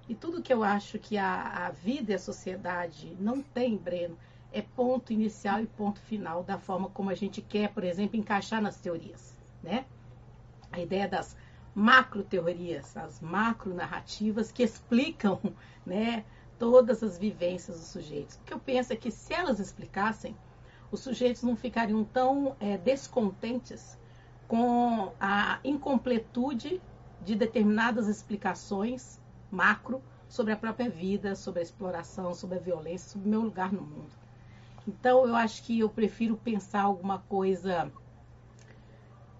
E 0.08 0.14
tudo 0.14 0.42
que 0.42 0.52
eu 0.52 0.64
acho 0.64 0.98
que 0.98 1.18
a, 1.18 1.66
a 1.66 1.70
vida 1.70 2.12
e 2.12 2.14
a 2.14 2.18
sociedade 2.18 3.16
não 3.20 3.42
tem, 3.42 3.76
Breno, 3.76 4.18
é 4.50 4.62
ponto 4.62 5.12
inicial 5.12 5.60
e 5.60 5.66
ponto 5.66 6.00
final 6.00 6.42
da 6.42 6.58
forma 6.58 6.88
como 6.88 7.10
a 7.10 7.14
gente 7.14 7.42
quer, 7.42 7.72
por 7.72 7.84
exemplo, 7.84 8.16
encaixar 8.16 8.62
nas 8.62 8.80
teorias 8.80 9.38
né? 9.62 9.84
A 10.70 10.80
ideia 10.80 11.08
das 11.08 11.36
macro 11.74 12.22
teorias, 12.22 12.96
as 12.96 13.20
macro 13.20 13.74
narrativas 13.74 14.50
que 14.50 14.62
explicam, 14.62 15.40
né, 15.86 16.24
todas 16.58 17.02
as 17.02 17.18
vivências 17.18 17.78
dos 17.78 17.88
sujeitos. 17.88 18.36
O 18.36 18.40
que 18.40 18.52
eu 18.52 18.58
penso 18.58 18.92
é 18.92 18.96
que 18.96 19.10
se 19.10 19.32
elas 19.32 19.60
explicassem, 19.60 20.36
os 20.90 21.00
sujeitos 21.00 21.42
não 21.42 21.54
ficariam 21.54 22.02
tão 22.04 22.56
é, 22.58 22.76
descontentes 22.78 23.96
com 24.48 25.12
a 25.20 25.60
incompletude 25.62 26.80
de 27.20 27.34
determinadas 27.34 28.08
explicações 28.08 29.17
macro 29.50 30.02
sobre 30.28 30.52
a 30.52 30.56
própria 30.56 30.90
vida, 30.90 31.34
sobre 31.34 31.60
a 31.60 31.62
exploração, 31.62 32.34
sobre 32.34 32.58
a 32.58 32.60
violência, 32.60 33.10
sobre 33.10 33.26
o 33.26 33.30
meu 33.30 33.40
lugar 33.40 33.72
no 33.72 33.82
mundo. 33.82 34.12
Então, 34.86 35.26
eu 35.26 35.34
acho 35.34 35.62
que 35.64 35.80
eu 35.80 35.88
prefiro 35.88 36.36
pensar 36.36 36.82
alguma 36.82 37.18
coisa 37.20 37.90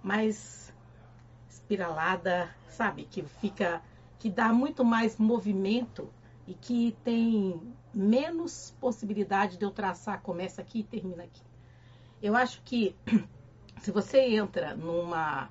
mais 0.03 0.73
espiralada, 1.49 2.55
sabe? 2.69 3.05
Que 3.05 3.23
fica, 3.23 3.83
que 4.19 4.31
dá 4.31 4.53
muito 4.53 4.85
mais 4.85 5.17
movimento 5.19 6.09
e 6.47 6.55
que 6.55 6.97
tem 7.05 7.61
menos 7.93 8.75
possibilidade 8.81 9.57
de 9.57 9.65
eu 9.65 9.71
traçar, 9.71 10.23
começa 10.23 10.61
aqui 10.61 10.81
e 10.81 10.85
termina 10.85 11.25
aqui. 11.25 11.43
Eu 12.23 12.35
acho 12.35 12.63
que 12.63 12.97
se 13.81 13.91
você 13.91 14.21
entra 14.21 14.75
numa, 14.75 15.51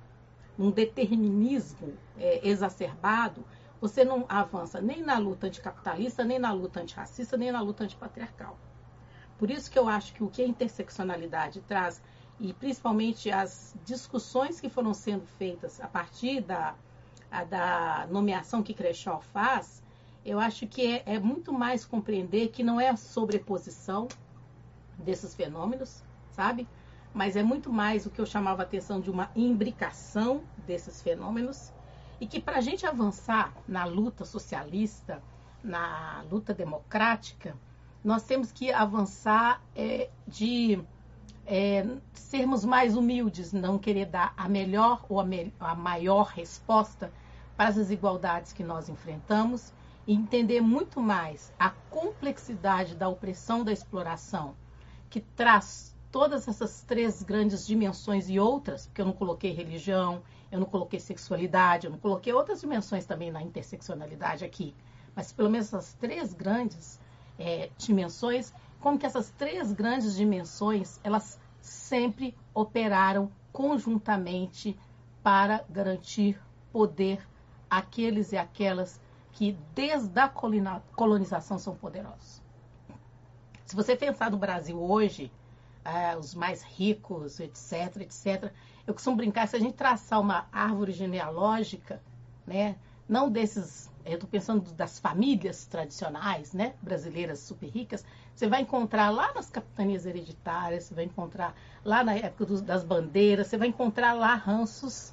num 0.56 0.70
determinismo 0.70 1.94
é, 2.18 2.46
exacerbado, 2.48 3.44
você 3.80 4.04
não 4.04 4.24
avança 4.28 4.80
nem 4.80 5.02
na 5.02 5.18
luta 5.18 5.46
anticapitalista, 5.46 6.24
nem 6.24 6.38
na 6.38 6.52
luta 6.52 6.80
antirracista, 6.80 7.36
nem 7.36 7.52
na 7.52 7.60
luta 7.60 7.84
antipatriarcal. 7.84 8.58
Por 9.38 9.50
isso 9.50 9.70
que 9.70 9.78
eu 9.78 9.88
acho 9.88 10.12
que 10.12 10.24
o 10.24 10.28
que 10.28 10.42
a 10.42 10.46
interseccionalidade 10.46 11.60
traz 11.60 12.02
e 12.40 12.52
principalmente 12.52 13.30
as 13.30 13.74
discussões 13.84 14.60
que 14.60 14.68
foram 14.68 14.92
sendo 14.92 15.26
feitas 15.26 15.80
a 15.80 15.86
partir 15.86 16.40
da, 16.40 16.74
a, 17.30 17.44
da 17.44 18.06
nomeação 18.10 18.62
que 18.62 18.74
Crenshaw 18.74 19.20
faz, 19.20 19.82
eu 20.24 20.40
acho 20.40 20.66
que 20.66 20.86
é, 20.86 21.02
é, 21.06 21.18
muito 21.18 21.52
mais 21.52 21.84
compreender 21.84 22.48
que 22.48 22.62
não 22.62 22.80
é 22.80 22.88
a 22.88 22.96
sobreposição 22.96 24.08
desses 24.98 25.34
fenômenos, 25.34 26.02
sabe? 26.30 26.68
Mas 27.14 27.36
é 27.36 27.42
muito 27.42 27.72
mais 27.72 28.06
o 28.06 28.10
que 28.10 28.20
eu 28.20 28.26
chamava 28.26 28.62
a 28.62 28.64
atenção 28.64 29.00
de 29.00 29.10
uma 29.10 29.30
imbricação 29.34 30.42
desses 30.66 31.00
fenômenos 31.00 31.72
e 32.20 32.26
que 32.26 32.40
para 32.40 32.58
a 32.58 32.60
gente 32.60 32.86
avançar 32.86 33.52
na 33.66 33.84
luta 33.84 34.24
socialista, 34.24 35.22
na 35.62 36.24
luta 36.30 36.52
democrática, 36.52 37.56
nós 38.02 38.22
temos 38.22 38.52
que 38.52 38.72
avançar 38.72 39.60
é, 39.74 40.08
de 40.26 40.80
é, 41.46 41.86
sermos 42.12 42.64
mais 42.64 42.96
humildes, 42.96 43.52
não 43.52 43.78
querer 43.78 44.06
dar 44.06 44.34
a 44.36 44.48
melhor 44.48 45.04
ou 45.08 45.20
a, 45.20 45.24
me 45.24 45.52
a 45.58 45.74
maior 45.74 46.28
resposta 46.28 47.12
para 47.56 47.70
as 47.70 47.74
desigualdades 47.74 48.52
que 48.52 48.62
nós 48.62 48.88
enfrentamos 48.88 49.72
e 50.06 50.14
entender 50.14 50.60
muito 50.60 51.00
mais 51.00 51.52
a 51.58 51.70
complexidade 51.90 52.94
da 52.94 53.08
opressão 53.08 53.64
da 53.64 53.72
exploração, 53.72 54.54
que 55.10 55.20
traz 55.20 55.94
todas 56.10 56.48
essas 56.48 56.82
três 56.82 57.22
grandes 57.22 57.66
dimensões 57.66 58.30
e 58.30 58.38
outras, 58.38 58.86
porque 58.86 59.00
eu 59.00 59.06
não 59.06 59.12
coloquei 59.12 59.52
religião, 59.52 60.22
eu 60.50 60.58
não 60.60 60.66
coloquei 60.66 61.00
sexualidade, 61.00 61.86
eu 61.86 61.90
não 61.90 61.98
coloquei 61.98 62.32
outras 62.32 62.60
dimensões 62.60 63.06
também 63.06 63.30
na 63.30 63.42
interseccionalidade 63.42 64.44
aqui, 64.44 64.74
mas 65.14 65.32
pelo 65.32 65.50
menos 65.50 65.68
essas 65.68 65.94
três 65.94 66.32
grandes 66.32 67.00
é, 67.38 67.70
dimensões 67.78 68.52
como 68.80 68.98
que 68.98 69.06
essas 69.06 69.30
três 69.30 69.72
grandes 69.72 70.14
dimensões, 70.14 71.00
elas 71.02 71.38
sempre 71.60 72.36
operaram 72.54 73.30
conjuntamente 73.52 74.78
para 75.22 75.64
garantir 75.68 76.40
poder 76.72 77.26
àqueles 77.68 78.32
e 78.32 78.36
aquelas 78.36 79.00
que 79.32 79.58
desde 79.74 80.18
a 80.18 80.28
colonização 80.28 81.58
são 81.58 81.74
poderosos. 81.74 82.42
Se 83.66 83.74
você 83.76 83.96
pensar 83.96 84.30
no 84.30 84.38
Brasil 84.38 84.80
hoje, 84.80 85.30
é, 85.84 86.16
os 86.16 86.34
mais 86.34 86.62
ricos, 86.62 87.40
etc, 87.40 87.96
etc, 88.00 88.52
eu 88.88 88.94
costumo 88.94 89.18
brincar, 89.18 89.46
se 89.46 89.54
a 89.54 89.58
gente 89.58 89.74
traçar 89.74 90.18
uma 90.18 90.46
árvore 90.50 90.92
genealógica, 90.92 92.00
né? 92.46 92.74
Não 93.06 93.30
desses, 93.30 93.90
eu 94.02 94.14
estou 94.14 94.26
pensando 94.26 94.72
das 94.72 94.98
famílias 94.98 95.66
tradicionais, 95.66 96.54
né? 96.54 96.72
Brasileiras 96.80 97.40
super 97.40 97.68
ricas. 97.68 98.02
Você 98.34 98.48
vai 98.48 98.62
encontrar 98.62 99.10
lá 99.10 99.34
nas 99.34 99.50
capitanias 99.50 100.06
hereditárias, 100.06 100.84
você 100.84 100.94
vai 100.94 101.04
encontrar 101.04 101.54
lá 101.84 102.02
na 102.02 102.14
época 102.14 102.46
dos, 102.46 102.62
das 102.62 102.82
bandeiras, 102.82 103.48
você 103.48 103.58
vai 103.58 103.68
encontrar 103.68 104.14
lá 104.14 104.34
ranços 104.34 105.12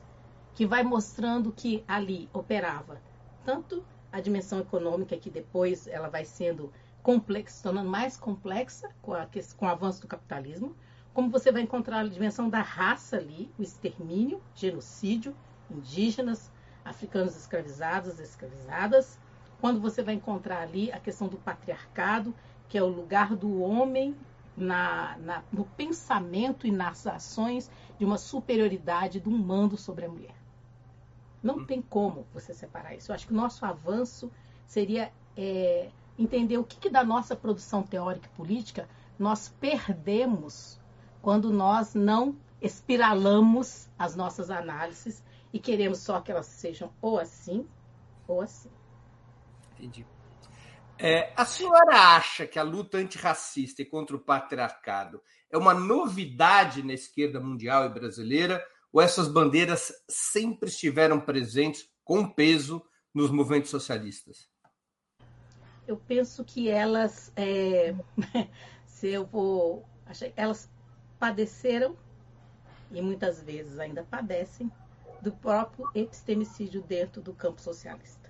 que 0.54 0.66
vai 0.66 0.82
mostrando 0.82 1.52
que 1.52 1.84
ali 1.86 2.30
operava 2.32 3.02
tanto 3.44 3.84
a 4.10 4.22
dimensão 4.22 4.62
econômica 4.62 5.18
que 5.18 5.30
depois 5.30 5.86
ela 5.86 6.08
vai 6.08 6.24
sendo 6.24 6.72
complexa, 7.04 7.64
tornando 7.64 7.90
mais 7.90 8.16
complexa 8.16 8.90
com, 9.02 9.14
a, 9.14 9.28
com 9.58 9.66
o 9.66 9.70
avanço 9.70 10.00
do 10.00 10.08
capitalismo, 10.08 10.74
como 11.16 11.30
você 11.30 11.50
vai 11.50 11.62
encontrar 11.62 12.00
a 12.00 12.08
dimensão 12.08 12.50
da 12.50 12.62
raça 12.62 13.16
ali, 13.16 13.50
o 13.58 13.64
extermínio, 13.64 14.42
genocídio, 14.54 15.34
indígenas, 15.72 16.52
africanos 16.84 17.38
escravizados, 17.38 18.20
escravizadas, 18.20 19.18
quando 19.62 19.80
você 19.80 20.04
vai 20.04 20.14
encontrar 20.14 20.60
ali 20.60 20.92
a 20.92 21.00
questão 21.00 21.30
do 21.30 21.38
patriarcado, 21.38 22.36
que 22.68 22.78
é 22.78 22.84
o 22.84 22.88
lugar 22.88 23.34
do 23.34 23.62
homem 23.62 24.14
na, 24.58 25.18
na, 25.20 25.44
no 25.54 25.64
pensamento 25.64 26.68
e 26.68 26.72
nas 26.72 27.08
ações 27.08 27.72
de 27.98 28.04
uma 28.04 28.18
superioridade 28.18 29.18
do 29.22 29.32
mando 29.32 29.78
sobre 29.78 30.04
a 30.04 30.10
mulher. 30.10 30.36
Não 31.42 31.64
tem 31.64 31.82
como 31.82 32.28
você 32.34 32.54
separar 32.54 32.94
isso. 32.94 33.10
Eu 33.10 33.16
acho 33.16 33.26
que 33.26 33.34
o 33.34 33.38
nosso 33.38 33.66
avanço 33.66 34.30
seria 34.68 35.14
é, 35.38 35.90
entender 36.20 36.58
o 36.58 36.64
que, 36.66 36.76
que 36.76 36.90
da 36.90 37.06
nossa 37.06 37.38
produção 37.38 37.84
teórica 37.84 38.28
e 38.28 38.36
política 38.36 38.90
nós 39.18 39.48
perdemos 39.62 40.78
quando 41.26 41.52
nós 41.52 41.96
não 41.96 42.38
espiralamos 42.62 43.90
as 43.98 44.16
nossas 44.16 44.52
análises 44.52 45.24
e 45.52 45.58
queremos 45.58 45.98
só 45.98 46.22
que 46.22 46.32
elas 46.32 46.46
sejam 46.46 46.94
ou 47.02 47.18
assim 47.18 47.68
ou 48.28 48.42
assim. 48.42 48.70
Entendi. 49.74 50.06
É, 51.00 51.34
a 51.36 51.44
senhora 51.44 52.16
acha 52.16 52.46
que 52.46 52.60
a 52.60 52.64
luta 52.64 53.00
antirracista 53.00 53.82
e 53.82 53.86
contra 53.86 54.16
o 54.16 54.20
patriarcado 54.20 55.20
é 55.50 55.58
uma 55.58 55.74
novidade 55.74 56.84
na 56.84 56.94
esquerda 56.94 57.40
mundial 57.40 57.88
e 57.88 57.90
brasileira 57.90 58.64
ou 58.94 59.02
essas 59.02 59.28
bandeiras 59.28 59.92
sempre 60.08 60.70
estiveram 60.70 61.20
presentes 61.20 61.90
com 62.04 62.30
peso 62.30 62.86
nos 63.12 63.32
movimentos 63.32 63.72
socialistas? 63.72 64.48
Eu 65.88 65.98
penso 65.98 66.46
que 66.46 66.70
elas, 66.70 67.34
é, 67.36 67.96
se 68.86 69.08
eu 69.08 69.26
vou, 69.26 69.90
elas 70.36 70.70
padeceram 71.20 71.96
e 72.92 73.02
muitas 73.02 73.42
vezes 73.42 73.80
ainda 73.80 74.04
padecem 74.04 74.72
do 75.22 75.32
próprio 75.32 75.90
epistemicídio 75.96 76.82
dentro 76.82 77.22
do 77.22 77.34
campo 77.34 77.62
socialista. 77.62 78.30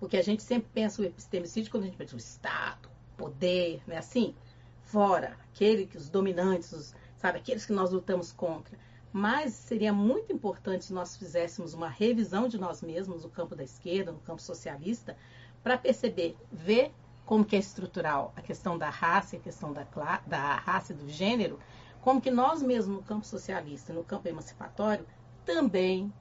Porque 0.00 0.16
a 0.16 0.22
gente 0.22 0.42
sempre 0.42 0.68
pensa 0.72 1.02
o 1.02 1.04
epistemicídio 1.04 1.70
quando 1.70 1.84
a 1.84 1.86
gente 1.86 1.96
pensa 1.96 2.14
o 2.14 2.18
Estado, 2.18 2.88
poder, 3.16 3.82
né? 3.86 3.98
Assim, 3.98 4.34
fora, 4.82 5.36
aquele 5.50 5.86
que 5.86 5.96
os 5.96 6.08
dominantes, 6.08 6.72
os, 6.72 6.94
sabe, 7.18 7.38
aqueles 7.38 7.64
que 7.64 7.72
nós 7.72 7.90
lutamos 7.90 8.32
contra. 8.32 8.76
Mas 9.12 9.52
seria 9.52 9.92
muito 9.92 10.32
importante 10.32 10.86
se 10.86 10.92
nós 10.92 11.16
fizéssemos 11.16 11.74
uma 11.74 11.88
revisão 11.88 12.48
de 12.48 12.58
nós 12.58 12.82
mesmos 12.82 13.22
no 13.22 13.30
campo 13.30 13.54
da 13.54 13.62
esquerda, 13.62 14.10
no 14.10 14.18
campo 14.20 14.40
socialista, 14.40 15.16
para 15.62 15.78
perceber, 15.78 16.36
ver 16.50 16.92
como 17.24 17.44
que 17.44 17.56
é 17.56 17.58
estrutural 17.58 18.32
a 18.36 18.42
questão 18.42 18.76
da 18.76 18.90
raça, 18.90 19.36
a 19.36 19.40
questão 19.40 19.72
da, 19.72 19.86
da 20.26 20.56
raça 20.56 20.92
e 20.92 20.96
do 20.96 21.08
gênero, 21.08 21.58
como 22.00 22.20
que 22.20 22.30
nós 22.30 22.62
mesmos 22.62 22.96
no 22.96 23.02
campo 23.02 23.24
socialista, 23.24 23.92
no 23.92 24.02
campo 24.02 24.28
emancipatório, 24.28 25.06
também 25.44 26.12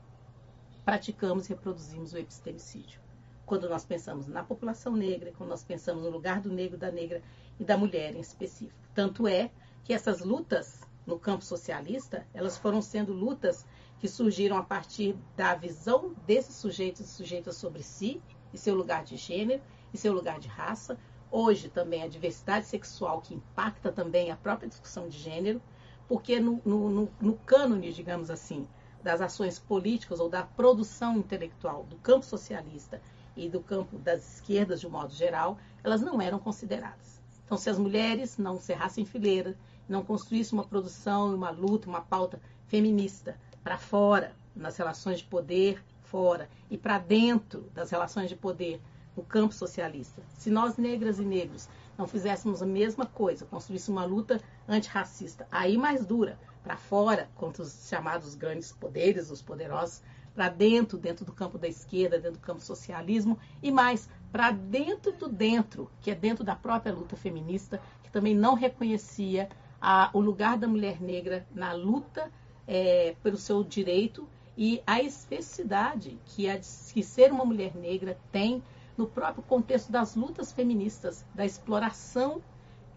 praticamos 0.85 1.45
e 1.45 1.49
reproduzimos 1.49 2.13
o 2.13 2.17
epistemicídio. 2.17 3.01
Quando 3.45 3.67
nós 3.67 3.83
pensamos 3.83 4.27
na 4.27 4.43
população 4.43 4.95
negra, 4.95 5.33
quando 5.37 5.49
nós 5.49 5.63
pensamos 5.63 6.03
no 6.03 6.09
lugar 6.09 6.39
do 6.39 6.51
negro, 6.51 6.77
da 6.77 6.91
negra 6.91 7.21
e 7.59 7.65
da 7.65 7.77
mulher 7.77 8.15
em 8.15 8.19
específico. 8.19 8.79
Tanto 8.93 9.27
é 9.27 9.51
que 9.83 9.93
essas 9.93 10.21
lutas 10.21 10.81
no 11.05 11.19
campo 11.19 11.43
socialista, 11.43 12.25
elas 12.33 12.57
foram 12.57 12.81
sendo 12.81 13.11
lutas 13.11 13.65
que 13.99 14.07
surgiram 14.07 14.57
a 14.57 14.63
partir 14.63 15.15
da 15.35 15.55
visão 15.55 16.13
desses 16.25 16.55
sujeitos 16.55 17.01
e 17.01 17.07
sujeitas 17.07 17.55
sobre 17.55 17.83
si 17.83 18.21
e 18.53 18.57
seu 18.57 18.75
lugar 18.75 19.03
de 19.03 19.17
gênero 19.17 19.61
e 19.93 19.97
seu 19.97 20.13
lugar 20.13 20.39
de 20.39 20.47
raça. 20.47 20.97
Hoje 21.29 21.69
também 21.69 22.03
a 22.03 22.07
diversidade 22.07 22.65
sexual 22.65 23.21
que 23.21 23.33
impacta 23.33 23.91
também 23.91 24.31
a 24.31 24.35
própria 24.35 24.67
discussão 24.67 25.07
de 25.07 25.17
gênero, 25.17 25.61
porque 26.07 26.39
no, 26.39 26.61
no, 26.65 26.89
no, 26.89 27.09
no 27.21 27.33
cânone, 27.37 27.93
digamos 27.93 28.29
assim, 28.29 28.67
das 29.01 29.21
ações 29.21 29.57
políticas 29.57 30.19
ou 30.19 30.29
da 30.29 30.43
produção 30.43 31.17
intelectual 31.17 31.83
do 31.83 31.95
campo 31.97 32.25
socialista 32.25 33.01
e 33.35 33.49
do 33.49 33.61
campo 33.61 33.97
das 33.97 34.35
esquerdas 34.35 34.81
de 34.81 34.87
um 34.87 34.91
modo 34.91 35.13
geral, 35.13 35.57
elas 35.83 36.01
não 36.01 36.21
eram 36.21 36.37
consideradas. 36.37 37.21
Então, 37.45 37.57
se 37.57 37.69
as 37.69 37.77
mulheres 37.77 38.37
não 38.37 38.59
cerrassem 38.59 39.05
fileira, 39.05 39.57
não 39.87 40.03
construísse 40.03 40.53
uma 40.53 40.63
produção, 40.63 41.33
uma 41.33 41.49
luta, 41.49 41.89
uma 41.89 42.01
pauta 42.01 42.39
feminista 42.67 43.37
para 43.63 43.77
fora, 43.77 44.33
nas 44.55 44.77
relações 44.77 45.19
de 45.19 45.25
poder 45.25 45.83
fora 46.01 46.49
e 46.69 46.77
para 46.77 46.97
dentro 46.97 47.69
das 47.73 47.89
relações 47.89 48.29
de 48.29 48.35
poder 48.35 48.81
no 49.15 49.23
campo 49.23 49.53
socialista. 49.53 50.21
Se 50.37 50.49
nós 50.49 50.77
negras 50.77 51.19
e 51.19 51.23
negros 51.23 51.67
não 51.97 52.07
fizéssemos 52.07 52.61
a 52.61 52.65
mesma 52.65 53.05
coisa, 53.05 53.45
construíssemos 53.45 54.01
uma 54.01 54.05
luta 54.05 54.41
antirracista, 54.67 55.47
aí 55.51 55.77
mais 55.77 56.05
dura, 56.05 56.39
para 56.63 56.77
fora, 56.77 57.29
contra 57.35 57.63
os 57.63 57.87
chamados 57.87 58.35
grandes 58.35 58.71
poderes, 58.71 59.31
os 59.31 59.41
poderosos, 59.41 60.01
para 60.33 60.47
dentro, 60.47 60.97
dentro 60.97 61.25
do 61.25 61.33
campo 61.33 61.57
da 61.57 61.67
esquerda, 61.67 62.17
dentro 62.17 62.39
do 62.39 62.45
campo 62.45 62.61
socialismo, 62.61 63.37
e 63.61 63.71
mais, 63.71 64.09
para 64.31 64.51
dentro 64.51 65.11
do 65.11 65.27
dentro, 65.27 65.91
que 65.99 66.09
é 66.09 66.15
dentro 66.15 66.43
da 66.43 66.55
própria 66.55 66.93
luta 66.93 67.15
feminista, 67.17 67.81
que 68.03 68.11
também 68.11 68.33
não 68.33 68.53
reconhecia 68.53 69.49
a, 69.81 70.09
o 70.13 70.19
lugar 70.21 70.57
da 70.57 70.67
mulher 70.67 71.01
negra 71.01 71.45
na 71.53 71.73
luta 71.73 72.31
é, 72.67 73.15
pelo 73.21 73.37
seu 73.37 73.63
direito 73.63 74.27
e 74.55 74.81
a 74.85 75.01
especificidade 75.01 76.19
que, 76.25 76.49
a, 76.49 76.57
que 76.57 77.03
ser 77.03 77.31
uma 77.31 77.43
mulher 77.43 77.75
negra 77.75 78.17
tem 78.31 78.63
no 79.01 79.07
próprio 79.07 79.43
contexto 79.43 79.91
das 79.91 80.15
lutas 80.15 80.53
feministas, 80.53 81.25
da 81.33 81.43
exploração 81.43 82.39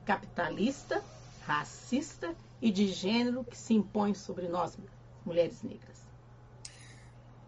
capitalista, 0.05 1.03
racista 1.47 2.37
e 2.61 2.71
de 2.71 2.89
gênero 2.89 3.43
que 3.43 3.57
se 3.57 3.73
impõe 3.73 4.13
sobre 4.13 4.47
nós, 4.47 4.77
mulheres 5.25 5.63
negras. 5.63 6.05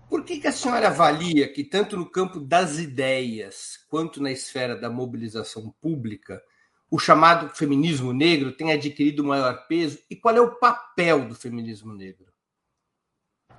Por 0.08 0.24
que, 0.24 0.40
que 0.40 0.46
a 0.46 0.52
senhora 0.52 0.88
avalia 0.88 1.52
que, 1.52 1.62
tanto 1.62 1.98
no 1.98 2.08
campo 2.08 2.40
das 2.40 2.78
ideias 2.78 3.78
quanto 3.90 4.22
na 4.22 4.30
esfera 4.30 4.74
da 4.74 4.88
mobilização 4.88 5.74
pública, 5.82 6.42
o 6.90 6.98
chamado 6.98 7.54
feminismo 7.54 8.14
negro 8.14 8.52
tem 8.52 8.72
adquirido 8.72 9.22
maior 9.22 9.66
peso 9.66 9.98
e 10.08 10.16
qual 10.16 10.34
é 10.34 10.40
o 10.40 10.54
papel 10.54 11.28
do 11.28 11.34
feminismo 11.34 11.92
negro? 11.92 12.32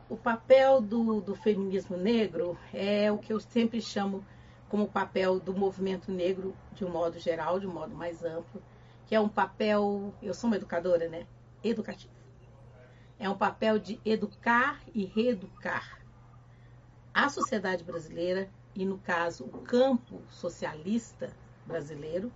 O 0.10 0.18
papel 0.18 0.82
do, 0.82 1.22
do 1.22 1.36
feminismo 1.36 1.98
negro 1.98 2.58
é 2.74 3.12
o 3.12 3.18
que 3.20 3.32
eu 3.32 3.40
sempre 3.40 3.80
chamo 3.80 4.26
como 4.70 4.84
o 4.84 4.88
papel 4.88 5.40
do 5.40 5.54
movimento 5.54 6.12
negro 6.12 6.56
de 6.74 6.84
um 6.84 6.90
modo 6.90 7.20
geral, 7.20 7.60
de 7.60 7.68
um 7.68 7.74
modo 7.74 7.96
mais 7.96 8.24
amplo, 8.24 8.62
que 9.06 9.16
é 9.16 9.20
um 9.20 9.30
papel, 9.30 10.14
eu 10.22 10.34
sou 10.34 10.50
uma 10.50 10.58
educadora, 10.58 11.08
né? 11.08 11.26
Educativo. 11.64 12.14
É 13.20 13.30
um 13.30 13.38
papel 13.38 13.80
de 13.80 14.00
educar 14.06 14.82
e 14.94 15.06
reeducar 15.06 16.00
a 17.14 17.30
sociedade 17.30 17.84
brasileira 17.84 18.50
e, 18.76 18.86
no 18.86 19.00
caso, 19.00 19.46
o 19.46 19.62
campo 19.62 20.22
socialista 20.30 21.34
brasileiro, 21.66 22.32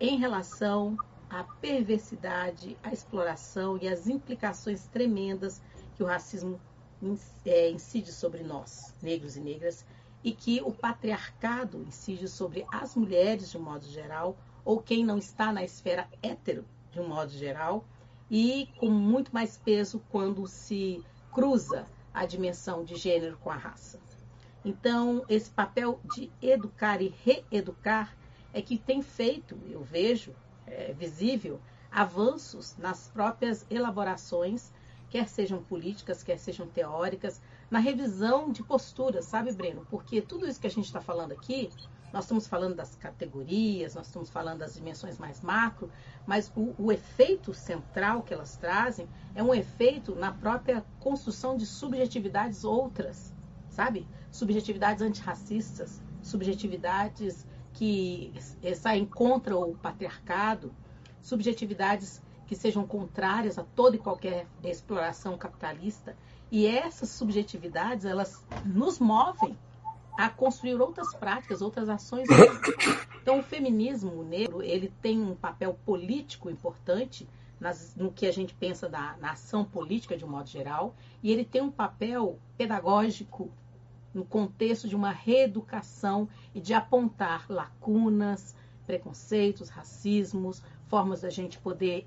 em 0.00 0.18
relação 0.18 0.96
à 1.30 1.44
perversidade, 1.44 2.76
à 2.82 2.92
exploração 2.92 3.78
e 3.80 3.86
às 3.86 4.08
implicações 4.08 4.86
tremendas 4.86 5.62
que 5.94 6.02
o 6.02 6.06
racismo 6.06 6.60
é, 7.44 7.70
incide 7.70 8.12
sobre 8.12 8.42
nós, 8.42 8.94
negros 9.00 9.36
e 9.36 9.40
negras, 9.40 9.84
e 10.28 10.32
que 10.32 10.60
o 10.60 10.70
patriarcado 10.70 11.82
incide 11.88 12.28
sobre 12.28 12.66
as 12.70 12.94
mulheres 12.94 13.50
de 13.50 13.56
um 13.56 13.62
modo 13.62 13.86
geral, 13.86 14.36
ou 14.62 14.78
quem 14.78 15.02
não 15.02 15.16
está 15.16 15.50
na 15.50 15.64
esfera 15.64 16.06
hétero 16.22 16.66
de 16.90 17.00
um 17.00 17.08
modo 17.08 17.32
geral, 17.32 17.82
e 18.30 18.68
com 18.76 18.90
muito 18.90 19.32
mais 19.32 19.56
peso 19.56 20.04
quando 20.10 20.46
se 20.46 21.02
cruza 21.32 21.86
a 22.12 22.26
dimensão 22.26 22.84
de 22.84 22.94
gênero 22.94 23.38
com 23.38 23.48
a 23.48 23.56
raça. 23.56 23.98
Então, 24.62 25.24
esse 25.30 25.48
papel 25.48 25.98
de 26.04 26.30
educar 26.42 27.00
e 27.00 27.08
reeducar 27.24 28.14
é 28.52 28.60
que 28.60 28.76
tem 28.76 29.00
feito, 29.00 29.58
eu 29.70 29.82
vejo, 29.82 30.34
é, 30.66 30.92
visível, 30.92 31.58
avanços 31.90 32.76
nas 32.76 33.08
próprias 33.08 33.64
elaborações, 33.70 34.70
quer 35.08 35.26
sejam 35.26 35.62
políticas, 35.62 36.22
quer 36.22 36.38
sejam 36.38 36.66
teóricas, 36.66 37.40
na 37.70 37.78
revisão 37.78 38.50
de 38.50 38.62
posturas, 38.62 39.26
sabe, 39.26 39.52
Breno? 39.52 39.86
Porque 39.90 40.20
tudo 40.22 40.46
isso 40.46 40.60
que 40.60 40.66
a 40.66 40.70
gente 40.70 40.86
está 40.86 41.00
falando 41.00 41.32
aqui, 41.32 41.70
nós 42.12 42.24
estamos 42.24 42.46
falando 42.46 42.74
das 42.74 42.94
categorias, 42.96 43.94
nós 43.94 44.06
estamos 44.06 44.30
falando 44.30 44.60
das 44.60 44.74
dimensões 44.74 45.18
mais 45.18 45.42
macro, 45.42 45.90
mas 46.26 46.50
o, 46.56 46.74
o 46.78 46.90
efeito 46.90 47.52
central 47.52 48.22
que 48.22 48.32
elas 48.32 48.56
trazem 48.56 49.06
é 49.34 49.42
um 49.42 49.54
efeito 49.54 50.14
na 50.14 50.32
própria 50.32 50.84
construção 50.98 51.56
de 51.56 51.66
subjetividades 51.66 52.64
outras, 52.64 53.34
sabe? 53.68 54.06
Subjetividades 54.30 55.02
antirracistas, 55.02 56.00
subjetividades 56.22 57.46
que 57.74 58.32
saem 58.74 59.04
contra 59.04 59.56
o 59.56 59.76
patriarcado, 59.76 60.74
subjetividades 61.20 62.22
que 62.48 62.56
sejam 62.56 62.86
contrárias 62.86 63.58
a 63.58 63.62
toda 63.62 63.94
e 63.94 63.98
qualquer 63.98 64.46
exploração 64.64 65.36
capitalista. 65.36 66.16
E 66.50 66.66
essas 66.66 67.10
subjetividades, 67.10 68.06
elas 68.06 68.42
nos 68.64 68.98
movem 68.98 69.56
a 70.18 70.30
construir 70.30 70.80
outras 70.80 71.14
práticas, 71.14 71.60
outras 71.60 71.88
ações. 71.90 72.26
Então, 73.20 73.40
o 73.40 73.42
feminismo 73.42 74.24
negro, 74.24 74.62
ele 74.62 74.90
tem 75.02 75.20
um 75.20 75.34
papel 75.34 75.78
político 75.84 76.48
importante 76.48 77.28
nas, 77.60 77.94
no 77.94 78.10
que 78.10 78.26
a 78.26 78.32
gente 78.32 78.54
pensa 78.54 78.88
da, 78.88 79.16
na 79.20 79.32
ação 79.32 79.62
política 79.62 80.16
de 80.16 80.24
um 80.24 80.28
modo 80.28 80.48
geral, 80.48 80.94
e 81.22 81.30
ele 81.30 81.44
tem 81.44 81.60
um 81.60 81.70
papel 81.70 82.38
pedagógico 82.56 83.50
no 84.14 84.24
contexto 84.24 84.88
de 84.88 84.96
uma 84.96 85.10
reeducação 85.10 86.26
e 86.54 86.60
de 86.60 86.72
apontar 86.72 87.44
lacunas, 87.50 88.56
preconceitos, 88.86 89.68
racismos, 89.68 90.62
formas 90.86 91.20
da 91.20 91.30
gente 91.30 91.58
poder 91.58 92.06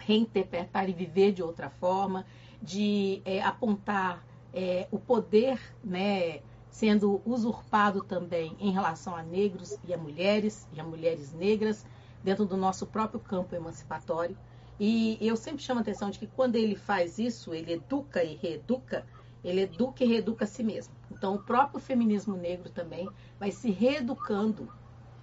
reinterpretar 0.00 0.88
e 0.88 0.92
viver 0.92 1.32
de 1.32 1.42
outra 1.42 1.70
forma, 1.70 2.26
de 2.62 3.22
é, 3.24 3.40
apontar 3.42 4.24
é, 4.52 4.88
o 4.90 4.98
poder 4.98 5.60
né, 5.82 6.40
sendo 6.70 7.20
usurpado 7.24 8.02
também 8.02 8.56
em 8.58 8.70
relação 8.70 9.14
a 9.14 9.22
negros 9.22 9.76
e 9.84 9.92
a 9.92 9.98
mulheres, 9.98 10.68
e 10.72 10.80
a 10.80 10.84
mulheres 10.84 11.32
negras, 11.32 11.86
dentro 12.22 12.44
do 12.44 12.56
nosso 12.56 12.86
próprio 12.86 13.20
campo 13.20 13.54
emancipatório. 13.54 14.36
E 14.78 15.18
eu 15.20 15.36
sempre 15.36 15.62
chamo 15.62 15.80
a 15.80 15.82
atenção 15.82 16.10
de 16.10 16.18
que 16.18 16.26
quando 16.26 16.56
ele 16.56 16.74
faz 16.74 17.18
isso, 17.18 17.52
ele 17.52 17.74
educa 17.74 18.24
e 18.24 18.34
reeduca, 18.36 19.04
ele 19.44 19.62
educa 19.62 20.04
e 20.04 20.06
reeduca 20.06 20.44
a 20.44 20.48
si 20.48 20.62
mesmo. 20.62 20.94
Então, 21.10 21.34
o 21.34 21.42
próprio 21.42 21.80
feminismo 21.80 22.36
negro 22.36 22.70
também 22.70 23.08
vai 23.38 23.50
se 23.50 23.70
reeducando 23.70 24.72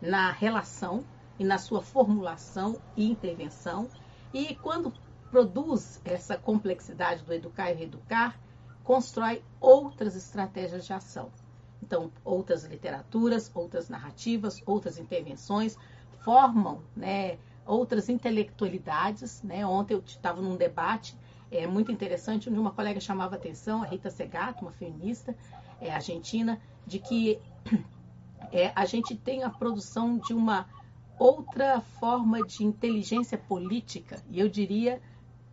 na 0.01 0.31
relação 0.31 1.03
e 1.39 1.43
na 1.43 1.57
sua 1.57 1.81
formulação 1.81 2.79
e 2.95 3.09
intervenção. 3.09 3.89
E 4.33 4.55
quando 4.55 4.93
produz 5.31 6.01
essa 6.05 6.37
complexidade 6.37 7.23
do 7.23 7.33
educar 7.33 7.71
e 7.71 7.75
reeducar, 7.75 8.39
constrói 8.83 9.43
outras 9.59 10.15
estratégias 10.15 10.85
de 10.85 10.93
ação. 10.93 11.29
Então, 11.81 12.11
outras 12.23 12.63
literaturas, 12.65 13.51
outras 13.53 13.89
narrativas, 13.89 14.61
outras 14.65 14.97
intervenções 14.97 15.77
formam 16.23 16.81
né, 16.95 17.37
outras 17.65 18.09
intelectualidades. 18.09 19.41
Né? 19.43 19.65
Ontem 19.65 19.93
eu 19.93 20.03
estava 20.05 20.41
num 20.41 20.55
debate 20.55 21.15
é, 21.51 21.67
muito 21.67 21.91
interessante, 21.91 22.49
onde 22.49 22.59
uma 22.59 22.71
colega 22.71 22.99
chamava 22.99 23.35
atenção, 23.35 23.83
a 23.83 23.85
Rita 23.85 24.09
Segato, 24.09 24.65
uma 24.65 24.71
feminista 24.71 25.35
é, 25.79 25.91
argentina, 25.91 26.59
de 26.85 26.99
que 26.99 27.39
é, 28.51 28.71
a 28.75 28.85
gente 28.85 29.15
tem 29.15 29.43
a 29.43 29.49
produção 29.49 30.17
de 30.17 30.33
uma 30.33 30.67
outra 31.19 31.81
forma 31.81 32.43
de 32.43 32.63
inteligência 32.63 33.37
política, 33.37 34.23
e 34.29 34.39
eu 34.39 34.47
diria, 34.47 35.01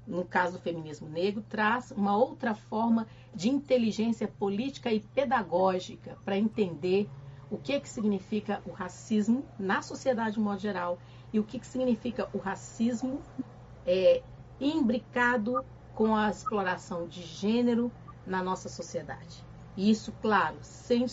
no 0.07 0.25
caso 0.25 0.59
do 0.59 0.63
feminismo 0.63 1.09
negro, 1.09 1.43
traz 1.49 1.91
uma 1.91 2.17
outra 2.17 2.55
forma 2.55 3.07
de 3.35 3.49
inteligência 3.49 4.29
política 4.29 4.93
e 4.93 5.01
pedagógica 5.01 6.19
para 6.25 6.39
entender 6.39 7.09
o 7.51 7.57
que, 7.57 7.79
que 7.81 7.89
significa 7.89 8.63
o 8.67 8.71
racismo 8.71 9.45
na 9.59 9.81
sociedade 9.81 10.35
de 10.35 10.41
modo 10.41 10.61
geral 10.61 10.99
e 11.33 11.39
o 11.39 11.45
que, 11.45 11.59
que 11.59 11.67
significa 11.67 12.29
o 12.33 12.39
racismo 12.39 13.21
é, 13.87 14.23
imbricado 14.61 15.65
com 15.95 16.15
a 16.15 16.31
exploração 16.31 17.07
de 17.07 17.23
gênero 17.23 17.91
na 18.27 18.43
nossa 18.43 18.69
sociedade. 18.69 19.45
Isso, 19.77 20.13
claro, 20.23 20.57
sem 20.63 21.05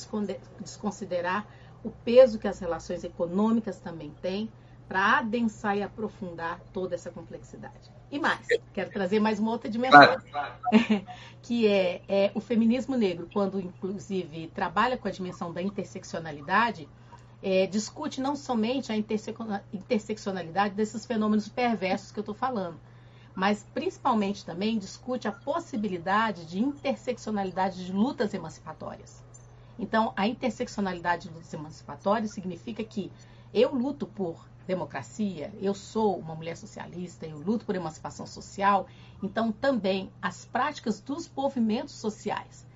desconsiderar 0.59 1.47
o 1.83 1.89
peso 1.89 2.39
que 2.39 2.47
as 2.47 2.59
relações 2.59 3.03
econômicas 3.03 3.79
também 3.79 4.11
têm 4.21 4.49
para 4.87 5.19
adensar 5.19 5.77
e 5.77 5.81
aprofundar 5.81 6.59
toda 6.73 6.95
essa 6.95 7.09
complexidade. 7.09 7.89
E 8.11 8.19
mais, 8.19 8.45
quero 8.73 8.91
trazer 8.91 9.21
mais 9.21 9.39
uma 9.39 9.51
outra 9.51 9.69
dimensão, 9.69 10.17
claro, 10.29 10.53
que 11.41 11.65
é, 11.65 12.01
é, 12.09 12.31
o 12.35 12.41
feminismo 12.41 12.97
negro, 12.97 13.29
quando 13.31 13.57
inclusive 13.57 14.47
trabalha 14.47 14.97
com 14.97 15.07
a 15.07 15.11
dimensão 15.11 15.53
da 15.53 15.61
interseccionalidade, 15.61 16.89
é, 17.41 17.65
discute 17.67 18.19
não 18.19 18.35
somente 18.35 18.91
a 18.91 18.97
interseccionalidade 18.97 20.75
desses 20.75 21.05
fenômenos 21.05 21.47
perversos 21.47 22.11
que 22.11 22.19
eu 22.19 22.23
estou 22.23 22.35
falando, 22.35 22.77
mas 23.33 23.65
principalmente 23.73 24.45
também 24.45 24.77
discute 24.77 25.27
a 25.27 25.31
possibilidade 25.31 26.45
de 26.45 26.59
interseccionalidade 26.59 27.85
de 27.85 27.93
lutas 27.93 28.33
emancipatórias. 28.33 29.23
Então, 29.81 30.13
a 30.15 30.27
interseccionalidade 30.27 31.27
de 31.27 31.33
lutas 31.33 31.51
emancipatórias 31.51 32.29
significa 32.29 32.83
que 32.83 33.11
eu 33.51 33.73
luto 33.73 34.05
por 34.05 34.47
democracia, 34.67 35.51
eu 35.59 35.73
sou 35.73 36.19
uma 36.19 36.35
mulher 36.35 36.55
socialista, 36.55 37.25
eu 37.25 37.39
luto 37.39 37.65
por 37.65 37.75
emancipação 37.75 38.27
social, 38.27 38.85
então 39.23 39.51
também 39.51 40.11
as 40.21 40.45
práticas 40.45 41.01
dos 41.01 41.27
movimentos 41.35 41.95
sociais 41.95 42.67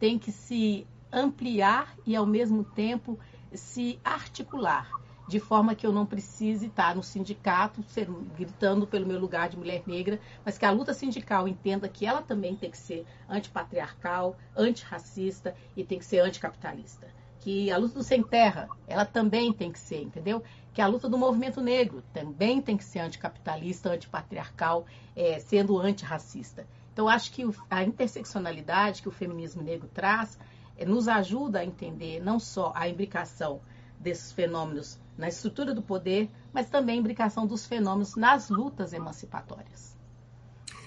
têm 0.00 0.18
que 0.18 0.32
se 0.32 0.84
ampliar 1.12 1.94
e 2.04 2.16
ao 2.16 2.26
mesmo 2.26 2.64
tempo 2.64 3.16
se 3.54 4.00
articular 4.04 4.90
de 5.28 5.38
forma 5.38 5.74
que 5.74 5.86
eu 5.86 5.92
não 5.92 6.06
precise 6.06 6.66
estar 6.66 6.96
no 6.96 7.02
sindicato 7.02 7.82
ser, 7.82 8.08
gritando 8.34 8.86
pelo 8.86 9.06
meu 9.06 9.20
lugar 9.20 9.50
de 9.50 9.58
mulher 9.58 9.82
negra, 9.86 10.18
mas 10.42 10.56
que 10.56 10.64
a 10.64 10.70
luta 10.70 10.94
sindical 10.94 11.46
entenda 11.46 11.86
que 11.86 12.06
ela 12.06 12.22
também 12.22 12.56
tem 12.56 12.70
que 12.70 12.78
ser 12.78 13.04
antipatriarcal, 13.28 14.36
antirracista 14.56 15.54
e 15.76 15.84
tem 15.84 15.98
que 15.98 16.06
ser 16.06 16.20
anticapitalista. 16.20 17.06
Que 17.40 17.70
a 17.70 17.76
luta 17.76 17.98
do 17.98 18.02
sem 18.02 18.22
terra, 18.22 18.68
ela 18.86 19.04
também 19.04 19.52
tem 19.52 19.70
que 19.70 19.78
ser, 19.78 20.02
entendeu? 20.02 20.42
Que 20.72 20.80
a 20.80 20.86
luta 20.86 21.10
do 21.10 21.18
movimento 21.18 21.60
negro 21.60 22.02
também 22.12 22.62
tem 22.62 22.76
que 22.76 22.84
ser 22.84 23.00
anticapitalista, 23.00 23.90
antipatriarcal, 23.90 24.86
é, 25.14 25.38
sendo 25.38 25.78
antirracista. 25.78 26.66
Então, 26.92 27.06
acho 27.06 27.30
que 27.32 27.44
a 27.70 27.84
interseccionalidade 27.84 29.02
que 29.02 29.08
o 29.08 29.12
feminismo 29.12 29.62
negro 29.62 29.88
traz 29.92 30.38
é, 30.76 30.86
nos 30.86 31.06
ajuda 31.06 31.60
a 31.60 31.64
entender 31.64 32.18
não 32.18 32.40
só 32.40 32.72
a 32.74 32.88
imbricação 32.88 33.60
desses 34.00 34.32
fenômenos 34.32 34.98
na 35.18 35.28
estrutura 35.28 35.74
do 35.74 35.82
poder, 35.82 36.30
mas 36.52 36.70
também 36.70 36.94
a 36.94 36.98
imbricação 37.00 37.46
dos 37.46 37.66
fenômenos 37.66 38.14
nas 38.14 38.48
lutas 38.48 38.92
emancipatórias. 38.92 39.98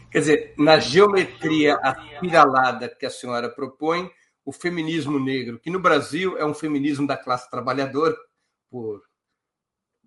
Quer 0.10 0.20
dizer, 0.20 0.54
na 0.58 0.80
geometria 0.80 1.76
aspiralada 1.78 2.90
que 2.90 3.06
a 3.06 3.10
senhora 3.10 3.50
propõe, 3.50 4.10
o 4.44 4.52
feminismo 4.52 5.20
negro, 5.20 5.60
que 5.60 5.70
no 5.70 5.80
Brasil 5.80 6.38
é 6.38 6.46
um 6.46 6.54
feminismo 6.54 7.06
da 7.06 7.16
classe 7.16 7.50
trabalhadora, 7.50 8.16
por, 8.70 9.02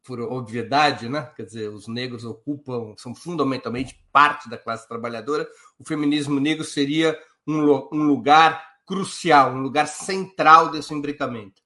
por 0.03 0.21
obviedade, 0.21 1.09
né? 1.09 1.31
quer 1.37 1.45
dizer, 1.45 1.69
os 1.69 1.87
negros 1.87 2.25
ocupam, 2.25 2.95
são 2.97 3.15
fundamentalmente 3.15 4.03
parte 4.11 4.49
da 4.49 4.59
classe 4.59 4.89
trabalhadora, 4.89 5.49
o 5.79 5.85
feminismo 5.87 6.41
negro 6.41 6.65
seria 6.65 7.19
um, 7.47 7.61
um 7.93 8.03
lugar 8.03 8.75
crucial, 8.87 9.53
um 9.53 9.61
lugar 9.61 9.87
central 9.87 10.71
desse 10.71 10.93
imbricamento. 10.93 11.64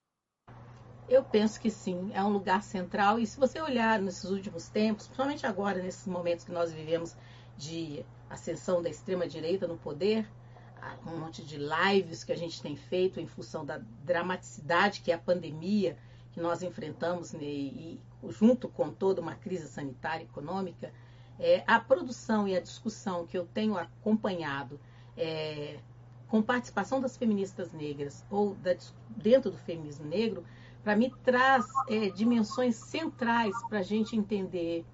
Eu 1.09 1.25
penso 1.25 1.59
que 1.59 1.71
sim, 1.71 2.11
é 2.13 2.23
um 2.23 2.29
lugar 2.29 2.63
central. 2.63 3.19
E 3.19 3.27
se 3.27 3.39
você 3.39 3.61
olhar 3.61 3.99
nesses 3.99 4.31
últimos 4.31 4.69
tempos, 4.69 5.07
principalmente 5.07 5.47
agora, 5.47 5.83
nesses 5.83 6.07
momentos 6.07 6.45
que 6.45 6.53
nós 6.53 6.71
vivemos 6.73 7.17
de 7.57 8.05
ascensão 8.29 8.83
da 8.83 8.91
extrema-direita 8.91 9.67
no 9.67 9.79
poder, 9.79 10.29
um 11.07 11.19
monte 11.19 11.43
de 11.43 11.59
lives 11.59 12.25
que 12.25 12.33
a 12.33 12.37
gente 12.37 12.63
tem 12.63 12.77
feito 12.77 13.21
em 13.21 13.27
função 13.27 13.65
da 13.65 13.81
dramaticidade 14.05 15.01
que 15.01 15.11
é 15.11 15.15
a 15.15 15.19
pandemia 15.19 15.97
que 16.33 16.41
nós 16.41 16.63
enfrentamos 16.63 17.33
né, 17.33 17.43
e 17.43 18.01
junto 18.29 18.69
com 18.69 18.91
toda 18.91 19.21
uma 19.21 19.35
crise 19.35 19.67
sanitária 19.67 20.23
e 20.23 20.27
econômica, 20.27 20.93
é, 21.39 21.63
a 21.67 21.81
produção 21.81 22.47
e 22.47 22.57
a 22.57 22.61
discussão 22.61 23.27
que 23.27 23.37
eu 23.37 23.47
tenho 23.47 23.77
acompanhado 23.77 24.79
é, 25.17 25.79
com 26.29 26.43
participação 26.43 27.01
das 27.01 27.17
feministas 27.17 27.73
negras 27.73 28.25
ou 28.31 28.55
da, 28.57 28.77
dentro 29.17 29.51
do 29.51 29.59
feminismo 29.59 30.05
negro 30.07 30.45
para 30.83 30.97
mim 30.97 31.13
traz 31.23 31.67
é, 31.89 32.11
dimensões 32.11 32.77
centrais 32.77 33.55
para 33.69 33.81
a 33.81 33.83
gente 33.83 34.17
entender 34.17 34.85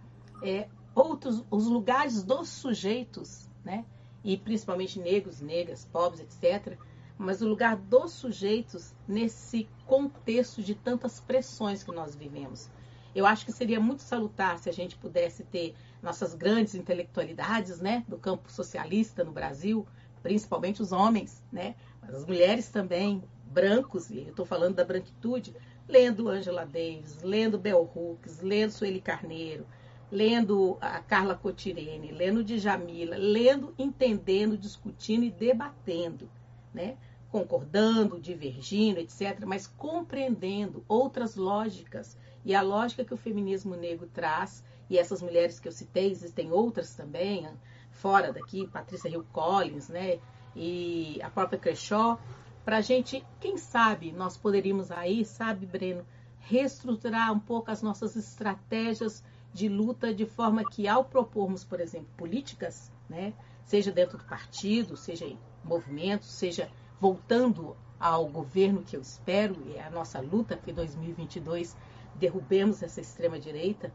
é, 0.42 0.68
outros 0.94 1.44
os 1.50 1.66
lugares 1.66 2.22
dos 2.22 2.48
sujeitos, 2.48 3.48
né? 3.64 3.84
E 4.22 4.36
principalmente 4.36 4.98
negros, 4.98 5.40
negras, 5.40 5.84
pobres, 5.84 6.20
etc. 6.20 6.78
Mas 7.18 7.42
o 7.42 7.48
lugar 7.48 7.76
dos 7.76 8.12
sujeitos 8.12 8.94
nesse 9.06 9.68
contexto 9.86 10.62
de 10.62 10.74
tantas 10.74 11.20
pressões 11.20 11.82
que 11.82 11.92
nós 11.92 12.16
vivemos. 12.16 12.70
Eu 13.14 13.26
acho 13.26 13.44
que 13.46 13.52
seria 13.52 13.78
muito 13.78 14.02
salutar 14.02 14.58
se 14.58 14.68
a 14.68 14.72
gente 14.72 14.96
pudesse 14.96 15.44
ter 15.44 15.74
nossas 16.02 16.34
grandes 16.34 16.74
intelectualidades, 16.74 17.80
né, 17.80 18.04
do 18.08 18.18
campo 18.18 18.50
socialista 18.50 19.22
no 19.22 19.30
Brasil, 19.30 19.86
principalmente 20.22 20.82
os 20.82 20.90
homens, 20.90 21.42
né, 21.52 21.76
as 22.02 22.26
mulheres 22.26 22.68
também, 22.68 23.22
brancos, 23.46 24.10
e 24.10 24.18
eu 24.18 24.30
estou 24.30 24.44
falando 24.44 24.74
da 24.74 24.84
branquitude, 24.84 25.54
lendo 25.88 26.28
Angela 26.28 26.64
Davis, 26.64 27.22
lendo 27.22 27.58
Bell 27.58 27.90
Hooks, 27.94 28.40
lendo 28.40 28.70
Sueli 28.70 29.00
Carneiro, 29.00 29.66
lendo 30.10 30.78
a 30.80 31.00
Carla 31.00 31.34
Cotirene, 31.34 32.12
lendo 32.12 32.44
Djamila, 32.44 33.16
lendo, 33.16 33.74
entendendo, 33.78 34.56
discutindo 34.56 35.24
e 35.24 35.30
debatendo, 35.30 36.30
né? 36.72 36.96
concordando, 37.34 38.20
divergindo, 38.20 39.00
etc., 39.00 39.44
mas 39.44 39.66
compreendendo 39.66 40.84
outras 40.86 41.34
lógicas. 41.34 42.16
E 42.44 42.54
a 42.54 42.62
lógica 42.62 43.04
que 43.04 43.12
o 43.12 43.16
feminismo 43.16 43.74
negro 43.74 44.08
traz, 44.14 44.62
e 44.88 44.96
essas 44.96 45.20
mulheres 45.20 45.58
que 45.58 45.66
eu 45.66 45.72
citei, 45.72 46.12
existem 46.12 46.52
outras 46.52 46.94
também, 46.94 47.48
fora 47.90 48.32
daqui, 48.32 48.68
Patrícia 48.68 49.08
Hill 49.08 49.26
Collins, 49.32 49.88
né? 49.88 50.20
E 50.54 51.18
a 51.24 51.28
própria 51.28 51.58
Kershaw, 51.58 52.20
para 52.64 52.78
a 52.78 52.80
gente, 52.80 53.24
quem 53.40 53.58
sabe, 53.58 54.10
nós 54.10 54.36
poderíamos 54.36 54.90
aí, 54.90 55.24
sabe, 55.24 55.66
Breno, 55.66 56.04
reestruturar 56.40 57.32
um 57.32 57.38
pouco 57.38 57.70
as 57.70 57.82
nossas 57.82 58.16
estratégias 58.16 59.22
de 59.52 59.68
luta 59.68 60.14
de 60.14 60.26
forma 60.26 60.64
que, 60.64 60.88
ao 60.88 61.04
propormos, 61.04 61.62
por 61.62 61.80
exemplo, 61.80 62.08
políticas, 62.16 62.90
né, 63.08 63.34
seja 63.64 63.92
dentro 63.92 64.18
do 64.18 64.24
partido, 64.24 64.96
seja 64.96 65.26
em 65.26 65.38
movimentos, 65.62 66.30
seja 66.30 66.70
voltando 67.00 67.76
ao 68.00 68.26
governo 68.26 68.82
que 68.82 68.96
eu 68.96 69.00
espero, 69.00 69.56
e 69.66 69.76
é 69.76 69.84
a 69.84 69.90
nossa 69.90 70.20
luta 70.20 70.56
que 70.56 70.72
2022 70.72 71.76
derrubemos 72.14 72.82
essa 72.82 73.00
extrema 73.00 73.38
direita, 73.38 73.92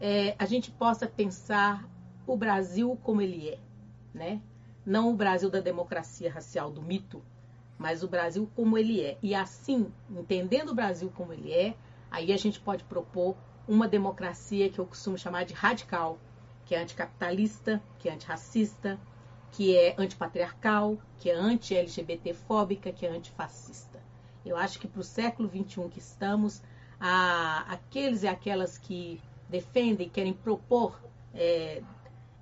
é, 0.00 0.34
a 0.38 0.46
gente 0.46 0.70
possa 0.70 1.06
pensar 1.06 1.88
o 2.26 2.36
Brasil 2.36 2.98
como 3.02 3.20
ele 3.20 3.48
é, 3.48 3.58
né? 4.12 4.40
Não 4.84 5.10
o 5.10 5.16
Brasil 5.16 5.50
da 5.50 5.60
democracia 5.60 6.32
racial, 6.32 6.70
do 6.70 6.80
mito, 6.80 7.22
mas 7.80 8.02
o 8.02 8.08
Brasil 8.08 8.46
como 8.54 8.76
ele 8.76 9.00
é. 9.00 9.16
E 9.22 9.34
assim, 9.34 9.90
entendendo 10.10 10.68
o 10.68 10.74
Brasil 10.74 11.10
como 11.16 11.32
ele 11.32 11.50
é, 11.50 11.74
aí 12.10 12.30
a 12.30 12.36
gente 12.36 12.60
pode 12.60 12.84
propor 12.84 13.34
uma 13.66 13.88
democracia 13.88 14.68
que 14.68 14.78
eu 14.78 14.84
costumo 14.84 15.16
chamar 15.16 15.44
de 15.44 15.54
radical, 15.54 16.18
que 16.66 16.74
é 16.74 16.82
anticapitalista, 16.82 17.82
que 17.98 18.10
é 18.10 18.12
antirracista, 18.12 19.00
que 19.52 19.74
é 19.74 19.94
antipatriarcal, 19.96 20.98
que 21.18 21.30
é 21.30 21.34
anti-LGBT-fóbica, 21.34 22.92
que 22.92 23.06
é 23.06 23.08
antifascista. 23.08 23.98
Eu 24.44 24.58
acho 24.58 24.78
que 24.78 24.86
para 24.86 25.00
o 25.00 25.04
século 25.04 25.48
XXI 25.48 25.88
que 25.88 26.00
estamos, 26.00 26.62
a, 27.00 27.64
aqueles 27.72 28.24
e 28.24 28.28
aquelas 28.28 28.76
que 28.76 29.18
defendem, 29.48 30.06
querem 30.06 30.34
propor 30.34 31.00
é, 31.32 31.82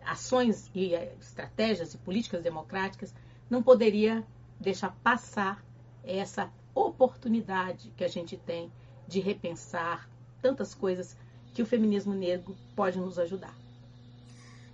ações 0.04 0.68
e 0.74 0.96
é, 0.96 1.14
estratégias 1.20 1.94
e 1.94 1.98
políticas 1.98 2.42
democráticas, 2.42 3.14
não 3.48 3.62
poderia 3.62 4.26
deixar 4.60 4.90
passar 5.02 5.64
essa 6.04 6.50
oportunidade 6.74 7.92
que 7.96 8.04
a 8.04 8.08
gente 8.08 8.36
tem 8.36 8.72
de 9.06 9.20
repensar 9.20 10.08
tantas 10.40 10.74
coisas 10.74 11.16
que 11.54 11.62
o 11.62 11.66
feminismo 11.66 12.14
negro 12.14 12.56
pode 12.76 12.98
nos 12.98 13.18
ajudar. 13.18 13.54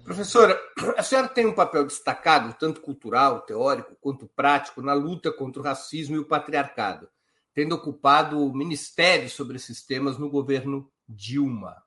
Professora, 0.04 0.60
a 0.98 1.02
senhora 1.02 1.28
tem 1.28 1.46
um 1.46 1.54
papel 1.54 1.86
destacado, 1.86 2.54
tanto 2.58 2.82
cultural, 2.82 3.40
teórico, 3.40 3.96
quanto 4.00 4.28
prático, 4.36 4.82
na 4.82 4.92
luta 4.92 5.32
contra 5.32 5.62
o 5.62 5.64
racismo 5.64 6.16
e 6.16 6.18
o 6.18 6.28
patriarcado, 6.28 7.08
tendo 7.54 7.74
ocupado 7.74 8.52
ministérios 8.52 9.32
sobre 9.32 9.56
esses 9.56 9.82
temas 9.82 10.18
no 10.18 10.28
governo 10.28 10.90
Dilma. 11.08 11.82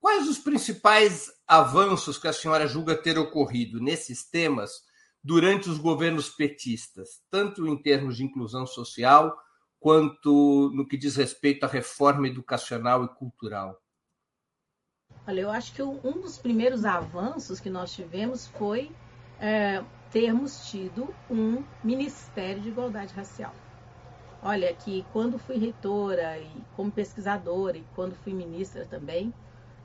Quais 0.00 0.28
os 0.28 0.38
principais 0.38 1.32
avanços 1.46 2.18
que 2.18 2.26
a 2.26 2.32
senhora 2.32 2.66
julga 2.66 2.96
ter 2.96 3.16
ocorrido 3.18 3.80
nesses 3.80 4.28
temas 4.28 4.82
durante 5.24 5.70
os 5.70 5.78
governos 5.78 6.28
petistas, 6.28 7.22
tanto 7.30 7.66
em 7.66 7.80
termos 7.80 8.18
de 8.18 8.24
inclusão 8.24 8.66
social 8.66 9.34
quanto 9.80 10.70
no 10.74 10.86
que 10.86 10.98
diz 10.98 11.16
respeito 11.16 11.64
à 11.64 11.66
reforma 11.66 12.28
educacional 12.28 13.04
e 13.04 13.08
cultural? 13.08 13.80
Olha, 15.26 15.40
eu 15.40 15.50
acho 15.50 15.72
que 15.74 15.82
um 15.82 16.20
dos 16.20 16.36
primeiros 16.36 16.84
avanços 16.84 17.58
que 17.58 17.70
nós 17.70 17.94
tivemos 17.94 18.46
foi 18.46 18.90
é, 19.40 19.82
termos 20.10 20.70
tido 20.70 21.14
um 21.30 21.64
Ministério 21.82 22.60
de 22.60 22.68
Igualdade 22.68 23.14
Racial. 23.14 23.54
Olha, 24.42 24.74
que 24.74 25.06
quando 25.10 25.38
fui 25.38 25.56
reitora 25.56 26.38
e 26.38 26.50
como 26.76 26.92
pesquisadora 26.92 27.78
e 27.78 27.84
quando 27.94 28.14
fui 28.16 28.34
ministra 28.34 28.84
também, 28.84 29.32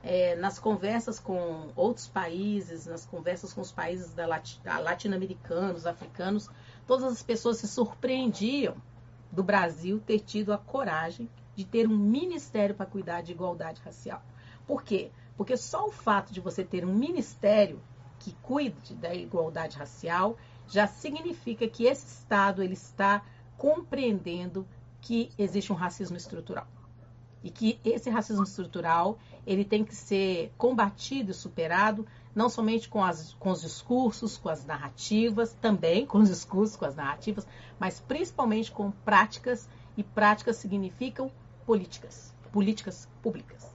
é, 0.02 0.34
nas 0.36 0.58
conversas 0.58 1.18
com 1.18 1.68
outros 1.76 2.06
países, 2.06 2.86
nas 2.86 3.04
conversas 3.04 3.52
com 3.52 3.60
os 3.60 3.70
países 3.70 4.14
latino-americanos, 4.64 5.86
africanos, 5.86 6.48
todas 6.86 7.12
as 7.12 7.22
pessoas 7.22 7.58
se 7.58 7.68
surpreendiam 7.68 8.76
do 9.30 9.42
Brasil 9.42 10.00
ter 10.00 10.20
tido 10.20 10.52
a 10.52 10.58
coragem 10.58 11.28
de 11.54 11.64
ter 11.64 11.86
um 11.86 11.96
ministério 11.96 12.74
para 12.74 12.86
cuidar 12.86 13.22
de 13.22 13.32
igualdade 13.32 13.80
racial. 13.82 14.22
Por 14.66 14.82
quê? 14.82 15.10
Porque 15.36 15.56
só 15.56 15.86
o 15.86 15.92
fato 15.92 16.32
de 16.32 16.40
você 16.40 16.64
ter 16.64 16.84
um 16.84 16.94
ministério 16.94 17.80
que 18.18 18.32
cuide 18.42 18.94
da 18.94 19.14
igualdade 19.14 19.76
racial 19.76 20.36
já 20.68 20.86
significa 20.86 21.66
que 21.68 21.84
esse 21.84 22.06
Estado 22.06 22.62
ele 22.62 22.74
está 22.74 23.22
compreendendo 23.56 24.66
que 25.00 25.30
existe 25.36 25.72
um 25.72 25.76
racismo 25.76 26.16
estrutural 26.16 26.66
e 27.42 27.50
que 27.50 27.80
esse 27.84 28.10
racismo 28.10 28.44
estrutural 28.44 29.18
ele 29.46 29.64
tem 29.64 29.84
que 29.84 29.94
ser 29.94 30.52
combatido 30.56 31.30
e 31.30 31.34
superado 31.34 32.06
não 32.34 32.48
somente 32.48 32.88
com, 32.88 33.02
as, 33.02 33.34
com 33.34 33.50
os 33.50 33.60
discursos, 33.60 34.38
com 34.38 34.48
as 34.48 34.64
narrativas, 34.64 35.52
também 35.60 36.06
com 36.06 36.18
os 36.18 36.28
discursos, 36.28 36.76
com 36.76 36.84
as 36.84 36.94
narrativas, 36.94 37.46
mas 37.78 38.00
principalmente 38.00 38.70
com 38.70 38.90
práticas, 38.90 39.68
e 39.96 40.04
práticas 40.04 40.56
significam 40.56 41.30
políticas, 41.66 42.34
políticas 42.52 43.08
públicas. 43.20 43.68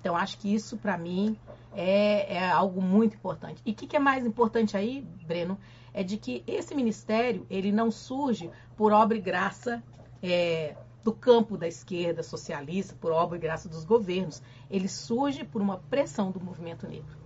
Então, 0.00 0.16
acho 0.16 0.38
que 0.38 0.52
isso, 0.52 0.76
para 0.76 0.98
mim, 0.98 1.36
é, 1.72 2.36
é, 2.36 2.50
algo 2.50 2.82
muito 2.82 3.14
importante. 3.14 3.62
E 3.64 3.72
o 3.72 3.74
que, 3.74 3.86
que, 3.86 3.96
é 3.96 3.98
mais 3.98 4.26
importante 4.26 4.76
aí, 4.76 5.06
Breno, 5.26 5.58
é 5.92 6.02
de 6.02 6.16
que 6.16 6.42
esse 6.46 6.74
ministério, 6.74 7.46
ele 7.50 7.70
não 7.70 7.90
surge 7.90 8.50
por 8.76 8.92
obra 8.92 9.16
e 9.16 9.20
graça 9.20 9.82
é, 10.22 10.76
do 11.02 11.12
campo 11.12 11.56
da 11.56 11.66
esquerda 11.66 12.22
socialista, 12.22 12.94
por 13.00 13.12
obra 13.12 13.36
e 13.36 13.40
graça 13.40 13.68
dos 13.68 13.84
governos. 13.84 14.42
Ele 14.70 14.88
surge 14.88 15.44
por 15.44 15.62
uma 15.62 15.78
pressão 15.78 16.30
do 16.30 16.40
movimento 16.40 16.86
negro 16.86 17.20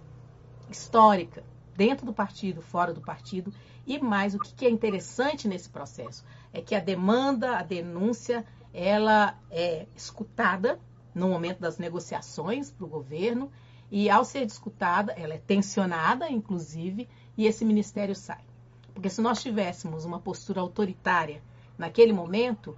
histórica, 0.71 1.45
dentro 1.77 2.07
do 2.07 2.13
partido, 2.13 2.63
fora 2.63 2.93
do 2.93 3.01
partido, 3.01 3.53
e 3.87 3.99
mais 3.99 4.35
o 4.35 4.39
que 4.39 4.65
é 4.65 4.71
interessante 4.71 5.47
nesse 5.47 5.69
processo 5.69 6.25
é 6.53 6.61
que 6.61 6.75
a 6.75 6.81
demanda, 6.81 7.57
a 7.59 7.63
denúncia, 7.63 8.45
ela 8.73 9.39
é 9.51 9.87
escutada 9.95 10.81
no 11.15 11.29
momento 11.29 11.61
das 11.61 11.79
negociações 11.79 12.71
para 12.71 12.85
o 12.85 12.89
governo 12.89 13.51
e 13.91 14.09
ao 14.09 14.25
ser 14.25 14.47
discutada, 14.47 15.13
ela 15.13 15.35
é 15.35 15.39
tensionada, 15.39 16.29
inclusive, 16.31 17.09
e 17.37 17.47
esse 17.47 17.65
ministério 17.65 18.15
sai. 18.15 18.43
Porque 18.93 19.11
se 19.11 19.21
nós 19.21 19.43
tivéssemos 19.43 20.05
uma 20.05 20.19
postura 20.19 20.61
autoritária 20.61 21.43
naquele 21.77 22.13
momento, 22.13 22.77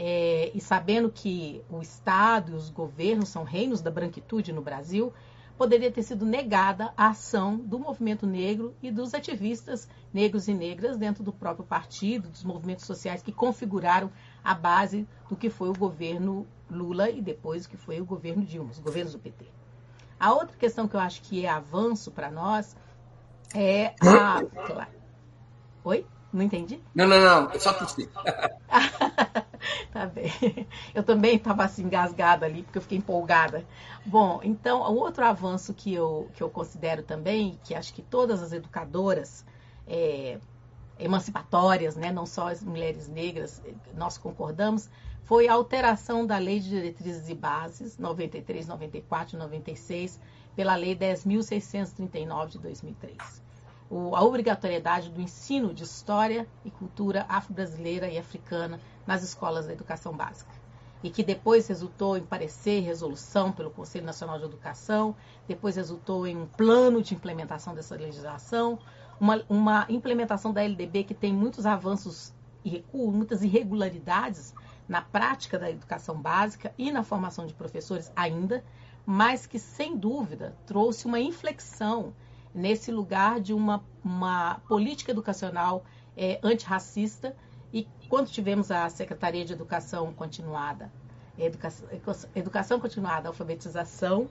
é, 0.00 0.52
e 0.54 0.60
sabendo 0.60 1.10
que 1.10 1.60
o 1.68 1.82
Estado 1.82 2.52
e 2.52 2.54
os 2.54 2.70
governos 2.70 3.28
são 3.30 3.42
reinos 3.42 3.80
da 3.80 3.90
branquitude 3.90 4.52
no 4.52 4.62
Brasil, 4.62 5.12
poderia 5.56 5.90
ter 5.90 6.04
sido 6.04 6.24
negada 6.24 6.92
a 6.96 7.08
ação 7.08 7.56
do 7.56 7.80
movimento 7.80 8.24
negro 8.24 8.76
e 8.80 8.92
dos 8.92 9.12
ativistas 9.12 9.88
negros 10.14 10.46
e 10.46 10.54
negras 10.54 10.96
dentro 10.96 11.24
do 11.24 11.32
próprio 11.32 11.66
partido, 11.66 12.28
dos 12.28 12.44
movimentos 12.44 12.86
sociais 12.86 13.22
que 13.22 13.32
configuraram 13.32 14.08
a 14.44 14.54
base 14.54 15.04
do 15.28 15.34
que 15.34 15.50
foi 15.50 15.68
o 15.68 15.76
governo 15.76 16.46
Lula 16.70 17.10
e 17.10 17.20
depois 17.20 17.66
o 17.66 17.68
que 17.68 17.76
foi 17.76 18.00
o 18.00 18.04
governo 18.04 18.44
Dilma, 18.44 18.70
os 18.70 18.78
governos 18.78 19.14
do 19.14 19.18
PT. 19.18 19.46
A 20.20 20.32
outra 20.32 20.56
questão 20.56 20.86
que 20.86 20.94
eu 20.94 21.00
acho 21.00 21.22
que 21.22 21.44
é 21.44 21.48
avanço 21.48 22.12
para 22.12 22.30
nós 22.30 22.76
é 23.52 23.94
a. 24.00 24.42
Oi? 25.82 26.06
Não 26.32 26.44
entendi? 26.44 26.80
Não, 26.94 27.06
não, 27.08 27.18
não, 27.20 27.50
é 27.50 27.58
só 27.58 27.72
tossir. 27.72 28.08
tá 29.92 30.06
bem. 30.06 30.30
Eu 30.94 31.02
também 31.02 31.36
estava 31.36 31.64
assim 31.64 31.84
engasgada 31.84 32.46
ali, 32.46 32.62
porque 32.62 32.78
eu 32.78 32.82
fiquei 32.82 32.98
empolgada. 32.98 33.64
Bom, 34.04 34.40
então, 34.42 34.80
o 34.82 34.96
outro 34.96 35.24
avanço 35.24 35.74
que 35.74 35.92
eu, 35.94 36.30
que 36.34 36.42
eu 36.42 36.50
considero 36.50 37.02
também, 37.02 37.58
que 37.64 37.74
acho 37.74 37.92
que 37.92 38.02
todas 38.02 38.42
as 38.42 38.52
educadoras 38.52 39.44
é, 39.86 40.38
emancipatórias, 40.98 41.96
né, 41.96 42.12
não 42.12 42.26
só 42.26 42.48
as 42.48 42.62
mulheres 42.62 43.08
negras, 43.08 43.62
nós 43.94 44.18
concordamos, 44.18 44.90
foi 45.24 45.48
a 45.48 45.52
alteração 45.52 46.26
da 46.26 46.38
Lei 46.38 46.60
de 46.60 46.70
Diretrizes 46.70 47.28
e 47.28 47.34
Bases 47.34 47.98
93, 47.98 48.66
94 48.66 49.36
e 49.36 49.38
96 49.38 50.20
pela 50.56 50.74
Lei 50.74 50.96
10.639 50.96 52.48
de 52.48 52.58
2003 52.58 53.16
o, 53.16 53.47
a 53.90 54.22
obrigatoriedade 54.22 55.10
do 55.10 55.20
ensino 55.20 55.72
de 55.72 55.82
história 55.82 56.46
e 56.64 56.70
cultura 56.70 57.24
afro-brasileira 57.28 58.08
e 58.08 58.18
africana 58.18 58.78
nas 59.06 59.22
escolas 59.22 59.66
da 59.66 59.72
educação 59.72 60.12
básica. 60.12 60.52
E 61.02 61.10
que 61.10 61.22
depois 61.22 61.66
resultou 61.68 62.16
em 62.16 62.22
parecer 62.22 62.80
resolução 62.80 63.50
pelo 63.52 63.70
Conselho 63.70 64.04
Nacional 64.04 64.38
de 64.38 64.44
Educação, 64.44 65.16
depois 65.46 65.76
resultou 65.76 66.26
em 66.26 66.36
um 66.36 66.46
plano 66.46 67.02
de 67.02 67.14
implementação 67.14 67.74
dessa 67.74 67.94
legislação, 67.94 68.78
uma, 69.18 69.42
uma 69.48 69.86
implementação 69.88 70.52
da 70.52 70.62
LDB 70.62 71.04
que 71.04 71.14
tem 71.14 71.32
muitos 71.32 71.64
avanços 71.64 72.34
e 72.64 72.70
recuos, 72.70 73.14
muitas 73.14 73.42
irregularidades 73.42 74.54
na 74.88 75.00
prática 75.00 75.58
da 75.58 75.70
educação 75.70 76.20
básica 76.20 76.74
e 76.76 76.90
na 76.90 77.02
formação 77.02 77.46
de 77.46 77.54
professores 77.54 78.12
ainda, 78.14 78.64
mas 79.06 79.46
que 79.46 79.58
sem 79.58 79.96
dúvida 79.96 80.54
trouxe 80.66 81.06
uma 81.06 81.20
inflexão 81.20 82.12
nesse 82.58 82.90
lugar 82.90 83.40
de 83.40 83.54
uma, 83.54 83.82
uma 84.04 84.60
política 84.66 85.12
educacional 85.12 85.84
é, 86.16 86.40
antirracista 86.42 87.34
E 87.72 87.86
quando 88.08 88.28
tivemos 88.28 88.70
a 88.70 88.88
Secretaria 88.88 89.44
de 89.44 89.52
Educação 89.52 90.12
Continuada, 90.12 90.90
Educação, 91.38 91.88
educação 92.34 92.80
Continuada, 92.80 93.28
Alfabetização, 93.28 94.28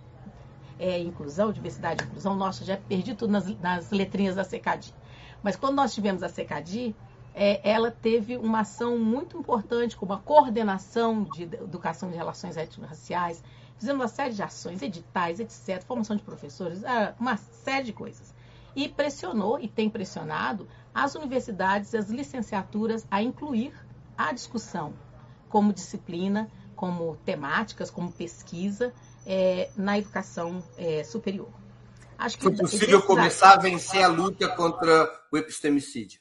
é, 0.78 1.00
Inclusão, 1.00 1.52
Diversidade 1.54 2.04
e 2.04 2.08
Inclusão, 2.08 2.36
nossa, 2.36 2.66
já 2.66 2.76
perdi 2.76 3.14
tudo 3.16 3.32
nas, 3.32 3.48
nas 3.60 3.92
letrinhas 3.92 4.36
da 4.36 4.44
SECADI. 4.44 4.94
Mas 5.42 5.56
quando 5.56 5.76
nós 5.76 5.94
tivemos 5.94 6.24
a 6.24 6.30
SECADI, 6.30 6.96
é, 7.34 7.62
ela 7.64 7.92
teve 7.92 8.36
uma 8.36 8.62
ação 8.62 8.98
muito 8.98 9.38
importante, 9.38 9.96
como 9.96 10.12
a 10.12 10.18
coordenação 10.18 11.24
de 11.24 11.44
educação 11.44 12.10
de 12.10 12.18
relações 12.18 12.58
étnico-raciais, 12.58 13.44
fizemos 13.78 14.02
uma 14.02 14.08
série 14.08 14.34
de 14.34 14.44
ações, 14.44 14.82
editais, 14.82 15.40
etc., 15.40 15.84
formação 15.84 16.16
de 16.16 16.24
professores, 16.24 16.84
ah, 16.84 17.14
uma 17.20 17.38
série 17.38 17.86
de 17.86 17.94
coisas. 17.94 18.34
E 18.76 18.88
pressionou, 18.88 19.60
e 19.60 19.68
tem 19.68 19.90
pressionado, 19.90 20.68
as 20.94 21.16
universidades 21.16 21.94
e 21.94 21.98
as 21.98 22.10
licenciaturas 22.10 23.06
a 23.10 23.22
incluir 23.22 23.74
a 24.18 24.32
discussão 24.32 24.94
como 25.50 25.74
disciplina, 25.74 26.50
como 26.76 27.16
temáticas, 27.26 27.90
como 27.90 28.12
pesquisa 28.12 28.94
é, 29.26 29.70
na 29.76 29.98
educação 29.98 30.64
é, 30.78 31.04
superior. 31.04 31.50
Acho 32.18 32.38
que 32.38 32.44
Foi 32.44 32.56
possível 32.56 33.02
começar 33.02 33.54
a 33.54 33.58
vencer 33.58 34.04
a 34.04 34.08
luta 34.08 34.48
contra 34.50 35.10
o 35.32 35.38
epistemicídio. 35.38 36.20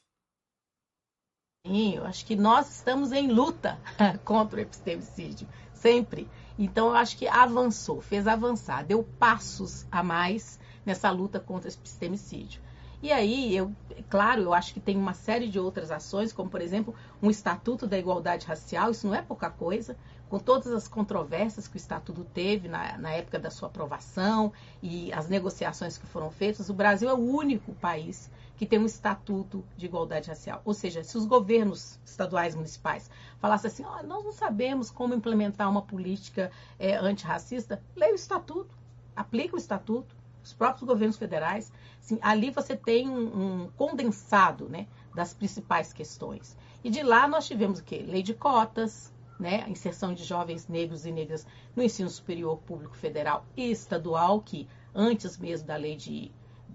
Sim, 1.67 1.97
eu 1.97 2.05
acho 2.05 2.25
que 2.25 2.37
nós 2.37 2.71
estamos 2.71 3.13
em 3.13 3.29
luta 3.29 3.79
contra 4.25 4.59
o 4.59 4.63
epistemicídio, 4.63 5.49
sempre. 5.75 6.29
Então, 6.59 6.89
eu 6.89 6.95
acho 6.97 7.17
que 7.17 7.27
avançou, 7.29 8.01
fez 8.01 8.27
avançar, 8.27 8.85
deu 8.85 9.03
passos 9.03 9.87
a 9.91 10.03
mais 10.03 10.59
nessa 10.85 11.11
luta 11.11 11.39
contra 11.39 11.69
o 11.69 11.73
epistemicídio. 11.73 12.63
E 13.07 13.13
aí, 13.13 13.57
eu, 13.57 13.71
claro, 14.11 14.43
eu 14.43 14.53
acho 14.53 14.75
que 14.75 14.81
tem 14.81 14.97
uma 14.97 15.15
série 15.15 15.47
de 15.47 15.61
outras 15.61 15.93
ações, 15.93 16.33
como, 16.33 16.51
por 16.51 16.61
exemplo, 16.61 16.93
um 17.23 17.31
Estatuto 17.31 17.87
da 17.87 17.97
Igualdade 17.97 18.45
Racial, 18.45 18.91
isso 18.91 19.07
não 19.07 19.15
é 19.15 19.23
pouca 19.23 19.49
coisa, 19.49 19.97
com 20.29 20.41
todas 20.41 20.73
as 20.73 20.89
controvérsias 20.89 21.69
que 21.69 21.77
o 21.77 21.79
Estatuto 21.79 22.25
teve 22.25 22.67
na, 22.67 22.99
na 22.99 23.13
época 23.13 23.39
da 23.39 23.49
sua 23.49 23.69
aprovação 23.69 24.53
e 24.83 25.13
as 25.13 25.29
negociações 25.29 25.97
que 25.97 26.05
foram 26.05 26.33
feitas, 26.33 26.69
o 26.69 26.75
Brasil 26.75 27.09
é 27.09 27.15
o 27.15 27.17
único 27.17 27.73
país 27.75 28.29
que 28.57 28.67
tem 28.67 28.77
um 28.77 28.87
estatuto 28.87 29.65
de 29.77 29.87
igualdade 29.87 30.29
racial. 30.29 30.61
Ou 30.65 30.75
seja, 30.75 31.05
se 31.05 31.17
os 31.17 31.27
governos 31.27 32.01
estaduais 32.05 32.55
e 32.55 32.57
municipais 32.57 33.09
falassem 33.39 33.69
assim, 33.71 33.85
oh, 33.85 34.05
nós 34.05 34.25
não 34.25 34.33
sabemos 34.33 34.91
como 34.91 35.15
implementar 35.15 35.71
uma 35.71 35.83
política 35.83 36.51
é, 36.77 36.97
antirracista, 36.97 37.81
leia 37.95 38.11
o 38.11 38.17
estatuto, 38.17 38.75
aplica 39.15 39.55
o 39.55 39.59
estatuto, 39.59 40.17
os 40.47 40.55
próprios 40.55 40.87
governos 40.87 41.17
federais. 41.17 41.73
Assim, 42.01 42.19
ali 42.23 42.51
você 42.51 42.77
tem 42.77 43.09
um, 43.09 43.65
um 43.65 43.71
condensado 43.77 44.69
né, 44.69 44.87
das 45.15 45.35
principais 45.35 45.93
questões. 45.93 46.57
E 46.85 46.91
de 46.91 47.03
lá 47.03 47.27
nós 47.27 47.47
tivemos 47.47 47.81
o 47.81 47.85
quê? 47.85 48.05
Lei 48.07 48.23
de 48.23 48.33
cotas, 48.33 49.13
né, 49.41 49.65
a 49.65 49.69
inserção 49.69 50.15
de 50.15 50.23
jovens 50.25 50.69
negros 50.69 51.05
e 51.05 51.11
negras 51.11 51.47
no 51.75 51.83
ensino 51.83 52.09
superior 52.09 52.59
público 52.59 52.97
federal 52.97 53.45
e 53.57 53.71
estadual, 53.71 54.41
que 54.41 54.69
antes 54.95 55.37
mesmo 55.37 55.67
da 55.67 55.77
lei 55.77 55.97
de 55.97 56.31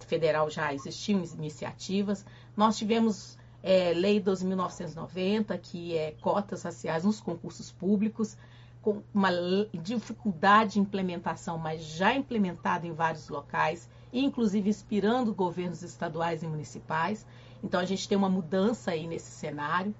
federal 0.05 0.49
já 0.49 0.73
existiam 0.73 1.23
iniciativas. 1.23 2.25
Nós 2.55 2.77
tivemos 2.77 3.37
é, 3.63 3.93
Lei 3.93 4.21
12.990, 4.21 5.57
que 5.59 5.97
é 5.97 6.11
cotas 6.19 6.63
raciais 6.63 7.03
nos 7.03 7.21
concursos 7.21 7.71
públicos, 7.71 8.37
com 8.81 9.03
uma 9.13 9.29
dificuldade 9.73 10.73
de 10.73 10.79
implementação, 10.79 11.57
mas 11.57 11.83
já 11.83 12.13
implementada 12.15 12.87
em 12.87 12.93
vários 12.93 13.29
locais, 13.29 13.89
inclusive 14.11 14.69
inspirando 14.69 15.33
governos 15.33 15.83
estaduais 15.83 16.41
e 16.41 16.47
municipais. 16.47 17.25
Então 17.63 17.79
a 17.79 17.85
gente 17.85 18.07
tem 18.07 18.17
uma 18.17 18.29
mudança 18.29 18.91
aí 18.91 19.05
nesse 19.05 19.31
cenário. 19.31 19.93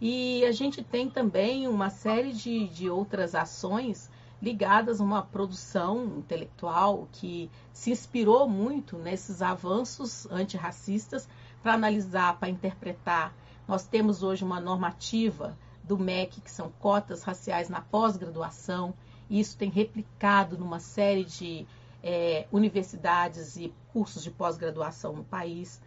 E 0.00 0.44
a 0.44 0.52
gente 0.52 0.82
tem 0.82 1.08
também 1.08 1.66
uma 1.68 1.88
série 1.88 2.32
de, 2.32 2.68
de 2.68 2.90
outras 2.90 3.34
ações 3.34 4.10
ligadas 4.42 5.00
a 5.00 5.04
uma 5.04 5.22
produção 5.22 6.18
intelectual 6.18 7.08
que 7.12 7.50
se 7.72 7.90
inspirou 7.90 8.46
muito 8.46 8.98
nesses 8.98 9.40
avanços 9.40 10.26
antirracistas 10.30 11.26
para 11.62 11.72
analisar, 11.74 12.38
para 12.38 12.50
interpretar. 12.50 13.34
Nós 13.66 13.86
temos 13.86 14.22
hoje 14.22 14.44
uma 14.44 14.60
normativa 14.60 15.56
do 15.86 15.96
MEC, 15.96 16.40
que 16.40 16.50
são 16.50 16.70
cotas 16.80 17.22
raciais 17.22 17.68
na 17.68 17.80
pós-graduação, 17.80 18.92
e 19.30 19.40
isso 19.40 19.56
tem 19.56 19.70
replicado 19.70 20.58
numa 20.58 20.80
série 20.80 21.24
de 21.24 21.66
é, 22.02 22.46
universidades 22.52 23.56
e 23.56 23.72
cursos 23.92 24.22
de 24.22 24.30
pós-graduação 24.30 25.12
no 25.12 25.24
país. 25.24 25.80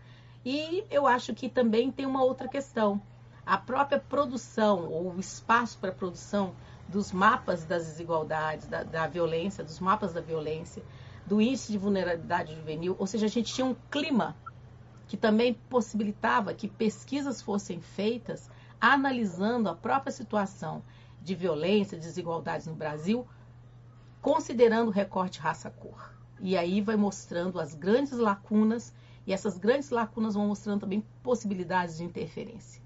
E 0.45 0.83
eu 0.89 1.05
acho 1.05 1.33
que 1.33 1.49
também 1.49 1.91
tem 1.91 2.05
uma 2.05 2.23
outra 2.23 2.47
questão. 2.47 3.01
A 3.45 3.57
própria 3.57 3.99
produção, 3.99 4.89
ou 4.89 5.13
o 5.13 5.19
espaço 5.19 5.77
para 5.77 5.91
produção 5.91 6.53
dos 6.87 7.11
mapas 7.11 7.65
das 7.65 7.85
desigualdades, 7.85 8.67
da, 8.67 8.83
da 8.83 9.07
violência, 9.07 9.63
dos 9.63 9.79
mapas 9.79 10.13
da 10.13 10.21
violência, 10.21 10.83
do 11.25 11.41
índice 11.41 11.71
de 11.71 11.77
vulnerabilidade 11.77 12.55
juvenil, 12.55 12.95
ou 12.97 13.05
seja, 13.05 13.27
a 13.27 13.29
gente 13.29 13.53
tinha 13.53 13.65
um 13.65 13.75
clima 13.91 14.35
que 15.07 15.17
também 15.17 15.53
possibilitava 15.69 16.53
que 16.53 16.67
pesquisas 16.67 17.41
fossem 17.41 17.79
feitas 17.81 18.49
analisando 18.79 19.69
a 19.69 19.75
própria 19.75 20.11
situação 20.11 20.83
de 21.21 21.35
violência, 21.35 21.97
desigualdades 21.97 22.67
no 22.67 22.75
Brasil, 22.75 23.27
considerando 24.21 24.89
o 24.89 24.91
recorte 24.91 25.39
raça-cor. 25.39 26.13
E 26.39 26.57
aí 26.57 26.81
vai 26.81 26.95
mostrando 26.95 27.59
as 27.59 27.75
grandes 27.75 28.13
lacunas, 28.13 28.93
e 29.27 29.33
essas 29.33 29.57
grandes 29.57 29.89
lacunas 29.89 30.35
vão 30.35 30.47
mostrando 30.47 30.81
também 30.81 31.05
possibilidades 31.21 31.97
de 31.97 32.03
interferência. 32.03 32.81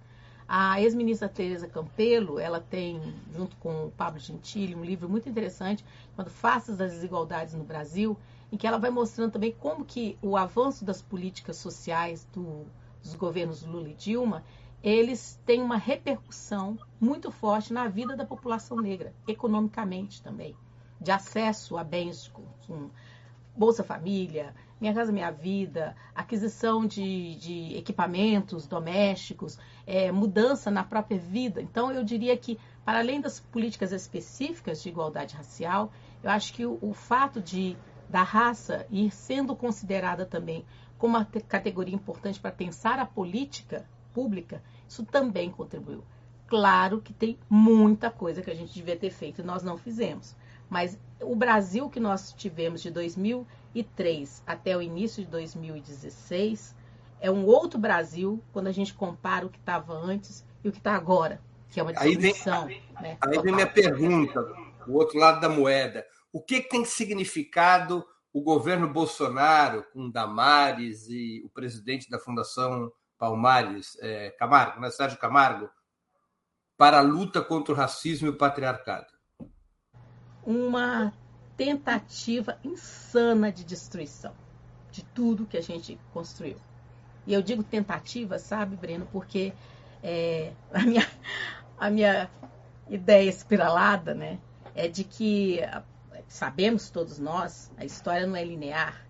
A 0.47 0.81
ex-ministra 0.81 1.29
Tereza 1.29 1.67
Campelo, 1.67 2.37
ela 2.37 2.59
tem, 2.59 3.01
junto 3.33 3.55
com 3.57 3.85
o 3.85 3.91
Pablo 3.91 4.19
Gentili, 4.19 4.75
um 4.75 4.83
livro 4.83 5.07
muito 5.07 5.29
interessante, 5.29 5.85
chamado 6.11 6.29
Faces 6.29 6.75
das 6.75 6.91
Desigualdades 6.91 7.53
no 7.53 7.63
Brasil, 7.63 8.17
em 8.51 8.57
que 8.57 8.67
ela 8.67 8.77
vai 8.77 8.89
mostrando 8.89 9.31
também 9.31 9.55
como 9.57 9.85
que 9.85 10.17
o 10.21 10.35
avanço 10.35 10.83
das 10.83 11.01
políticas 11.01 11.57
sociais 11.57 12.27
do, 12.33 12.65
dos 13.01 13.15
governos 13.15 13.63
Lula 13.63 13.89
e 13.89 13.93
Dilma, 13.93 14.43
eles 14.83 15.39
têm 15.45 15.61
uma 15.61 15.77
repercussão 15.77 16.77
muito 16.99 17.31
forte 17.31 17.71
na 17.71 17.87
vida 17.87 18.17
da 18.17 18.25
população 18.25 18.77
negra, 18.77 19.13
economicamente 19.25 20.21
também, 20.21 20.55
de 20.99 21.09
acesso 21.09 21.77
a 21.77 21.83
bens 21.83 22.27
com 22.67 22.89
Bolsa 23.55 23.83
Família, 23.83 24.53
minha 24.81 24.93
Casa 24.93 25.11
Minha 25.13 25.31
Vida, 25.31 25.95
aquisição 26.13 26.85
de, 26.85 27.35
de 27.35 27.77
equipamentos 27.77 28.67
domésticos, 28.67 29.57
é, 29.87 30.11
mudança 30.11 30.69
na 30.69 30.83
própria 30.83 31.17
vida. 31.17 31.61
Então, 31.61 31.89
eu 31.89 32.03
diria 32.03 32.35
que, 32.35 32.59
para 32.83 32.99
além 32.99 33.21
das 33.21 33.39
políticas 33.39 33.93
específicas 33.93 34.83
de 34.83 34.89
igualdade 34.89 35.35
racial, 35.35 35.93
eu 36.21 36.29
acho 36.29 36.53
que 36.53 36.65
o, 36.65 36.77
o 36.81 36.93
fato 36.93 37.39
de 37.39 37.77
da 38.09 38.21
raça 38.21 38.85
ir 38.91 39.09
sendo 39.11 39.55
considerada 39.55 40.25
também 40.25 40.65
como 40.97 41.17
uma 41.17 41.25
categoria 41.25 41.95
importante 41.95 42.39
para 42.39 42.51
pensar 42.51 42.99
a 42.99 43.05
política 43.05 43.87
pública, 44.13 44.63
isso 44.87 45.05
também 45.05 45.49
contribuiu. 45.49 46.03
Claro 46.47 47.01
que 47.01 47.13
tem 47.13 47.37
muita 47.49 48.11
coisa 48.11 48.41
que 48.41 48.51
a 48.51 48.55
gente 48.55 48.73
devia 48.73 48.95
ter 48.95 49.09
feito 49.09 49.41
e 49.41 49.43
nós 49.43 49.63
não 49.63 49.77
fizemos. 49.77 50.35
Mas 50.69 50.99
o 51.21 51.35
Brasil 51.35 51.89
que 51.89 51.99
nós 51.99 52.33
tivemos 52.33 52.81
de 52.81 52.91
2000 52.91 53.45
2003 53.73 54.43
até 54.45 54.77
o 54.77 54.81
início 54.81 55.23
de 55.23 55.29
2016 55.29 56.75
é 57.19 57.31
um 57.31 57.45
outro 57.45 57.79
Brasil 57.79 58.41
quando 58.51 58.67
a 58.67 58.71
gente 58.71 58.93
compara 58.93 59.45
o 59.45 59.49
que 59.49 59.57
estava 59.57 59.93
antes 59.93 60.45
e 60.63 60.69
o 60.69 60.71
que 60.71 60.77
está 60.77 60.95
agora, 60.95 61.41
que 61.69 61.79
é 61.79 61.83
uma 61.83 61.93
dissolução. 61.93 62.63
Aí 62.63 62.67
vem, 62.67 62.83
né, 63.01 63.17
aí 63.21 63.41
vem 63.41 63.53
minha 63.53 63.67
pergunta, 63.67 64.41
o 64.87 64.93
outro 64.93 65.17
lado 65.17 65.41
da 65.41 65.49
moeda. 65.49 66.05
O 66.31 66.41
que, 66.41 66.61
que 66.61 66.69
tem 66.69 66.85
significado 66.85 68.05
o 68.33 68.41
governo 68.41 68.87
Bolsonaro, 68.91 69.85
com 69.93 70.09
Damares 70.09 71.07
e 71.07 71.41
o 71.45 71.49
presidente 71.49 72.09
da 72.09 72.19
Fundação 72.19 72.91
Palmares, 73.17 73.97
é, 74.01 74.31
Camargo, 74.31 74.79
né, 74.79 74.89
Sérgio 74.89 75.19
Camargo, 75.19 75.69
para 76.77 76.97
a 76.97 77.01
luta 77.01 77.41
contra 77.41 77.73
o 77.73 77.77
racismo 77.77 78.27
e 78.27 78.29
o 78.29 78.37
patriarcado? 78.37 79.07
Uma 80.45 81.13
tentativa 81.55 82.59
insana 82.63 83.51
de 83.51 83.63
destruição 83.63 84.33
de 84.91 85.03
tudo 85.03 85.45
que 85.45 85.57
a 85.57 85.61
gente 85.61 85.99
construiu. 86.13 86.57
E 87.25 87.33
eu 87.33 87.41
digo 87.41 87.63
tentativa, 87.63 88.37
sabe, 88.37 88.75
Breno, 88.75 89.07
porque 89.11 89.53
é, 90.03 90.53
a, 90.71 90.83
minha, 90.83 91.09
a 91.77 91.89
minha 91.89 92.29
ideia 92.89 93.29
espiralada 93.29 94.13
né, 94.13 94.39
é 94.75 94.87
de 94.87 95.03
que 95.03 95.59
sabemos 96.27 96.89
todos 96.89 97.17
nós, 97.17 97.71
a 97.77 97.85
história 97.85 98.27
não 98.27 98.35
é 98.35 98.43
linear, 98.43 99.05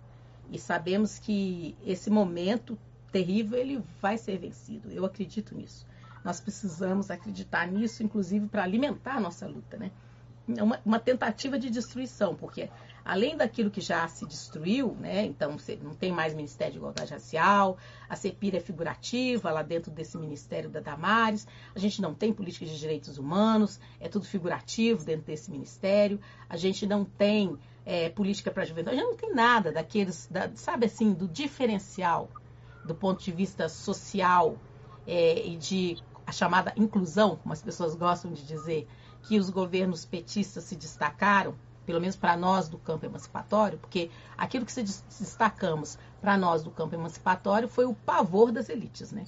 e 0.50 0.58
sabemos 0.58 1.18
que 1.18 1.76
esse 1.84 2.10
momento 2.10 2.78
terrível 3.14 3.56
ele 3.56 3.80
vai 4.02 4.18
ser 4.18 4.38
vencido. 4.38 4.90
Eu 4.90 5.04
acredito 5.04 5.54
nisso. 5.54 5.86
Nós 6.24 6.40
precisamos 6.40 7.12
acreditar 7.12 7.64
nisso, 7.68 8.02
inclusive 8.02 8.48
para 8.48 8.64
alimentar 8.64 9.18
a 9.18 9.20
nossa 9.20 9.46
luta, 9.46 9.76
né? 9.76 9.92
É 10.56 10.62
uma, 10.62 10.80
uma 10.84 10.98
tentativa 10.98 11.56
de 11.56 11.70
destruição, 11.70 12.34
porque 12.34 12.68
além 13.04 13.36
daquilo 13.36 13.70
que 13.70 13.80
já 13.80 14.06
se 14.08 14.26
destruiu, 14.26 14.96
né? 14.98 15.24
Então 15.26 15.56
não 15.80 15.94
tem 15.94 16.10
mais 16.10 16.34
Ministério 16.34 16.72
de 16.72 16.78
Igualdade 16.78 17.12
Racial, 17.12 17.78
a 18.08 18.16
CEPIR 18.16 18.56
é 18.56 18.60
figurativa 18.60 19.48
lá 19.52 19.62
dentro 19.62 19.92
desse 19.92 20.18
Ministério 20.18 20.68
da 20.68 20.80
Damares, 20.80 21.46
a 21.72 21.78
gente 21.78 22.02
não 22.02 22.14
tem 22.14 22.32
política 22.32 22.66
de 22.66 22.76
direitos 22.76 23.16
humanos, 23.16 23.78
é 24.00 24.08
tudo 24.08 24.24
figurativo 24.24 25.04
dentro 25.04 25.24
desse 25.24 25.52
ministério, 25.52 26.18
a 26.48 26.56
gente 26.56 26.84
não 26.84 27.04
tem 27.04 27.56
é, 27.86 28.08
política 28.08 28.50
para 28.50 28.64
a 28.64 28.66
juventude, 28.66 28.96
a 28.96 28.98
gente 28.98 29.08
não 29.08 29.16
tem 29.16 29.32
nada 29.32 29.70
daqueles, 29.70 30.26
da, 30.26 30.50
sabe 30.56 30.86
assim, 30.86 31.12
do 31.12 31.28
diferencial 31.28 32.28
do 32.84 32.94
ponto 32.94 33.22
de 33.22 33.32
vista 33.32 33.68
social 33.68 34.56
é, 35.06 35.46
e 35.46 35.56
de 35.56 35.96
a 36.26 36.32
chamada 36.32 36.72
inclusão, 36.76 37.36
como 37.36 37.52
as 37.52 37.62
pessoas 37.62 37.94
gostam 37.94 38.32
de 38.32 38.44
dizer, 38.46 38.88
que 39.22 39.38
os 39.38 39.50
governos 39.50 40.04
petistas 40.04 40.64
se 40.64 40.76
destacaram, 40.76 41.54
pelo 41.84 42.00
menos 42.00 42.16
para 42.16 42.36
nós 42.36 42.68
do 42.68 42.78
campo 42.78 43.04
emancipatório, 43.04 43.78
porque 43.78 44.10
aquilo 44.36 44.64
que 44.64 44.72
se 44.72 44.82
destacamos 44.82 45.98
para 46.20 46.36
nós 46.36 46.62
do 46.62 46.70
campo 46.70 46.94
emancipatório 46.94 47.68
foi 47.68 47.84
o 47.84 47.94
pavor 47.94 48.50
das 48.50 48.68
elites, 48.68 49.12
né? 49.12 49.24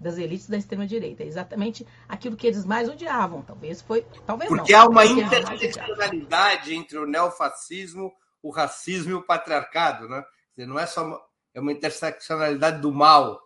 Das 0.00 0.16
elites 0.16 0.48
da 0.48 0.56
extrema 0.56 0.86
direita, 0.86 1.24
exatamente 1.24 1.86
aquilo 2.08 2.36
que 2.36 2.46
eles 2.46 2.64
mais 2.64 2.88
odiavam, 2.88 3.42
talvez 3.42 3.82
foi, 3.82 4.06
talvez 4.24 4.48
porque 4.48 4.72
não. 4.72 4.80
há 4.80 4.88
uma 4.88 5.04
interseccionalidade 5.04 6.74
entre 6.74 6.98
o 6.98 7.06
neofascismo, 7.06 8.12
o 8.42 8.50
racismo 8.50 9.10
e 9.10 9.14
o 9.14 9.22
patriarcado, 9.22 10.08
né? 10.08 10.24
Não 10.56 10.78
é 10.78 10.86
só 10.86 11.27
é 11.54 11.60
uma 11.60 11.72
interseccionalidade 11.72 12.80
do 12.80 12.92
mal. 12.92 13.40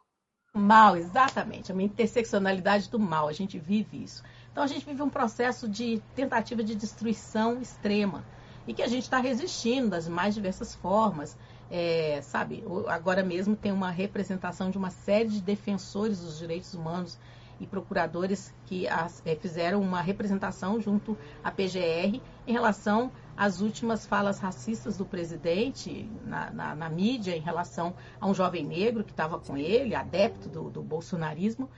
Mal, 0.55 0.97
exatamente, 0.97 1.71
é 1.71 1.75
uma 1.75 1.83
interseccionalidade 1.83 2.91
do 2.91 2.99
mal. 2.99 3.29
A 3.29 3.33
gente 3.33 3.59
vive 3.59 4.03
isso. 4.03 4.23
Então 4.51 4.63
a 4.63 4.67
gente 4.67 4.85
vive 4.85 5.03
um 5.03 5.09
processo 5.09 5.69
de 5.69 6.03
tentativa 6.15 6.63
de 6.63 6.75
destruição 6.75 7.61
extrema 7.61 8.23
e 8.67 8.75
que 8.75 8.83
a 8.83 8.87
gente 8.87 9.05
está 9.05 9.19
resistindo 9.19 9.91
das 9.91 10.07
mais 10.07 10.35
diversas 10.35 10.75
formas. 10.75 11.37
É, 11.71 12.21
sabe, 12.23 12.63
agora 12.89 13.23
mesmo 13.23 13.57
tem 13.57 13.73
uma 13.73 13.91
representação 13.91 14.71
de 14.71 14.77
uma 14.77 14.91
série 14.91 15.31
de 15.31 15.41
defensores 15.41 16.21
dos 16.21 16.39
direitos 16.39 16.75
humanos 16.75 17.19
e 17.63 17.67
procuradores 17.67 18.53
que 18.67 18.89
as, 18.89 19.23
é, 19.25 19.35
fizeram 19.37 19.81
uma 19.81 20.03
representação 20.03 20.81
junto 20.81 21.17
à 21.43 21.51
PGR 21.51 22.21
em 22.47 22.53
relação 22.53 23.11
às 23.37 23.61
últimas 23.61 24.05
falas 24.05 24.39
racistas 24.39 24.99
do 24.99 25.07
presidente 25.07 26.11
na, 26.27 26.51
na, 26.51 26.75
na 26.75 26.89
mídia 26.91 27.37
em 27.37 27.41
relação 27.41 27.95
a 28.21 28.27
um 28.27 28.35
jovem 28.35 28.67
negro 28.67 29.05
que 29.05 29.13
estava 29.13 29.39
com 29.39 29.57
ele, 29.57 29.95
adepto 29.95 30.49
do, 30.49 30.69
do 30.69 30.83
bolsonarismo 30.83 31.71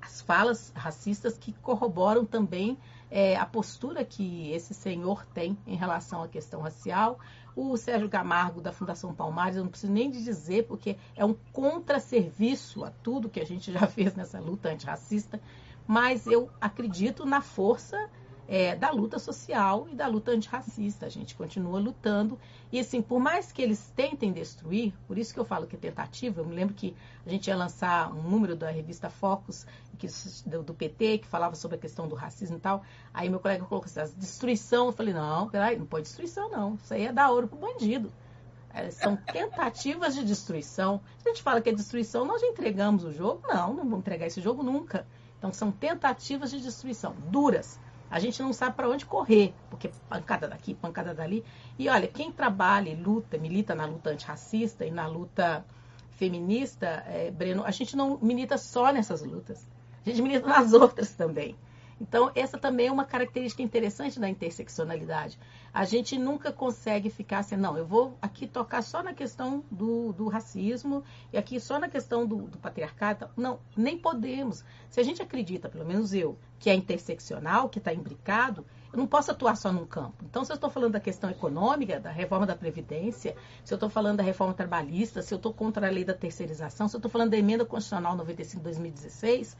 as 0.00 0.20
falas 0.20 0.72
racistas 0.74 1.36
que 1.36 1.52
corroboram 1.54 2.24
também 2.24 2.78
é, 3.10 3.36
a 3.36 3.44
postura 3.44 4.04
que 4.04 4.50
esse 4.52 4.72
senhor 4.72 5.26
tem 5.34 5.58
em 5.66 5.76
relação 5.76 6.22
à 6.22 6.28
questão 6.28 6.60
racial. 6.60 7.18
O 7.56 7.74
Sérgio 7.78 8.08
Camargo, 8.08 8.60
da 8.60 8.70
Fundação 8.70 9.14
Palmares, 9.14 9.56
eu 9.56 9.64
não 9.64 9.70
preciso 9.70 9.90
nem 9.90 10.10
de 10.10 10.22
dizer, 10.22 10.66
porque 10.66 10.98
é 11.16 11.24
um 11.24 11.34
contrasserviço 11.52 12.84
a 12.84 12.90
tudo 12.90 13.30
que 13.30 13.40
a 13.40 13.46
gente 13.46 13.72
já 13.72 13.86
fez 13.88 14.14
nessa 14.14 14.38
luta 14.38 14.68
antirracista, 14.68 15.40
mas 15.86 16.26
eu 16.26 16.50
acredito 16.60 17.24
na 17.24 17.40
força 17.40 18.10
é, 18.48 18.76
da 18.76 18.90
luta 18.90 19.18
social 19.18 19.88
e 19.90 19.94
da 19.94 20.06
luta 20.06 20.30
antirracista. 20.30 21.06
A 21.06 21.08
gente 21.08 21.34
continua 21.34 21.78
lutando. 21.80 22.38
E 22.70 22.78
assim, 22.78 23.02
por 23.02 23.18
mais 23.18 23.50
que 23.50 23.62
eles 23.62 23.92
tentem 23.94 24.32
destruir, 24.32 24.92
por 25.06 25.18
isso 25.18 25.32
que 25.32 25.40
eu 25.40 25.44
falo 25.44 25.66
que 25.66 25.76
é 25.76 25.78
tentativa, 25.78 26.40
eu 26.40 26.44
me 26.44 26.54
lembro 26.54 26.74
que 26.74 26.94
a 27.24 27.30
gente 27.30 27.48
ia 27.48 27.56
lançar 27.56 28.12
um 28.12 28.22
número 28.22 28.54
da 28.54 28.70
revista 28.70 29.10
Focus, 29.10 29.66
que, 29.98 30.06
do, 30.46 30.62
do 30.62 30.74
PT, 30.74 31.18
que 31.18 31.26
falava 31.26 31.54
sobre 31.54 31.76
a 31.76 31.80
questão 31.80 32.06
do 32.06 32.14
racismo 32.14 32.56
e 32.56 32.60
tal. 32.60 32.82
Aí 33.12 33.28
meu 33.28 33.40
colega 33.40 33.64
colocou 33.64 33.90
assim, 33.94 34.14
destruição. 34.16 34.86
Eu 34.86 34.92
falei, 34.92 35.14
não, 35.14 35.48
peraí, 35.48 35.78
não 35.78 35.86
pode 35.86 36.04
destruição, 36.04 36.50
não. 36.50 36.74
Isso 36.74 36.92
aí 36.92 37.06
é 37.06 37.12
dar 37.12 37.30
ouro 37.30 37.48
pro 37.48 37.58
bandido. 37.58 38.12
É, 38.72 38.90
são 38.90 39.16
tentativas 39.32 40.14
de 40.14 40.24
destruição. 40.24 41.00
Se 41.18 41.28
a 41.28 41.32
gente 41.32 41.42
fala 41.42 41.60
que 41.60 41.68
é 41.68 41.72
destruição, 41.72 42.24
nós 42.24 42.40
já 42.40 42.46
entregamos 42.46 43.04
o 43.04 43.12
jogo? 43.12 43.42
Não, 43.48 43.68
não 43.68 43.84
vamos 43.84 43.98
entregar 44.00 44.26
esse 44.26 44.40
jogo 44.40 44.62
nunca. 44.62 45.06
Então 45.38 45.52
são 45.52 45.70
tentativas 45.70 46.50
de 46.50 46.60
destruição, 46.60 47.14
duras 47.28 47.78
a 48.10 48.18
gente 48.18 48.40
não 48.42 48.52
sabe 48.52 48.76
para 48.76 48.88
onde 48.88 49.04
correr, 49.04 49.54
porque 49.68 49.90
pancada 50.08 50.46
daqui, 50.48 50.74
pancada 50.74 51.12
dali. 51.14 51.44
E 51.78 51.88
olha, 51.88 52.06
quem 52.06 52.30
trabalha 52.30 52.90
e 52.90 52.94
luta, 52.94 53.36
milita 53.36 53.74
na 53.74 53.84
luta 53.84 54.10
antirracista 54.10 54.84
e 54.84 54.90
na 54.90 55.06
luta 55.06 55.64
feminista, 56.12 57.04
é, 57.06 57.30
Breno, 57.30 57.64
a 57.64 57.70
gente 57.70 57.96
não 57.96 58.18
milita 58.22 58.56
só 58.56 58.92
nessas 58.92 59.22
lutas. 59.22 59.66
A 60.04 60.08
gente 60.08 60.22
milita 60.22 60.46
nas 60.46 60.72
outras 60.74 61.12
também. 61.12 61.56
Então, 62.00 62.30
essa 62.34 62.58
também 62.58 62.88
é 62.88 62.92
uma 62.92 63.04
característica 63.04 63.62
interessante 63.62 64.20
da 64.20 64.28
interseccionalidade. 64.28 65.38
A 65.72 65.84
gente 65.84 66.18
nunca 66.18 66.52
consegue 66.52 67.08
ficar 67.08 67.38
assim, 67.38 67.56
não, 67.56 67.76
eu 67.76 67.86
vou 67.86 68.16
aqui 68.20 68.46
tocar 68.46 68.82
só 68.82 69.02
na 69.02 69.14
questão 69.14 69.64
do, 69.70 70.12
do 70.12 70.28
racismo 70.28 71.02
e 71.32 71.38
aqui 71.38 71.58
só 71.58 71.78
na 71.78 71.88
questão 71.88 72.26
do, 72.26 72.42
do 72.48 72.58
patriarcado. 72.58 73.28
Não, 73.36 73.58
nem 73.76 73.96
podemos. 73.96 74.64
Se 74.90 75.00
a 75.00 75.02
gente 75.02 75.22
acredita, 75.22 75.68
pelo 75.68 75.86
menos 75.86 76.12
eu, 76.12 76.38
que 76.58 76.68
é 76.68 76.74
interseccional, 76.74 77.68
que 77.68 77.78
está 77.78 77.92
imbricado, 77.92 78.64
eu 78.92 78.98
não 78.98 79.06
posso 79.06 79.30
atuar 79.30 79.56
só 79.56 79.72
num 79.72 79.84
campo. 79.84 80.24
Então, 80.24 80.44
se 80.44 80.52
eu 80.52 80.54
estou 80.54 80.70
falando 80.70 80.92
da 80.92 81.00
questão 81.00 81.28
econômica, 81.28 82.00
da 82.00 82.10
reforma 82.10 82.46
da 82.46 82.56
Previdência, 82.56 83.36
se 83.64 83.72
eu 83.72 83.76
estou 83.76 83.90
falando 83.90 84.18
da 84.18 84.22
reforma 84.22 84.54
trabalhista, 84.54 85.20
se 85.20 85.34
eu 85.34 85.36
estou 85.36 85.52
contra 85.52 85.86
a 85.86 85.90
lei 85.90 86.04
da 86.04 86.14
terceirização, 86.14 86.88
se 86.88 86.96
eu 86.96 86.98
estou 86.98 87.10
falando 87.10 87.30
da 87.30 87.36
emenda 87.36 87.64
constitucional 87.64 88.16
95-2016, 88.16 89.54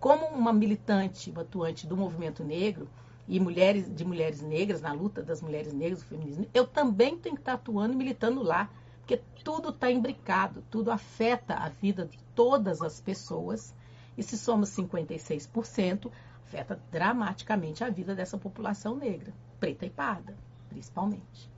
como 0.00 0.26
uma 0.26 0.52
militante, 0.52 1.30
uma 1.30 1.42
atuante 1.42 1.86
do 1.86 1.96
movimento 1.96 2.44
negro 2.44 2.88
e 3.26 3.38
mulheres 3.38 3.94
de 3.94 4.04
mulheres 4.04 4.40
negras, 4.40 4.80
na 4.80 4.92
luta 4.92 5.22
das 5.22 5.42
mulheres 5.42 5.72
negras, 5.72 6.00
do 6.00 6.06
feminismo, 6.06 6.48
eu 6.54 6.66
também 6.66 7.16
tenho 7.16 7.34
que 7.34 7.42
estar 7.42 7.54
atuando 7.54 7.92
e 7.92 7.96
militando 7.96 8.42
lá, 8.42 8.70
porque 9.00 9.20
tudo 9.44 9.70
está 9.70 9.90
imbricado, 9.90 10.64
tudo 10.70 10.90
afeta 10.90 11.54
a 11.54 11.68
vida 11.68 12.06
de 12.06 12.18
todas 12.34 12.80
as 12.80 13.00
pessoas, 13.00 13.74
e 14.16 14.22
se 14.22 14.38
somos 14.38 14.70
56%, 14.70 16.10
afeta 16.44 16.80
dramaticamente 16.90 17.84
a 17.84 17.90
vida 17.90 18.14
dessa 18.14 18.38
população 18.38 18.96
negra, 18.96 19.34
preta 19.60 19.84
e 19.84 19.90
parda, 19.90 20.36
principalmente. 20.68 21.50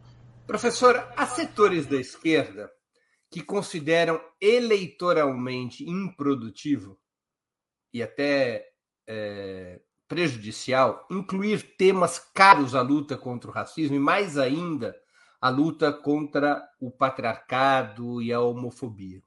Professora, 0.47 1.13
há 1.17 1.27
setores 1.27 1.87
da 1.87 1.97
esquerda 1.97 2.69
que 3.31 3.41
consideram 3.41 4.21
eleitoralmente 4.41 5.89
improdutivo 5.89 6.99
e 7.93 8.03
até 8.03 8.67
é, 9.07 9.81
prejudicial 10.09 11.07
incluir 11.11 11.77
temas 11.77 12.19
caros 12.35 12.75
à 12.75 12.83
luta 12.83 13.17
contra 13.17 13.51
o 13.51 13.53
racismo 13.53 13.97
e, 13.97 13.99
mais 13.99 14.37
ainda, 14.37 14.95
a 15.41 15.49
luta 15.49 15.93
contra 15.93 16.63
o 16.81 16.91
patriarcado 16.91 18.21
e 18.21 18.33
a 18.33 18.41
homofobia, 18.41 19.23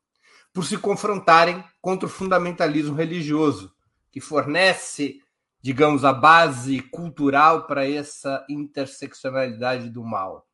por 0.53 0.65
se 0.65 0.77
confrontarem 0.77 1.63
contra 1.81 2.05
o 2.05 2.11
fundamentalismo 2.11 2.95
religioso, 2.95 3.73
que 4.11 4.21
fornece, 4.21 5.19
digamos, 5.61 6.05
a 6.05 6.13
base 6.13 6.81
cultural 6.81 7.65
para 7.65 7.89
essa 7.89 8.45
interseccionalidade 8.47 9.89
do 9.89 10.03
mal. 10.03 10.47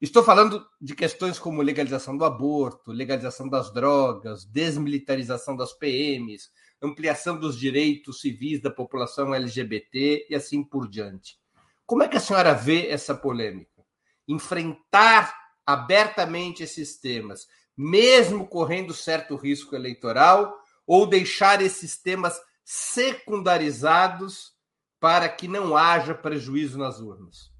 Estou 0.00 0.22
falando 0.22 0.64
de 0.80 0.94
questões 0.94 1.40
como 1.40 1.60
legalização 1.60 2.16
do 2.16 2.24
aborto, 2.24 2.92
legalização 2.92 3.48
das 3.48 3.72
drogas, 3.72 4.44
desmilitarização 4.44 5.56
das 5.56 5.72
PMs, 5.72 6.50
ampliação 6.82 7.38
dos 7.38 7.58
direitos 7.58 8.20
civis 8.20 8.60
da 8.60 8.70
população 8.70 9.34
LGBT 9.34 10.26
e 10.30 10.34
assim 10.34 10.62
por 10.62 10.88
diante. 10.88 11.38
Como 11.86 12.02
é 12.02 12.08
que 12.08 12.16
a 12.16 12.20
senhora 12.20 12.54
vê 12.54 12.88
essa 12.88 13.14
polêmica? 13.14 13.84
Enfrentar 14.26 15.34
abertamente 15.66 16.62
esses 16.62 16.98
temas, 16.98 17.46
mesmo 17.76 18.46
correndo 18.46 18.92
certo 18.94 19.36
risco 19.36 19.74
eleitoral, 19.74 20.54
ou 20.86 21.06
deixar 21.06 21.60
esses 21.60 21.96
temas 21.96 22.40
secundarizados 22.64 24.52
para 25.00 25.28
que 25.28 25.48
não 25.48 25.76
haja 25.76 26.14
prejuízo 26.14 26.78
nas 26.78 27.00
urnas? 27.00 27.50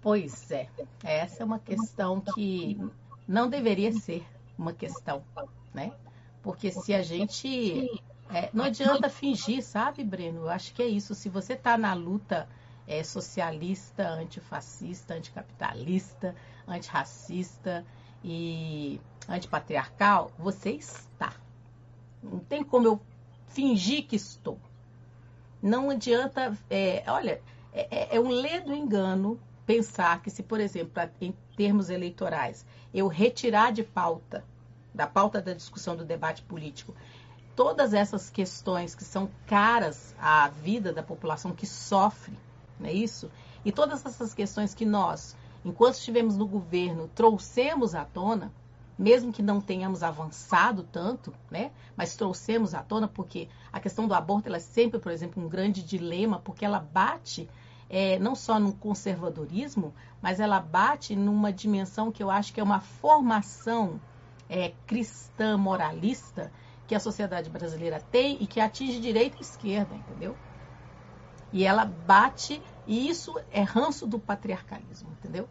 Pois 0.00 0.50
é, 0.50 0.68
essa 1.02 1.42
é 1.42 1.46
uma 1.46 1.58
questão 1.58 2.20
que 2.20 2.78
não 3.26 3.48
deveria 3.50 3.92
ser 3.92 4.24
uma 4.56 4.72
questão, 4.72 5.24
né? 5.74 5.92
Porque 6.48 6.70
se 6.72 6.94
a 6.94 7.02
gente. 7.02 8.02
É, 8.30 8.48
não 8.54 8.64
adianta 8.64 9.10
fingir, 9.10 9.62
sabe, 9.62 10.02
Breno? 10.02 10.44
Eu 10.44 10.48
acho 10.48 10.72
que 10.72 10.82
é 10.82 10.86
isso. 10.86 11.14
Se 11.14 11.28
você 11.28 11.52
está 11.52 11.76
na 11.76 11.92
luta 11.92 12.48
é, 12.86 13.04
socialista, 13.04 14.08
antifascista, 14.08 15.12
anticapitalista, 15.12 16.34
antirracista 16.66 17.84
e 18.24 18.98
antipatriarcal, 19.28 20.32
você 20.38 20.70
está. 20.70 21.34
Não 22.22 22.38
tem 22.38 22.64
como 22.64 22.86
eu 22.86 23.00
fingir 23.48 24.06
que 24.06 24.16
estou. 24.16 24.58
Não 25.62 25.90
adianta. 25.90 26.56
É, 26.70 27.04
olha, 27.08 27.42
é, 27.74 28.14
é, 28.14 28.16
é 28.16 28.20
um 28.20 28.30
ledo 28.30 28.74
engano 28.74 29.38
pensar 29.66 30.22
que 30.22 30.30
se, 30.30 30.42
por 30.42 30.60
exemplo, 30.60 31.02
em 31.20 31.34
termos 31.54 31.90
eleitorais, 31.90 32.64
eu 32.94 33.06
retirar 33.06 33.70
de 33.70 33.82
pauta 33.82 34.42
da 34.94 35.06
pauta 35.06 35.40
da 35.40 35.52
discussão 35.52 35.96
do 35.96 36.04
debate 36.04 36.42
político, 36.42 36.94
todas 37.54 37.92
essas 37.92 38.30
questões 38.30 38.94
que 38.94 39.04
são 39.04 39.28
caras 39.46 40.14
à 40.18 40.48
vida 40.48 40.92
da 40.92 41.02
população 41.02 41.52
que 41.52 41.66
sofre, 41.66 42.32
não 42.78 42.88
é 42.88 42.92
isso? 42.92 43.30
E 43.64 43.72
todas 43.72 44.06
essas 44.06 44.32
questões 44.32 44.74
que 44.74 44.86
nós, 44.86 45.36
enquanto 45.64 45.94
estivemos 45.94 46.36
no 46.36 46.46
governo, 46.46 47.10
trouxemos 47.14 47.94
à 47.94 48.04
tona, 48.04 48.52
mesmo 48.98 49.32
que 49.32 49.42
não 49.42 49.60
tenhamos 49.60 50.02
avançado 50.02 50.82
tanto, 50.82 51.32
né? 51.50 51.70
Mas 51.96 52.16
trouxemos 52.16 52.74
à 52.74 52.82
tona 52.82 53.06
porque 53.06 53.48
a 53.72 53.78
questão 53.78 54.08
do 54.08 54.14
aborto 54.14 54.48
ela 54.48 54.56
é 54.56 54.60
sempre, 54.60 54.98
por 54.98 55.12
exemplo, 55.12 55.42
um 55.42 55.48
grande 55.48 55.82
dilema, 55.82 56.40
porque 56.40 56.64
ela 56.64 56.80
bate 56.80 57.48
é, 57.88 58.18
não 58.18 58.34
só 58.34 58.58
no 58.58 58.72
conservadorismo, 58.72 59.94
mas 60.20 60.40
ela 60.40 60.60
bate 60.60 61.16
numa 61.16 61.52
dimensão 61.52 62.12
que 62.12 62.22
eu 62.22 62.30
acho 62.30 62.52
que 62.52 62.60
é 62.60 62.62
uma 62.62 62.80
formação 62.80 64.00
é, 64.48 64.72
cristã 64.86 65.56
moralista 65.56 66.50
que 66.86 66.94
a 66.94 67.00
sociedade 67.00 67.50
brasileira 67.50 68.00
tem 68.00 68.42
e 68.42 68.46
que 68.46 68.60
atinge 68.60 69.00
direita 69.00 69.36
e 69.38 69.42
esquerda, 69.42 69.94
entendeu? 69.94 70.36
E 71.52 71.64
ela 71.64 71.84
bate, 71.84 72.62
e 72.86 73.08
isso 73.08 73.34
é 73.50 73.62
ranço 73.62 74.06
do 74.06 74.18
patriarcalismo, 74.18 75.10
entendeu? 75.10 75.48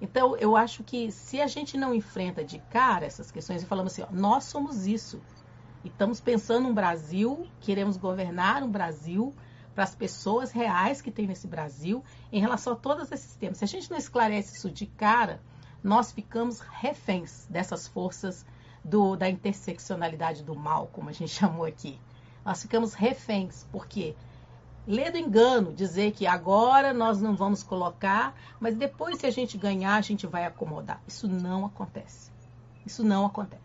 Então, 0.00 0.36
eu 0.36 0.56
acho 0.56 0.82
que 0.82 1.10
se 1.10 1.40
a 1.40 1.46
gente 1.46 1.76
não 1.76 1.94
enfrenta 1.94 2.44
de 2.44 2.58
cara 2.58 3.06
essas 3.06 3.30
questões 3.30 3.62
e 3.62 3.66
falamos 3.66 3.92
assim, 3.92 4.02
ó, 4.02 4.12
nós 4.12 4.44
somos 4.44 4.86
isso, 4.86 5.22
e 5.82 5.88
estamos 5.88 6.20
pensando 6.20 6.68
um 6.68 6.74
Brasil, 6.74 7.46
queremos 7.60 7.96
governar 7.96 8.62
um 8.62 8.70
Brasil 8.70 9.34
para 9.74 9.84
as 9.84 9.94
pessoas 9.94 10.50
reais 10.50 11.02
que 11.02 11.10
tem 11.10 11.26
nesse 11.26 11.46
Brasil 11.46 12.02
em 12.32 12.40
relação 12.40 12.72
a 12.72 12.76
todos 12.76 13.10
esses 13.10 13.34
temas. 13.36 13.58
Se 13.58 13.64
a 13.64 13.68
gente 13.68 13.90
não 13.90 13.98
esclarece 13.98 14.56
isso 14.56 14.70
de 14.70 14.86
cara, 14.86 15.42
nós 15.84 16.10
ficamos 16.10 16.60
reféns 16.60 17.46
dessas 17.50 17.86
forças 17.86 18.46
do, 18.82 19.16
da 19.16 19.28
interseccionalidade 19.28 20.42
do 20.42 20.54
mal, 20.54 20.88
como 20.90 21.10
a 21.10 21.12
gente 21.12 21.28
chamou 21.36 21.66
aqui. 21.66 22.00
Nós 22.42 22.62
ficamos 22.62 22.94
reféns, 22.94 23.66
porque 23.70 24.16
lê 24.86 25.10
do 25.10 25.18
engano 25.18 25.74
dizer 25.74 26.12
que 26.12 26.26
agora 26.26 26.94
nós 26.94 27.20
não 27.20 27.36
vamos 27.36 27.62
colocar, 27.62 28.34
mas 28.58 28.74
depois, 28.74 29.18
se 29.18 29.26
a 29.26 29.30
gente 29.30 29.58
ganhar, 29.58 29.96
a 29.96 30.00
gente 30.00 30.26
vai 30.26 30.46
acomodar. 30.46 31.02
Isso 31.06 31.28
não 31.28 31.66
acontece. 31.66 32.30
Isso 32.86 33.04
não 33.04 33.26
acontece. 33.26 33.62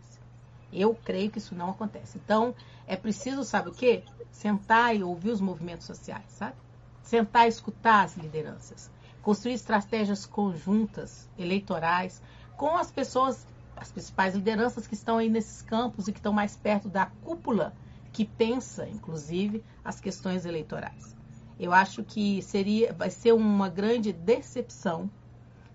Eu 0.70 0.94
creio 0.94 1.30
que 1.30 1.38
isso 1.38 1.54
não 1.54 1.70
acontece. 1.70 2.18
Então, 2.22 2.54
é 2.86 2.96
preciso, 2.96 3.44
sabe 3.44 3.70
o 3.70 3.72
quê? 3.72 4.04
Sentar 4.30 4.94
e 4.94 5.02
ouvir 5.02 5.30
os 5.30 5.40
movimentos 5.40 5.86
sociais, 5.86 6.24
sabe? 6.28 6.56
Sentar 7.02 7.46
e 7.46 7.48
escutar 7.48 8.04
as 8.04 8.16
lideranças. 8.16 8.90
Construir 9.22 9.54
estratégias 9.54 10.24
conjuntas, 10.24 11.28
eleitorais, 11.38 12.22
com 12.56 12.76
as 12.76 12.90
pessoas, 12.90 13.46
as 13.76 13.92
principais 13.92 14.34
lideranças 14.34 14.86
que 14.86 14.94
estão 14.94 15.18
aí 15.18 15.28
nesses 15.28 15.62
campos 15.62 16.08
e 16.08 16.12
que 16.12 16.18
estão 16.18 16.32
mais 16.32 16.56
perto 16.56 16.88
da 16.88 17.06
cúpula 17.06 17.74
que 18.12 18.24
pensa, 18.24 18.88
inclusive, 18.88 19.62
as 19.84 20.00
questões 20.00 20.44
eleitorais. 20.44 21.16
Eu 21.58 21.72
acho 21.72 22.02
que 22.02 22.42
seria, 22.42 22.92
vai 22.92 23.10
ser 23.10 23.32
uma 23.32 23.68
grande 23.68 24.12
decepção 24.12 25.10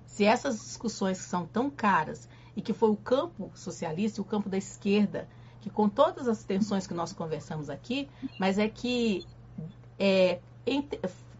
se 0.05 0.23
essas 0.23 0.55
discussões 0.55 1.17
que 1.17 1.25
são 1.25 1.45
tão 1.45 1.69
caras 1.69 2.27
e 2.55 2.61
que 2.61 2.73
foi 2.73 2.89
o 2.89 2.95
campo 2.95 3.51
socialista, 3.53 4.21
o 4.21 4.25
campo 4.25 4.49
da 4.49 4.57
esquerda, 4.57 5.27
que 5.61 5.69
com 5.69 5.89
todas 5.89 6.27
as 6.27 6.43
tensões 6.43 6.87
que 6.87 6.93
nós 6.93 7.11
conversamos 7.11 7.69
aqui, 7.69 8.09
mas 8.39 8.57
é 8.57 8.69
que 8.69 9.25
é, 9.99 10.39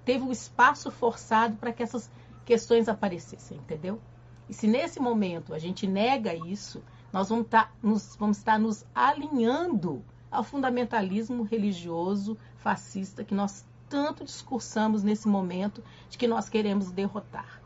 teve 0.05 0.23
um 0.23 0.31
espaço 0.31 0.91
forçado 0.91 1.57
para 1.57 1.73
que 1.73 1.83
essas 1.83 2.09
questões 2.45 2.87
aparecessem, 2.87 3.57
entendeu? 3.57 3.99
E 4.47 4.53
se 4.53 4.67
nesse 4.67 4.99
momento 4.99 5.53
a 5.53 5.59
gente 5.59 5.87
nega 5.87 6.33
isso, 6.33 6.83
nós 7.11 7.29
vamos, 7.29 7.47
tá, 7.47 7.71
nos, 7.81 8.15
vamos 8.15 8.37
estar 8.37 8.59
nos 8.59 8.85
alinhando 8.93 10.03
ao 10.29 10.43
fundamentalismo 10.43 11.43
religioso 11.43 12.37
fascista 12.57 13.23
que 13.23 13.33
nós 13.33 13.65
tanto 13.89 14.23
discursamos 14.23 15.01
nesse 15.03 15.27
momento 15.27 15.83
de 16.09 16.17
que 16.17 16.27
nós 16.27 16.49
queremos 16.49 16.91
derrotar. 16.91 17.61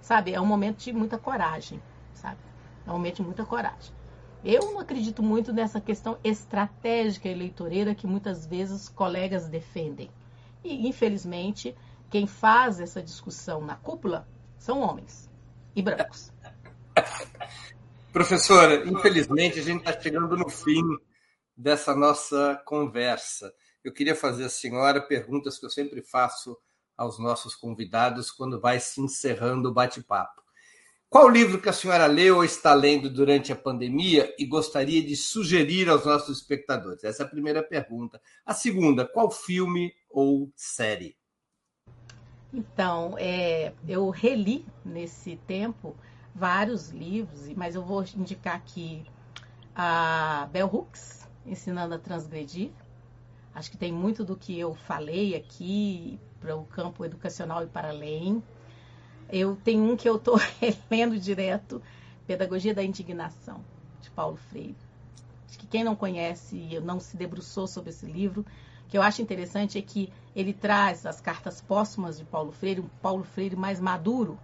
Sabe, 0.00 0.32
é 0.32 0.40
um 0.40 0.46
momento 0.46 0.78
de 0.78 0.92
muita 0.92 1.18
coragem, 1.18 1.80
sabe? 2.14 2.38
É 2.86 2.90
um 2.90 2.94
momento 2.94 3.16
de 3.16 3.22
muita 3.22 3.44
coragem. 3.44 3.92
Eu 4.42 4.72
não 4.72 4.80
acredito 4.80 5.22
muito 5.22 5.52
nessa 5.52 5.80
questão 5.80 6.16
estratégica 6.24 7.28
eleitoreira 7.28 7.94
que 7.94 8.06
muitas 8.06 8.46
vezes 8.46 8.88
colegas 8.88 9.46
defendem. 9.46 10.10
E, 10.62 10.88
infelizmente, 10.88 11.76
quem 12.10 12.26
faz 12.26 12.80
essa 12.80 13.02
discussão 13.02 13.60
na 13.60 13.76
cúpula 13.76 14.28
são 14.58 14.80
homens 14.80 15.30
e 15.74 15.82
brancos. 15.82 16.32
Professora, 18.12 18.86
infelizmente 18.88 19.60
a 19.60 19.62
gente 19.62 19.88
está 19.88 20.00
chegando 20.00 20.36
no 20.36 20.48
fim 20.48 20.82
dessa 21.56 21.94
nossa 21.94 22.60
conversa. 22.66 23.52
Eu 23.84 23.92
queria 23.92 24.16
fazer 24.16 24.44
à 24.44 24.48
senhora 24.48 25.00
perguntas 25.00 25.58
que 25.58 25.66
eu 25.66 25.70
sempre 25.70 26.02
faço 26.02 26.58
aos 26.96 27.18
nossos 27.18 27.54
convidados 27.54 28.30
quando 28.30 28.60
vai 28.60 28.80
se 28.80 29.00
encerrando 29.00 29.70
o 29.70 29.72
bate-papo. 29.72 30.42
Qual 31.10 31.28
livro 31.28 31.60
que 31.60 31.68
a 31.68 31.72
senhora 31.72 32.06
leu 32.06 32.36
ou 32.36 32.44
está 32.44 32.72
lendo 32.72 33.10
durante 33.10 33.52
a 33.52 33.56
pandemia 33.56 34.32
e 34.38 34.46
gostaria 34.46 35.02
de 35.02 35.16
sugerir 35.16 35.88
aos 35.88 36.06
nossos 36.06 36.38
espectadores? 36.38 37.02
Essa 37.02 37.24
é 37.24 37.26
a 37.26 37.28
primeira 37.28 37.64
pergunta. 37.64 38.22
A 38.46 38.54
segunda, 38.54 39.04
qual 39.04 39.28
filme 39.28 39.92
ou 40.08 40.52
série? 40.54 41.16
Então, 42.54 43.16
é, 43.18 43.72
eu 43.88 44.08
reli 44.08 44.64
nesse 44.84 45.34
tempo 45.48 45.96
vários 46.32 46.90
livros, 46.90 47.48
mas 47.56 47.74
eu 47.74 47.82
vou 47.82 48.04
indicar 48.16 48.54
aqui 48.54 49.02
a 49.74 50.48
Bell 50.52 50.70
Hooks, 50.72 51.28
Ensinando 51.44 51.92
a 51.92 51.98
Transgredir. 51.98 52.70
Acho 53.52 53.68
que 53.68 53.76
tem 53.76 53.90
muito 53.90 54.24
do 54.24 54.36
que 54.36 54.56
eu 54.56 54.76
falei 54.76 55.34
aqui 55.34 56.20
para 56.38 56.54
o 56.54 56.64
campo 56.66 57.04
educacional 57.04 57.64
e 57.64 57.66
para 57.66 57.88
além. 57.88 58.40
Eu 59.32 59.56
tenho 59.62 59.84
um 59.84 59.96
que 59.96 60.08
eu 60.08 60.16
estou 60.16 60.40
relendo 60.60 61.18
direto, 61.18 61.80
Pedagogia 62.26 62.74
da 62.74 62.82
Indignação, 62.82 63.64
de 64.02 64.10
Paulo 64.10 64.36
Freire. 64.36 64.76
Acho 65.48 65.58
que 65.58 65.66
quem 65.68 65.84
não 65.84 65.94
conhece 65.94 66.56
e 66.56 66.80
não 66.80 66.98
se 66.98 67.16
debruçou 67.16 67.66
sobre 67.66 67.90
esse 67.90 68.06
livro, 68.06 68.44
o 68.86 68.90
que 68.90 68.98
eu 68.98 69.02
acho 69.02 69.22
interessante 69.22 69.78
é 69.78 69.82
que 69.82 70.12
ele 70.34 70.52
traz 70.52 71.06
as 71.06 71.20
cartas 71.20 71.60
póstumas 71.60 72.18
de 72.18 72.24
Paulo 72.24 72.50
Freire, 72.50 72.80
um 72.80 72.88
Paulo 73.00 73.22
Freire 73.22 73.54
mais 73.54 73.80
maduro, 73.80 74.36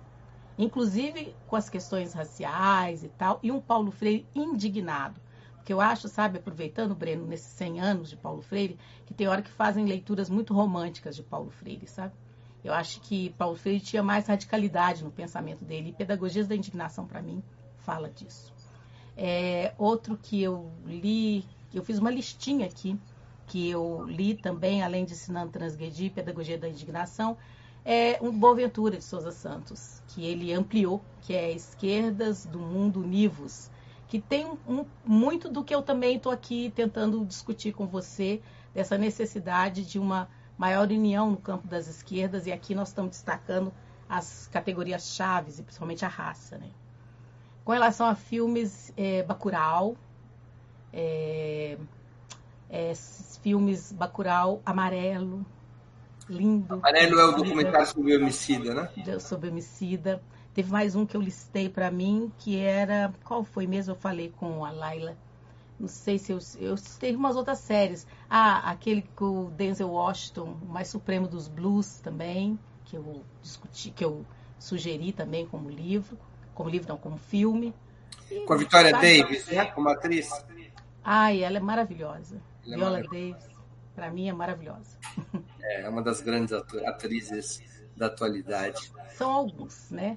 inclusive 0.57 1.35
com 1.49 1.57
as 1.57 1.69
questões 1.69 2.13
raciais 2.13 3.03
e 3.03 3.09
tal, 3.09 3.41
e 3.43 3.51
um 3.51 3.61
Paulo 3.61 3.91
Freire 3.91 4.25
indignado. 4.35 5.21
Porque 5.57 5.73
eu 5.73 5.81
acho, 5.81 6.07
sabe, 6.07 6.39
aproveitando, 6.39 6.95
Breno, 6.95 7.27
nesses 7.27 7.53
100 7.55 7.81
anos 7.81 8.09
de 8.09 8.17
Paulo 8.17 8.41
Freire, 8.41 8.79
que 9.05 9.13
tem 9.13 9.27
hora 9.27 9.43
que 9.43 9.51
fazem 9.51 9.85
leituras 9.85 10.31
muito 10.31 10.55
românticas 10.55 11.17
de 11.17 11.25
Paulo 11.25 11.51
Freire, 11.51 11.89
sabe? 11.89 12.15
Eu 12.67 12.75
acho 12.75 13.01
que 13.01 13.31
Paulo 13.39 13.55
Freire 13.55 13.81
tinha 13.81 14.03
mais 14.03 14.27
radicalidade 14.27 15.05
no 15.05 15.11
pensamento 15.11 15.65
dele. 15.65 15.91
E 15.91 15.93
Pedagogias 15.93 16.49
da 16.49 16.57
Indignação, 16.57 17.07
para 17.07 17.23
mim, 17.23 17.41
fala 17.79 18.11
disso. 18.11 18.53
É, 19.17 19.73
outro 19.79 20.19
que 20.21 20.43
eu 20.43 20.71
li, 20.85 21.45
eu 21.73 21.85
fiz 21.85 21.99
uma 21.99 22.11
listinha 22.11 22.67
aqui, 22.67 22.99
que 23.47 23.71
eu 23.71 24.05
li 24.09 24.35
também, 24.35 24.83
além 24.83 25.05
de 25.05 25.13
Ensinando 25.13 25.53
Transgredir, 25.53 26.11
Pedagogia 26.11 26.59
da 26.59 26.69
Indignação, 26.69 27.37
é 27.85 28.19
um 28.21 28.37
Boaventura 28.37 28.97
de 28.97 29.05
Souza 29.05 29.31
Santos, 29.31 30.03
que 30.09 30.25
ele 30.27 30.53
ampliou, 30.53 31.01
que 31.23 31.35
é 31.35 31.53
Esquerdas 31.53 32.45
do 32.47 32.59
Mundo 32.59 33.01
Univos, 33.01 33.71
que 34.09 34.21
tem 34.21 34.45
um, 34.69 34.85
muito 35.05 35.49
do 35.49 35.63
que 35.63 35.73
eu 35.73 35.83
também 35.83 36.17
estou 36.17 36.33
aqui 36.33 36.73
tentando 36.75 37.25
discutir 37.25 37.73
com 37.73 37.87
você, 37.87 38.43
dessa 38.75 38.99
necessidade 38.99 39.85
de 39.87 40.01
uma 40.01 40.29
maior 40.57 40.89
união 40.89 41.31
no 41.31 41.37
campo 41.37 41.67
das 41.67 41.87
esquerdas, 41.87 42.47
e 42.47 42.53
aqui 42.53 42.75
nós 42.75 42.89
estamos 42.89 43.13
destacando 43.13 43.73
as 44.09 44.49
categorias 44.53 45.15
chaves, 45.15 45.59
e 45.59 45.63
principalmente 45.63 46.05
a 46.05 46.09
raça. 46.09 46.57
Né? 46.59 46.71
Com 47.65 47.73
relação 47.73 48.07
a 48.07 48.15
filmes, 48.15 48.93
é, 48.97 49.23
Bacurau, 49.23 49.97
é, 50.93 51.77
é, 52.71 52.93
filmes 53.43 53.93
Bacurau 53.93 54.63
Amarelo, 54.65 55.45
lindo. 56.29 56.75
Amarelo 56.75 57.21
é 57.21 57.25
o 57.25 57.33
documentário 57.33 57.87
sobre 57.87 58.17
homicida, 58.17 58.75
né? 58.75 59.19
Sobre 59.21 59.51
homicida. 59.51 60.23
Teve 60.55 60.73
mais 60.73 60.97
um 60.97 61.05
que 61.05 61.17
eu 61.17 61.21
listei 61.21 61.69
para 61.69 61.91
mim, 61.91 62.33
que 62.39 62.59
era. 62.59 63.13
Qual 63.25 63.45
foi 63.45 63.67
mesmo? 63.67 63.93
Eu 63.93 63.97
falei 63.97 64.33
com 64.37 64.65
a 64.65 64.71
Laila 64.71 65.17
não 65.79 65.89
sei 65.89 66.19
se 66.19 66.33
eu, 66.33 66.39
eu 66.59 66.77
citei 66.77 67.15
umas 67.15 67.37
outras 67.37 67.59
séries. 67.59 68.07
Ah, 68.29 68.71
aquele 68.71 69.03
com 69.15 69.47
o 69.47 69.51
Denzel 69.51 69.91
Washington, 69.91 70.57
o 70.63 70.67
mais 70.67 70.89
supremo 70.89 71.29
dos 71.29 71.49
blues 71.49 72.01
também, 72.01 72.59
que 72.85 72.97
eu 72.97 73.23
discuti, 73.43 73.91
que 73.91 74.05
eu 74.05 74.25
sugeri 74.59 75.13
também 75.13 75.47
como 75.47 75.69
livro, 75.69 76.19
como 76.55 76.71
livro 76.71 76.89
não, 76.89 76.97
como 76.97 77.19
filme. 77.19 77.75
com 78.47 78.53
a 78.55 78.57
Vitória 78.57 78.93
Davis, 78.93 79.47
né? 79.47 79.67
Como 79.67 79.89
atriz. 79.89 80.31
Ai, 81.05 81.43
ela 81.43 81.59
é 81.59 81.61
maravilhosa. 81.61 82.41
Ela 82.67 82.75
é 82.75 82.79
Viola 82.79 83.03
Davis, 83.03 83.49
para 83.95 84.11
mim 84.11 84.29
é 84.29 84.33
maravilhosa. 84.33 84.99
É, 85.69 85.83
é 85.83 85.89
uma 85.89 86.01
das 86.01 86.21
grandes 86.21 86.53
atrizes 86.53 87.61
da 87.97 88.07
atualidade. 88.07 88.93
São 89.17 89.33
alguns, 89.33 89.91
né? 89.91 90.17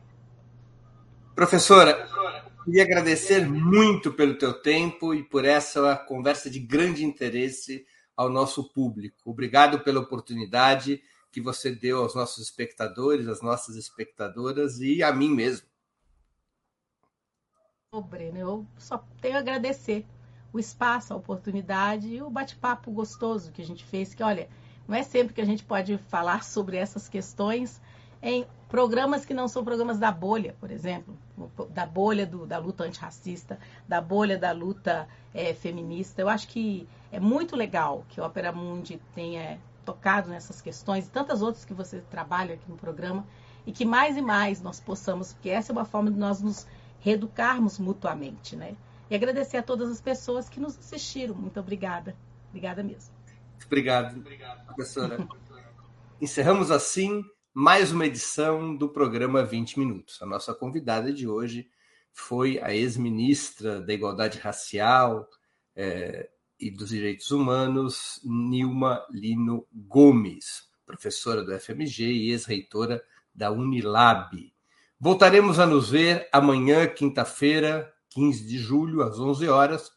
Professora, 1.34 2.08
queria 2.64 2.84
agradecer 2.84 3.48
muito 3.48 4.12
pelo 4.12 4.38
teu 4.38 4.54
tempo 4.62 5.14
e 5.14 5.24
por 5.24 5.46
essa 5.46 5.96
conversa 5.96 6.50
de 6.50 6.60
grande 6.60 7.04
interesse 7.04 7.86
ao 8.16 8.30
nosso 8.30 8.72
público. 8.74 9.18
Obrigado 9.26 9.80
pela 9.80 10.00
oportunidade 10.00 11.02
que 11.32 11.42
você 11.42 11.72
deu 11.72 12.00
aos 12.00 12.16
nossos 12.16 12.44
espectadores, 12.44 13.28
às 13.28 13.42
nossas 13.42 13.76
espectadoras 13.76 14.80
e 14.80 15.02
a 15.04 15.12
mim 15.14 15.30
mesmo. 15.30 15.68
Ô, 17.92 18.02
Breno, 18.02 18.38
eu 18.38 18.68
só 18.78 19.04
tenho 19.22 19.36
a 19.36 19.40
agradecer 19.40 20.06
o 20.52 20.60
espaço, 20.60 21.14
a 21.14 21.18
oportunidade 21.18 22.08
e 22.08 22.22
o 22.22 22.30
bate-papo 22.30 22.92
gostoso 22.92 23.52
que 23.52 23.62
a 23.62 23.66
gente 23.66 23.84
fez, 23.84 24.14
que 24.14 24.24
olha, 24.24 24.50
não 24.88 24.96
é 24.96 25.04
sempre 25.04 25.34
que 25.34 25.42
a 25.42 25.46
gente 25.46 25.64
pode 25.64 25.98
falar 26.10 26.44
sobre 26.44 26.78
essas 26.78 27.08
questões 27.08 27.82
em 28.22 28.46
programas 28.68 29.26
que 29.26 29.34
não 29.34 29.48
são 29.48 29.64
programas 29.64 29.98
da 29.98 30.12
bolha, 30.12 30.56
por 30.60 30.70
exemplo, 30.70 31.18
da 31.72 31.86
bolha 31.86 32.26
do, 32.26 32.46
da 32.46 32.58
luta 32.58 32.84
antirracista, 32.84 33.60
da 33.88 34.00
bolha 34.00 34.38
da 34.38 34.52
luta 34.52 35.08
é, 35.34 35.54
feminista. 35.54 36.22
Eu 36.22 36.30
acho 36.30 36.48
que 36.48 36.88
é 37.12 37.20
muito 37.20 37.56
legal 37.56 38.06
que 38.10 38.22
o 38.22 38.26
Opera 38.26 38.52
Mundi 38.52 39.02
tenha 39.16 39.60
tocado 39.84 40.30
nessas 40.30 40.62
questões 40.62 41.08
e 41.08 41.10
tantas 41.10 41.42
outras 41.42 41.66
que 41.66 41.74
você 41.74 42.02
trabalha 42.12 42.54
aqui 42.54 42.70
no 42.70 42.78
programa 42.78 43.26
e 43.66 43.72
que 43.72 43.86
mais 43.86 44.16
e 44.16 44.22
mais 44.22 44.62
nós 44.62 44.80
possamos, 44.80 45.34
porque 45.34 45.50
essa 45.50 45.72
é 45.72 45.74
uma 45.74 45.86
forma 45.86 46.12
de 46.12 46.18
nós 46.18 46.42
nos 46.42 46.68
reeducarmos 47.00 47.80
mutuamente, 47.80 48.56
né? 48.56 48.76
E 49.10 49.16
agradecer 49.16 49.58
a 49.58 49.64
todas 49.64 49.90
as 49.90 50.00
pessoas 50.00 50.48
que 50.48 50.60
nos 50.60 50.78
assistiram. 50.78 51.34
Muito 51.34 51.60
obrigada. 51.60 52.16
Obrigada 52.50 52.84
mesmo. 52.84 53.12
Obrigado, 53.66 54.18
Obrigado. 54.18 54.66
professora. 54.66 55.28
Encerramos 56.22 56.70
assim 56.70 57.24
mais 57.62 57.92
uma 57.92 58.06
edição 58.06 58.74
do 58.74 58.88
programa 58.88 59.44
20 59.44 59.80
Minutos. 59.80 60.22
A 60.22 60.26
nossa 60.26 60.54
convidada 60.54 61.12
de 61.12 61.28
hoje 61.28 61.70
foi 62.14 62.58
a 62.64 62.74
ex-ministra 62.74 63.82
da 63.82 63.94
Igualdade 63.94 64.40
Racial 64.40 65.28
é, 65.76 66.30
e 66.58 66.72
dos 66.72 66.88
Direitos 66.88 67.32
Humanos, 67.32 68.22
Nilma 68.24 69.06
Lino 69.12 69.68
Gomes, 69.74 70.70
professora 70.86 71.44
do 71.44 71.52
FMG 71.60 72.06
e 72.06 72.32
ex-reitora 72.32 73.04
da 73.36 73.52
Unilab. 73.52 74.54
Voltaremos 74.98 75.60
a 75.60 75.66
nos 75.66 75.90
ver 75.90 76.30
amanhã, 76.32 76.88
quinta-feira, 76.88 77.94
15 78.12 78.48
de 78.48 78.58
julho, 78.58 79.02
às 79.02 79.20
11 79.20 79.50
horas, 79.50 79.92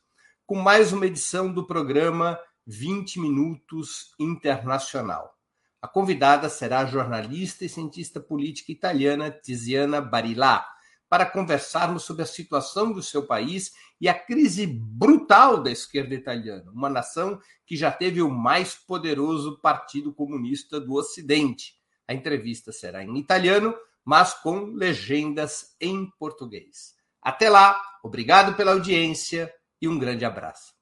com 0.44 0.56
mais 0.56 0.92
uma 0.92 1.06
edição 1.06 1.52
do 1.52 1.64
programa 1.64 2.40
20 2.66 3.20
Minutos 3.20 4.16
Internacional. 4.18 5.38
A 5.82 5.88
convidada 5.88 6.48
será 6.48 6.78
a 6.78 6.86
jornalista 6.86 7.64
e 7.64 7.68
cientista 7.68 8.20
política 8.20 8.70
italiana 8.70 9.32
Tiziana 9.32 10.00
Barilà, 10.00 10.64
para 11.08 11.26
conversarmos 11.26 12.04
sobre 12.04 12.22
a 12.22 12.26
situação 12.26 12.92
do 12.92 13.02
seu 13.02 13.26
país 13.26 13.72
e 14.00 14.08
a 14.08 14.14
crise 14.14 14.64
brutal 14.64 15.60
da 15.60 15.72
esquerda 15.72 16.14
italiana, 16.14 16.70
uma 16.70 16.88
nação 16.88 17.38
que 17.66 17.76
já 17.76 17.90
teve 17.90 18.22
o 18.22 18.30
mais 18.30 18.76
poderoso 18.76 19.58
partido 19.60 20.14
comunista 20.14 20.80
do 20.80 20.94
Ocidente. 20.94 21.74
A 22.06 22.14
entrevista 22.14 22.70
será 22.70 23.02
em 23.02 23.18
italiano, 23.18 23.74
mas 24.04 24.34
com 24.34 24.66
legendas 24.66 25.74
em 25.80 26.08
português. 26.16 26.94
Até 27.20 27.50
lá, 27.50 27.80
obrigado 28.04 28.56
pela 28.56 28.72
audiência 28.72 29.52
e 29.80 29.88
um 29.88 29.98
grande 29.98 30.24
abraço. 30.24 30.81